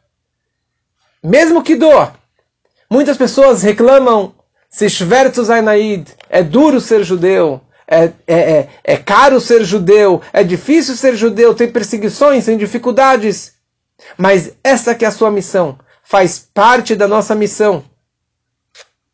Mesmo 1.22 1.62
que 1.62 1.74
doa. 1.74 2.14
Muitas 2.92 3.16
pessoas 3.16 3.62
reclamam 3.62 4.34
se 4.68 4.86
Shvertus 4.86 5.48
Ainaid 5.48 6.14
é 6.28 6.42
duro 6.42 6.78
ser 6.78 7.02
judeu 7.02 7.58
é, 7.88 8.04
é, 8.04 8.12
é, 8.26 8.68
é 8.84 8.96
caro 8.98 9.40
ser 9.40 9.64
judeu, 9.64 10.20
é 10.30 10.44
difícil 10.44 10.94
ser 10.94 11.16
judeu, 11.16 11.54
tem 11.54 11.72
perseguições, 11.72 12.44
tem 12.44 12.58
dificuldades. 12.58 13.54
Mas 14.18 14.52
essa 14.62 14.94
que 14.94 15.06
é 15.06 15.08
a 15.08 15.10
sua 15.10 15.30
missão, 15.30 15.78
faz 16.04 16.38
parte 16.52 16.94
da 16.94 17.08
nossa 17.08 17.34
missão. 17.34 17.82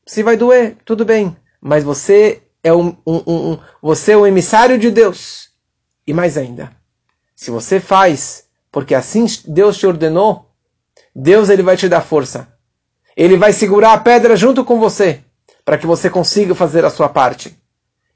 Se 0.05 0.25
vai 0.25 0.37
doer, 0.37 0.77
tudo 0.85 1.05
bem, 1.05 1.37
mas 1.61 1.85
você 1.85 2.43
é 2.65 2.75
um, 2.75 2.97
um, 3.07 3.23
um, 3.27 3.59
você 3.81 4.11
é 4.11 4.17
o 4.17 4.27
emissário 4.27 4.77
de 4.77 4.91
Deus. 4.91 5.51
E 6.05 6.13
mais 6.13 6.37
ainda, 6.37 6.73
se 7.37 7.49
você 7.49 7.79
faz 7.79 8.43
porque 8.73 8.93
assim 8.93 9.25
Deus 9.47 9.77
te 9.79 9.87
ordenou, 9.87 10.51
Deus 11.15 11.49
ele 11.49 11.63
vai 11.63 11.77
te 11.77 11.89
dar 11.89 12.01
força. 12.01 12.58
Ele 13.19 13.37
vai 13.37 13.53
segurar 13.53 13.95
a 13.95 13.99
pedra 13.99 14.37
junto 14.37 14.65
com 14.65 14.79
você 14.79 15.19
para 15.65 15.77
que 15.77 15.89
você 15.89 16.09
consiga 16.09 16.55
fazer 16.55 16.85
a 16.85 16.91
sua 16.91 17.09
parte. 17.09 17.59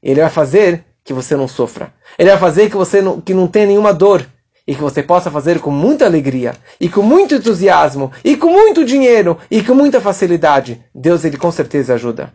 Ele 0.00 0.20
vai 0.20 0.30
fazer 0.30 0.84
que 1.02 1.12
você 1.12 1.34
não 1.34 1.48
sofra. 1.48 1.92
Ele 2.16 2.30
vai 2.30 2.38
fazer 2.38 2.70
que 2.70 2.76
você 2.76 3.02
não, 3.02 3.20
que 3.20 3.34
não 3.34 3.48
tenha 3.48 3.66
nenhuma 3.66 3.92
dor. 3.92 4.24
E 4.64 4.76
que 4.76 4.80
você 4.80 5.02
possa 5.02 5.28
fazer 5.28 5.58
com 5.58 5.72
muita 5.72 6.04
alegria, 6.04 6.54
e 6.80 6.88
com 6.88 7.02
muito 7.02 7.34
entusiasmo, 7.34 8.12
e 8.24 8.36
com 8.36 8.46
muito 8.46 8.84
dinheiro, 8.84 9.36
e 9.50 9.60
com 9.60 9.74
muita 9.74 10.00
facilidade. 10.00 10.80
Deus, 10.94 11.24
ele 11.24 11.36
com 11.36 11.50
certeza 11.50 11.94
ajuda. 11.94 12.32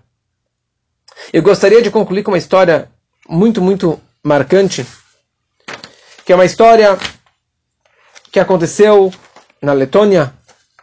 Eu 1.31 1.41
gostaria 1.41 1.81
de 1.81 1.89
concluir 1.89 2.23
com 2.23 2.31
uma 2.31 2.37
história 2.37 2.91
muito, 3.29 3.61
muito 3.61 3.97
marcante, 4.21 4.85
que 6.25 6.33
é 6.33 6.35
uma 6.35 6.43
história 6.43 6.97
que 8.29 8.41
aconteceu 8.41 9.09
na 9.61 9.71
Letônia, 9.71 10.33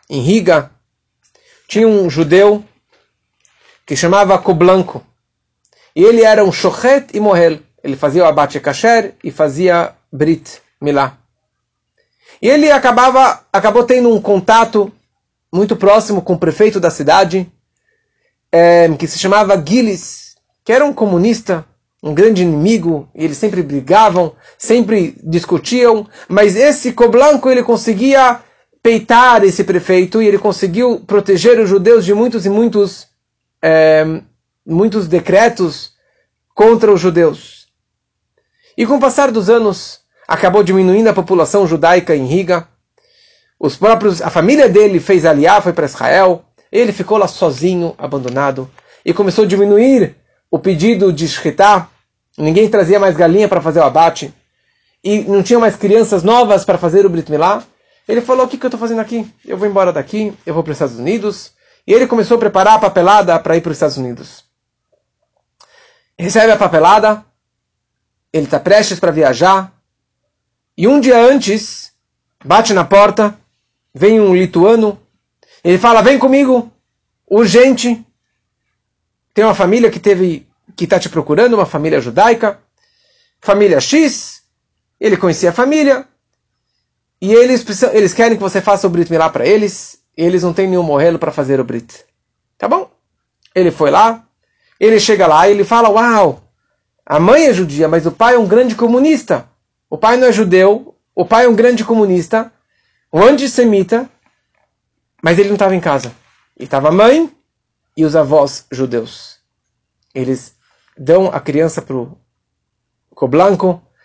em 0.09 0.23
Riga. 0.23 0.71
Tinha 1.69 1.89
um 1.89 2.09
judeu 2.11 2.65
que 3.87 3.97
chamava 3.97 4.39
Koblanko. 4.39 5.05
E 5.95 6.03
ele 6.03 6.23
era 6.23 6.45
um 6.45 6.53
shochet 6.53 7.07
e 7.15 7.21
mohel. 7.21 7.59
Ele 7.83 7.97
fazia 7.97 8.25
o 8.25 8.27
abate 8.27 8.59
kasher 8.61 9.15
e 9.23 9.31
fazia 9.31 9.95
brit 10.13 10.61
milá. 10.81 11.19
E 12.41 12.49
ele 12.49 12.71
acabava, 12.71 13.45
acabou 13.53 13.85
tendo 13.85 14.13
um 14.13 14.21
contato 14.21 14.93
muito 15.53 15.77
próximo 15.77 16.21
com 16.21 16.35
o 16.35 16.39
prefeito 16.39 16.81
da 16.81 16.91
cidade, 16.91 17.51
é, 18.51 18.89
que 18.97 19.07
se 19.07 19.19
chamava 19.19 19.63
Gilles, 19.65 20.35
que 20.65 20.73
era 20.73 20.85
um 20.85 20.93
comunista, 20.93 21.65
um 22.03 22.13
grande 22.13 22.43
inimigo, 22.43 23.09
e 23.15 23.25
eles 23.25 23.39
sempre 23.39 23.63
brigavam, 23.63 24.35
sempre 24.59 25.17
discutiam, 25.23 26.07
mas 26.29 26.57
esse 26.57 26.93
Coblanco 26.93 27.49
ele 27.49 27.63
conseguia 27.63 28.41
peitar 28.85 29.43
esse 29.45 29.65
prefeito 29.65 30.21
e 30.21 30.29
ele 30.29 30.37
conseguiu 30.37 31.01
proteger 31.01 31.59
os 31.59 31.71
judeus 31.71 32.05
de 32.05 32.13
muitos 32.13 32.45
e 32.45 32.51
muitos 32.51 33.09
é, 33.63 34.05
muitos 34.67 35.09
decretos 35.09 35.95
contra 36.55 36.93
os 36.93 37.01
judeus. 37.01 37.67
E 38.77 38.85
com 38.85 38.97
o 38.97 39.01
passar 39.01 39.31
dos 39.31 39.49
anos, 39.49 40.01
acabou 40.29 40.63
diminuindo 40.63 41.09
a 41.09 41.15
população 41.15 41.67
judaica 41.67 42.15
em 42.15 42.27
Riga. 42.27 42.69
os 43.59 43.75
próprios, 43.75 44.21
a 44.21 44.29
família 44.29 44.69
dele 44.69 45.01
fez 45.01 45.25
aliar, 45.25 45.63
foi 45.63 45.73
para 45.73 45.87
Israel. 45.87 46.45
Ele 46.71 46.93
ficou 46.93 47.17
lá 47.17 47.27
sozinho, 47.27 47.95
abandonado, 47.97 48.71
e 49.03 49.15
começou 49.15 49.45
a 49.45 49.49
diminuir 49.49 50.15
o 50.51 50.59
pedido 50.59 51.11
de 51.11 51.27
shkita. 51.27 51.89
Ninguém 52.37 52.69
trazia 52.69 53.01
mais 53.01 53.17
galinha 53.17 53.49
para 53.49 53.63
fazer 53.63 53.81
o 53.81 53.85
abate. 53.85 54.35
E 55.03 55.21
não 55.21 55.43
tinha 55.43 55.59
mais 55.59 55.75
crianças 55.75 56.23
novas 56.23 56.67
para 56.67 56.77
fazer 56.77 57.07
o 57.07 57.09
Brit 57.09 57.31
Milá. 57.31 57.65
Ele 58.09 58.21
falou: 58.21 58.47
O 58.47 58.49
que, 58.49 58.59
que 58.59 58.65
eu 58.65 58.69
estou 58.69 58.81
fazendo 58.81 59.01
aqui? 59.01 59.31
Eu 59.45 59.57
vou 59.57 59.69
embora 59.69 59.93
daqui, 59.93 60.37
eu 60.45 60.55
vou 60.55 60.63
para 60.63 60.73
os 60.73 60.77
Estados 60.77 60.99
Unidos. 60.99 61.53
E 61.87 61.93
ele 61.93 62.07
começou 62.07 62.37
a 62.37 62.41
preparar 62.41 62.75
a 62.75 62.79
papelada 62.79 63.39
para 63.39 63.57
ir 63.57 63.61
para 63.61 63.71
os 63.71 63.77
Estados 63.77 63.97
Unidos. 63.97 64.45
Recebe 66.19 66.53
a 66.53 66.57
papelada, 66.57 67.25
ele 68.33 68.45
está 68.47 68.61
prestes 68.61 69.01
para 69.01 69.11
viajar. 69.11 69.73
E 70.77 70.89
um 70.89 71.01
dia 71.01 71.19
antes, 71.19 71.93
bate 72.45 72.73
na 72.73 72.85
porta, 72.85 73.39
vem 73.95 74.21
um 74.21 74.35
lituano, 74.35 75.01
ele 75.63 75.79
fala: 75.79 76.03
Vem 76.03 76.19
comigo, 76.19 76.71
urgente. 77.27 78.05
Tem 79.33 79.45
uma 79.45 79.55
família 79.55 79.91
que 79.91 79.99
teve 79.99 80.47
que 80.77 80.85
está 80.85 80.99
te 80.99 81.09
procurando, 81.09 81.55
uma 81.55 81.67
família 81.67 82.01
judaica, 82.01 82.61
família 83.41 83.81
X. 83.81 84.43
Ele 85.01 85.17
conhecia 85.17 85.51
a 85.51 85.53
família, 85.53 86.07
e 87.25 87.33
eles, 87.33 87.65
eles 87.85 88.13
querem 88.13 88.37
que 88.37 88.43
você 88.43 88.61
faça 88.61 88.87
o 88.87 88.91
Brit 88.91 89.11
Milá 89.11 89.31
para 89.31 89.47
eles. 89.47 89.99
eles 90.15 90.43
não 90.43 90.53
têm 90.53 90.69
nenhum 90.69 90.83
morrelo 90.83 91.19
para 91.19 91.33
fazer 91.33 91.59
o 91.59 91.65
Brit. 91.65 92.05
Tá 92.59 92.69
bom? 92.69 92.91
Ele 93.55 93.71
foi 93.71 93.91
lá. 93.91 94.27
Ele 94.79 95.01
chega 95.01 95.27
lá 95.27 95.49
e 95.49 95.53
ele 95.53 95.65
fala: 95.65 95.89
Uau! 95.89 96.43
A 97.07 97.19
mãe 97.19 97.47
é 97.47 97.53
judia, 97.55 97.89
mas 97.89 98.05
o 98.05 98.13
pai 98.13 98.35
é 98.35 98.39
um 98.39 98.47
grande 98.47 98.75
comunista. 98.75 99.49
O 99.89 99.97
pai 99.97 100.19
não 100.19 100.27
é 100.27 100.33
judeu. 100.33 100.95
O 101.15 101.25
pai 101.25 101.47
é 101.47 101.49
um 101.49 101.55
grande 101.55 101.83
comunista. 101.83 102.53
Um 103.11 103.23
antissemita. 103.23 104.07
Mas 105.23 105.39
ele 105.39 105.49
não 105.49 105.55
estava 105.55 105.75
em 105.75 105.81
casa. 105.81 106.15
E 106.61 106.65
estava 106.65 106.89
a 106.89 106.93
mãe 106.93 107.33
e 107.97 108.05
os 108.05 108.15
avós 108.15 108.67
judeus. 108.71 109.39
Eles 110.15 110.55
dão 110.99 111.29
a 111.29 111.41
criança 111.41 111.81
para 111.81 111.97
o 111.97 112.19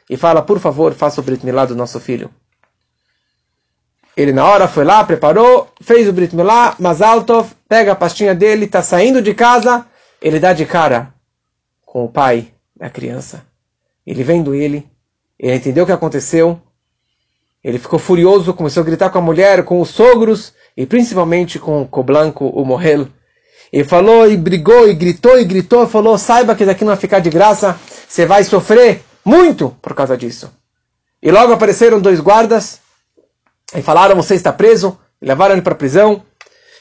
e 0.10 0.16
fala, 0.16 0.42
por 0.42 0.60
favor, 0.60 0.94
faça 0.94 1.20
o 1.20 1.24
Brit 1.24 1.46
Milá 1.46 1.66
do 1.66 1.76
nosso 1.76 2.00
filho. 2.00 2.34
Ele 4.16 4.34
na 4.34 4.45
hora 4.45 4.68
foi 4.68 4.84
lá, 4.84 5.03
preparou, 5.03 5.70
fez 5.82 6.07
o 6.07 6.14
Brit 6.14 6.36
Milá, 6.36 6.76
Mazaltov, 6.80 7.51
pega 7.68 7.93
a 7.93 7.95
pastinha 7.95 8.36
dele, 8.36 8.66
está 8.66 8.82
saindo 8.82 9.22
de 9.22 9.34
casa, 9.34 9.86
ele 10.22 10.39
dá 10.39 10.51
de 10.51 10.66
cara 10.66 11.14
com 11.86 12.03
o 12.03 12.10
pai 12.10 12.51
da 12.76 12.89
criança. 12.89 13.45
Ele 14.05 14.24
vendo 14.24 14.53
ele, 14.53 14.86
ele 15.38 15.55
entendeu 15.55 15.84
o 15.84 15.88
que 15.88 15.93
aconteceu, 15.93 16.60
ele 17.64 17.78
ficou 17.78 17.99
furioso, 17.99 18.53
começou 18.53 18.82
a 18.82 18.86
gritar 18.86 19.10
com 19.10 19.20
a 19.20 19.22
mulher, 19.22 19.64
com 19.64 19.82
os 19.82 19.89
sogros 19.89 20.53
e 20.76 20.86
principalmente 20.86 21.60
com 21.60 21.82
o 21.82 21.88
Coblanco, 21.88 22.47
o 22.47 22.66
Morrel. 22.66 23.07
Ele 23.72 23.84
falou 23.84 24.30
e 24.30 24.36
brigou 24.36 24.89
e 24.89 24.93
gritou 24.93 25.39
e 25.39 25.45
gritou, 25.45 25.88
falou: 25.88 26.18
saiba 26.18 26.55
que 26.55 26.66
daqui 26.66 26.84
não 26.84 26.91
vai 26.91 26.97
ficar 26.97 27.20
de 27.20 27.30
graça, 27.30 27.80
você 28.07 28.26
vai 28.26 28.43
sofrer 28.43 29.01
muito 29.24 29.76
por 29.82 29.93
causa 29.93 30.18
disso. 30.18 30.51
E 31.22 31.30
logo 31.32 31.53
apareceram 31.53 31.99
dois 31.99 32.20
guardas 32.20 32.80
e 33.76 33.82
falaram: 33.82 34.16
Você 34.16 34.36
está 34.36 34.52
preso. 34.52 34.98
Levaram 35.22 35.54
ele 35.54 35.62
para 35.62 35.74
a 35.74 35.78
prisão. 35.78 36.24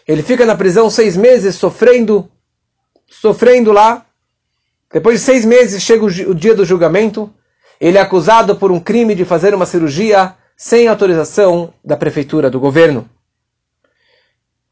Ele 0.06 0.22
fica 0.22 0.46
na 0.46 0.54
prisão 0.54 0.88
seis 0.88 1.16
meses 1.16 1.56
sofrendo, 1.56 2.30
sofrendo 3.06 3.72
lá. 3.72 4.06
Depois 4.92 5.20
de 5.20 5.26
seis 5.26 5.44
meses 5.44 5.82
chega 5.82 6.04
o 6.04 6.34
dia 6.34 6.54
do 6.54 6.64
julgamento. 6.64 7.32
Ele 7.80 7.98
é 7.98 8.00
acusado 8.00 8.56
por 8.56 8.72
um 8.72 8.80
crime 8.80 9.14
de 9.14 9.24
fazer 9.24 9.54
uma 9.54 9.66
cirurgia 9.66 10.34
sem 10.56 10.88
autorização 10.88 11.72
da 11.84 11.96
prefeitura, 11.96 12.50
do 12.50 12.58
governo. 12.58 13.08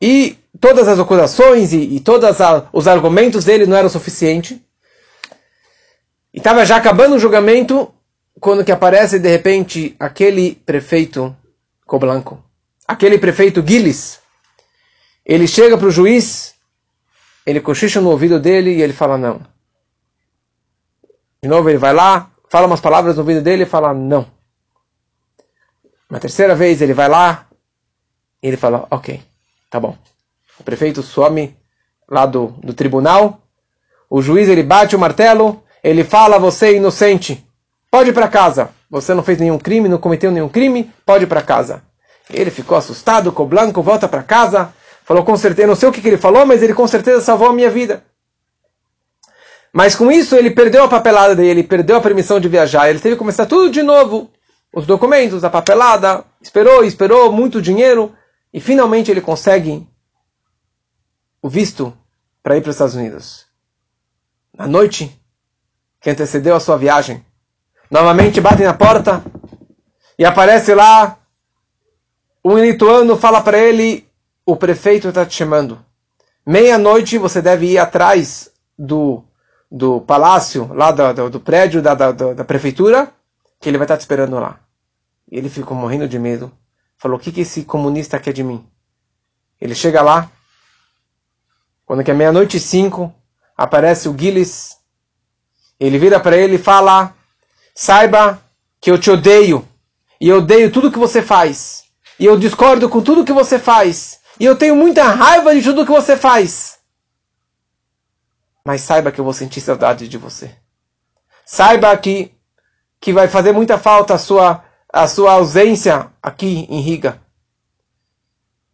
E 0.01 0.37
todas 0.61 0.89
as 0.89 0.99
acusações 0.99 1.73
e, 1.73 1.97
e 1.97 2.01
todos 2.01 2.29
os 2.73 2.89
argumentos 2.89 3.45
dele 3.45 3.67
não 3.67 3.77
eram 3.77 3.89
suficientes. 3.89 4.59
E 6.33 6.39
estava 6.39 6.65
já 6.65 6.77
acabando 6.77 7.15
o 7.15 7.19
julgamento 7.19 7.93
quando 8.41 8.65
que 8.65 8.73
aparece 8.73 9.19
de 9.19 9.29
repente 9.29 9.95
aquele 9.99 10.57
prefeito 10.67 11.35
Coblanco. 11.87 12.43
Aquele 12.87 13.19
prefeito 13.19 13.63
Guilis, 13.63 14.21
ele 15.25 15.47
chega 15.47 15.79
para 15.79 15.87
o 15.87 15.91
juiz, 15.91 16.55
ele 17.45 17.61
cochicha 17.61 18.01
no 18.01 18.11
ouvido 18.11 18.41
dele 18.41 18.75
e 18.75 18.83
ele 18.83 18.93
fala 18.93 19.17
não. 19.17 19.41
De 21.43 21.49
novo 21.49 21.69
ele 21.71 21.79
vai 21.79 21.93
lá, 21.93 22.31
fala 22.49 22.67
umas 22.67 22.81
palavras 22.81 23.15
no 23.15 23.23
ouvido 23.23 23.41
dele 23.41 23.63
e 23.63 23.67
fala 23.67 23.95
não. 23.95 24.27
Uma 26.11 26.19
terceira 26.19 26.55
vez 26.55 26.83
ele 26.83 26.93
vai 26.93 27.09
lá 27.09 27.47
e 28.43 28.49
ele 28.49 28.57
fala 28.57 28.87
ok, 28.91 29.23
tá 29.71 29.79
bom. 29.79 29.97
O 30.59 30.65
prefeito 30.65 31.03
some 31.03 31.57
lá 32.09 32.27
do, 32.27 32.49
do 32.63 32.75
tribunal, 32.75 33.43
o 34.11 34.21
juiz 34.21 34.49
ele 34.49 34.63
bate 34.63 34.97
o 34.97 34.99
martelo, 34.99 35.63
ele 35.83 36.03
fala 36.03 36.39
você 36.39 36.67
é 36.67 36.75
inocente, 36.75 37.46
pode 37.97 38.11
ir 38.11 38.13
para 38.13 38.29
casa. 38.29 38.69
Você 38.91 39.15
não 39.15 39.23
fez 39.23 39.39
nenhum 39.39 39.59
crime, 39.59 39.89
não 39.89 39.97
cometeu 39.97 40.31
nenhum 40.31 40.51
crime, 40.51 40.93
pode 41.07 41.25
ir 41.25 41.27
para 41.27 41.41
casa. 41.41 41.83
Ele 42.29 42.51
ficou 42.51 42.77
assustado, 42.77 43.33
com 43.33 43.45
o 43.45 43.47
Blanco, 43.47 43.81
volta 43.81 44.07
para 44.07 44.23
casa. 44.23 44.71
Falou 45.03 45.25
com 45.25 45.35
certeza, 45.35 45.67
não 45.67 45.75
sei 45.75 45.89
o 45.89 45.93
que, 45.93 46.03
que 46.03 46.09
ele 46.09 46.19
falou, 46.19 46.45
mas 46.45 46.63
ele 46.63 46.75
com 46.75 46.87
certeza 46.87 47.23
salvou 47.23 47.49
a 47.49 47.55
minha 47.55 47.71
vida. 47.71 48.05
Mas 49.73 49.95
com 49.95 50.13
isso 50.13 50.37
ele 50.37 50.51
perdeu 50.51 50.85
a 50.85 50.89
papelada 50.89 51.35
dele, 51.35 51.63
perdeu 51.63 51.97
a 51.97 52.01
permissão 52.03 52.39
de 52.39 52.49
viajar. 52.49 52.91
Ele 52.91 53.01
teve 53.01 53.15
que 53.15 53.19
começar 53.19 53.47
tudo 53.47 53.71
de 53.71 53.83
novo. 53.83 54.31
Os 54.75 54.85
documentos, 54.85 55.43
a 55.43 55.49
papelada. 55.49 56.23
Esperou, 56.43 56.85
esperou, 56.85 57.33
muito 57.33 57.63
dinheiro. 57.63 58.13
E 58.53 58.61
finalmente 58.61 59.11
ele 59.11 59.23
consegue 59.23 59.89
o 61.41 61.49
visto 61.49 61.97
para 62.43 62.59
ir 62.59 62.61
para 62.61 62.69
os 62.69 62.77
Estados 62.77 62.95
Unidos. 62.95 63.47
Na 64.53 64.67
noite 64.67 65.19
que 65.99 66.11
antecedeu 66.11 66.55
a 66.55 66.61
sua 66.61 66.77
viagem, 66.77 67.25
Novamente 67.91 68.41
batem 68.41 68.67
na 68.67 68.75
porta 68.75 69.23
e 70.19 70.25
aparece 70.25 70.75
lá 70.75 71.19
um 72.49 72.59
lituano 72.59 73.17
fala 73.17 73.41
para 73.43 73.59
ele: 73.59 74.09
o 74.45 74.55
prefeito 74.57 75.09
está 75.09 75.27
te 75.27 75.35
chamando. 75.35 75.85
Meia-noite 76.47 77.19
você 77.19 77.43
deve 77.43 77.67
ir 77.73 77.79
atrás 77.79 78.49
do, 78.79 79.25
do 79.69 80.01
palácio, 80.03 80.73
lá 80.73 80.93
do, 80.93 81.13
do, 81.13 81.31
do 81.31 81.41
prédio 81.41 81.83
da, 81.83 81.93
da, 81.93 82.13
da, 82.13 82.45
prefeitura, 82.45 83.13
que 83.61 83.69
ele 83.69 83.79
vai 83.79 83.85
estar 83.85 83.95
tá 83.95 83.99
te 83.99 84.03
esperando 84.03 84.39
lá. 84.39 84.61
E 85.29 85.37
ele 85.37 85.49
ficou 85.49 85.77
morrendo 85.77 86.07
de 86.07 86.21
medo. 86.21 86.53
Falou: 86.97 87.19
o 87.19 87.21
que, 87.21 87.33
que 87.33 87.41
esse 87.41 87.65
comunista 87.65 88.21
quer 88.21 88.33
de 88.33 88.45
mim? 88.45 88.65
Ele 89.61 89.75
chega 89.75 90.01
lá, 90.01 90.31
quando 91.85 92.05
que 92.05 92.13
é 92.13 92.15
meia-noite 92.15 92.59
e 92.59 92.61
cinco, 92.61 93.13
aparece 93.57 94.09
o 94.09 94.17
Gilles. 94.17 94.77
Ele 95.81 95.99
vira 95.99 96.21
para 96.21 96.37
ele 96.37 96.55
e 96.55 96.59
fala: 96.59 97.13
Saiba 97.79 98.43
que 98.81 98.91
eu 98.91 98.99
te 98.99 99.11
odeio. 99.11 99.69
E 100.19 100.29
eu 100.29 100.39
odeio 100.39 100.73
tudo 100.73 100.91
que 100.91 100.99
você 100.99 101.21
faz. 101.21 101.85
E 102.19 102.25
eu 102.25 102.39
discordo 102.39 102.89
com 102.89 103.03
tudo 103.03 103.25
que 103.25 103.35
você 103.35 103.59
faz. 103.59 104.19
E 104.41 104.47
eu 104.47 104.57
tenho 104.57 104.75
muita 104.75 105.05
raiva 105.05 105.55
de 105.55 105.63
tudo 105.63 105.85
que 105.85 105.93
você 105.93 106.17
faz. 106.17 106.79
Mas 108.65 108.81
saiba 108.81 109.13
que 109.13 109.21
eu 109.21 109.25
vou 109.25 109.35
sentir 109.35 109.61
saudade 109.61 110.09
de 110.09 110.17
você. 110.17 110.57
Saiba 111.45 111.95
que, 111.99 112.35
que 112.99 113.13
vai 113.13 113.29
fazer 113.29 113.53
muita 113.53 113.77
falta 113.79 114.15
a 114.15 114.19
sua, 114.19 114.65
a 114.91 115.07
sua 115.07 115.33
ausência 115.33 116.11
aqui 116.23 116.67
em 116.71 116.81
Riga. 116.81 117.21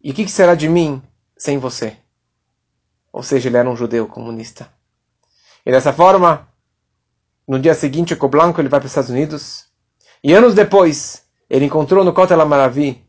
E 0.01 0.11
o 0.11 0.13
que, 0.13 0.23
que 0.23 0.31
será 0.31 0.55
de 0.55 0.69
mim 0.69 1.03
sem 1.37 1.57
você? 1.57 1.97
Ou 3.11 3.21
seja, 3.21 3.49
ele 3.49 3.57
era 3.57 3.69
um 3.69 3.75
judeu 3.75 4.07
comunista. 4.07 4.71
E 5.65 5.71
dessa 5.71 5.91
forma, 5.91 6.47
no 7.47 7.59
dia 7.59 7.73
seguinte, 7.73 8.17
o 8.19 8.27
Blanco 8.27 8.61
ele 8.61 8.69
vai 8.69 8.79
para 8.79 8.85
os 8.85 8.91
Estados 8.91 9.09
Unidos. 9.09 9.65
E 10.23 10.33
anos 10.33 10.53
depois, 10.53 11.23
ele 11.49 11.65
encontrou 11.65 12.03
no 12.03 12.13
Kotel 12.13 12.39
Amaravi 12.39 13.03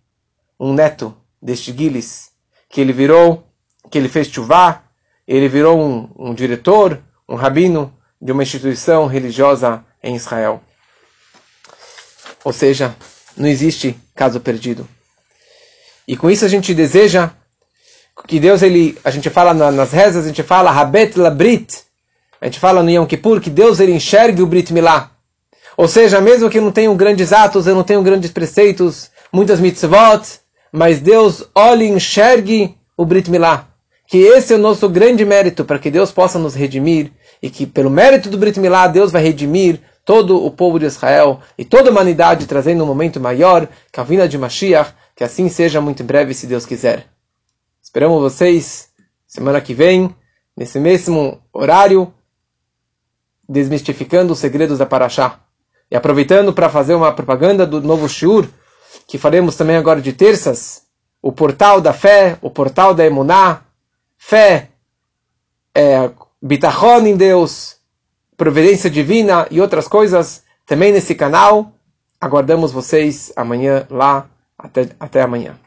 um 0.59 0.72
neto 0.72 1.16
deste 1.41 1.72
Gilles, 1.76 2.30
que 2.68 2.80
ele 2.80 2.93
virou, 2.93 3.47
que 3.91 3.99
ele 3.99 4.09
fez 4.09 4.28
chuvá, 4.28 4.82
ele 5.26 5.49
virou 5.49 5.80
um, 5.80 6.11
um 6.16 6.35
diretor, 6.35 7.01
um 7.28 7.35
rabino 7.35 7.97
de 8.20 8.32
uma 8.32 8.43
instituição 8.43 9.07
religiosa 9.07 9.85
em 10.03 10.16
Israel. 10.16 10.62
Ou 12.45 12.53
seja, 12.53 12.95
não 13.37 13.49
existe 13.49 13.99
caso 14.14 14.41
perdido. 14.41 14.89
E 16.07 16.16
com 16.16 16.30
isso 16.30 16.45
a 16.45 16.49
gente 16.49 16.74
deseja 16.74 17.30
que 18.28 18.39
Deus, 18.39 18.62
ele, 18.62 18.99
a 19.05 19.11
gente 19.11 19.28
fala 19.30 19.53
nas 19.55 19.93
rezas, 19.93 20.24
a 20.24 20.28
gente 20.28 20.43
fala 20.43 20.70
Habet 20.70 21.18
Labrit, 21.18 21.85
a 22.45 22.47
gente 22.47 22.59
fala 22.59 22.82
no 22.82 22.90
Yom 22.90 23.07
Kippur 23.07 23.40
que 23.40 23.49
Deus 23.49 23.80
ele 23.80 23.92
enxergue 23.92 24.42
o 24.42 24.47
Brit 24.47 24.70
Milá. 24.70 25.12
Ou 25.78 25.88
seja, 25.88 26.20
mesmo 26.20 26.51
que 26.51 26.59
eu 26.59 26.62
não 26.62 26.70
tenha 26.70 26.95
grandes 26.95 27.32
atos, 27.32 27.66
eu 27.66 27.74
não 27.74 27.82
tenho 27.82 28.03
grandes 28.03 28.30
preceitos, 28.30 29.11
muitas 29.32 29.59
mitzvot, 29.59 30.40
mas 30.70 31.01
Deus 31.01 31.49
olhe 31.55 31.86
e 31.86 31.88
enxergue 31.88 32.76
o 32.99 33.07
Brit 33.07 33.30
Milá. 33.30 33.66
Que 34.07 34.18
esse 34.18 34.53
é 34.53 34.57
o 34.57 34.59
nosso 34.59 34.90
grande 34.90 35.24
mérito 35.24 35.64
para 35.64 35.78
que 35.78 35.90
Deus 35.90 36.12
possa 36.12 36.38
nos 36.38 36.55
redimir 36.55 37.12
e 37.42 37.49
que 37.49 37.64
pelo 37.64 37.88
mérito 37.88 38.28
do 38.28 38.36
Brit 38.36 38.61
Milá 38.61 38.88
Deus 38.88 39.11
vai 39.11 39.22
redimir 39.22 39.80
todo 40.05 40.45
o 40.45 40.51
povo 40.51 40.78
de 40.78 40.84
Israel 40.84 41.40
e 41.57 41.64
toda 41.64 41.88
a 41.88 41.92
humanidade, 41.92 42.47
trazendo 42.47 42.84
um 42.84 42.86
momento 42.86 43.18
maior, 43.18 43.66
que 43.90 43.99
a 43.99 44.05
vinda 44.05 44.28
de 44.28 44.36
Mashiach, 44.36 44.92
Que 45.16 45.24
assim 45.24 45.49
seja 45.49 45.80
muito 45.80 46.03
em 46.03 46.07
breve, 46.07 46.34
se 46.34 46.47
Deus 46.47 46.66
quiser. 46.66 47.07
Esperamos 47.82 48.20
vocês 48.20 48.90
semana 49.26 49.62
que 49.62 49.72
vem, 49.72 50.14
nesse 50.55 50.78
mesmo 50.78 51.40
horário, 51.51 52.12
desmistificando 53.49 54.32
os 54.32 54.38
segredos 54.38 54.78
da 54.78 54.86
Paraxá. 54.86 55.40
E 55.90 55.97
aproveitando 55.97 56.53
para 56.53 56.68
fazer 56.68 56.95
uma 56.95 57.12
propaganda 57.12 57.66
do 57.66 57.80
novo 57.80 58.09
Shur, 58.09 58.49
que 59.07 59.18
faremos 59.18 59.57
também 59.57 59.76
agora 59.76 60.01
de 60.01 60.12
terças, 60.12 60.82
o 61.20 61.32
portal 61.32 61.80
da 61.80 61.92
fé, 61.92 62.38
o 62.40 62.51
portal 62.51 62.95
da 62.95 63.05
emuná, 63.05 63.62
fé, 64.16 64.68
é, 65.74 66.11
bitachon 66.40 67.07
em 67.07 67.16
Deus, 67.16 67.76
providência 68.36 68.90
divina 68.90 69.47
e 69.51 69.61
outras 69.61 69.88
coisas, 69.88 70.42
também 70.66 70.92
nesse 70.92 71.14
canal. 71.14 71.72
Aguardamos 72.20 72.72
vocês 72.72 73.32
amanhã 73.36 73.86
lá. 73.90 74.28
Até, 74.57 74.88
até 74.99 75.20
amanhã. 75.20 75.59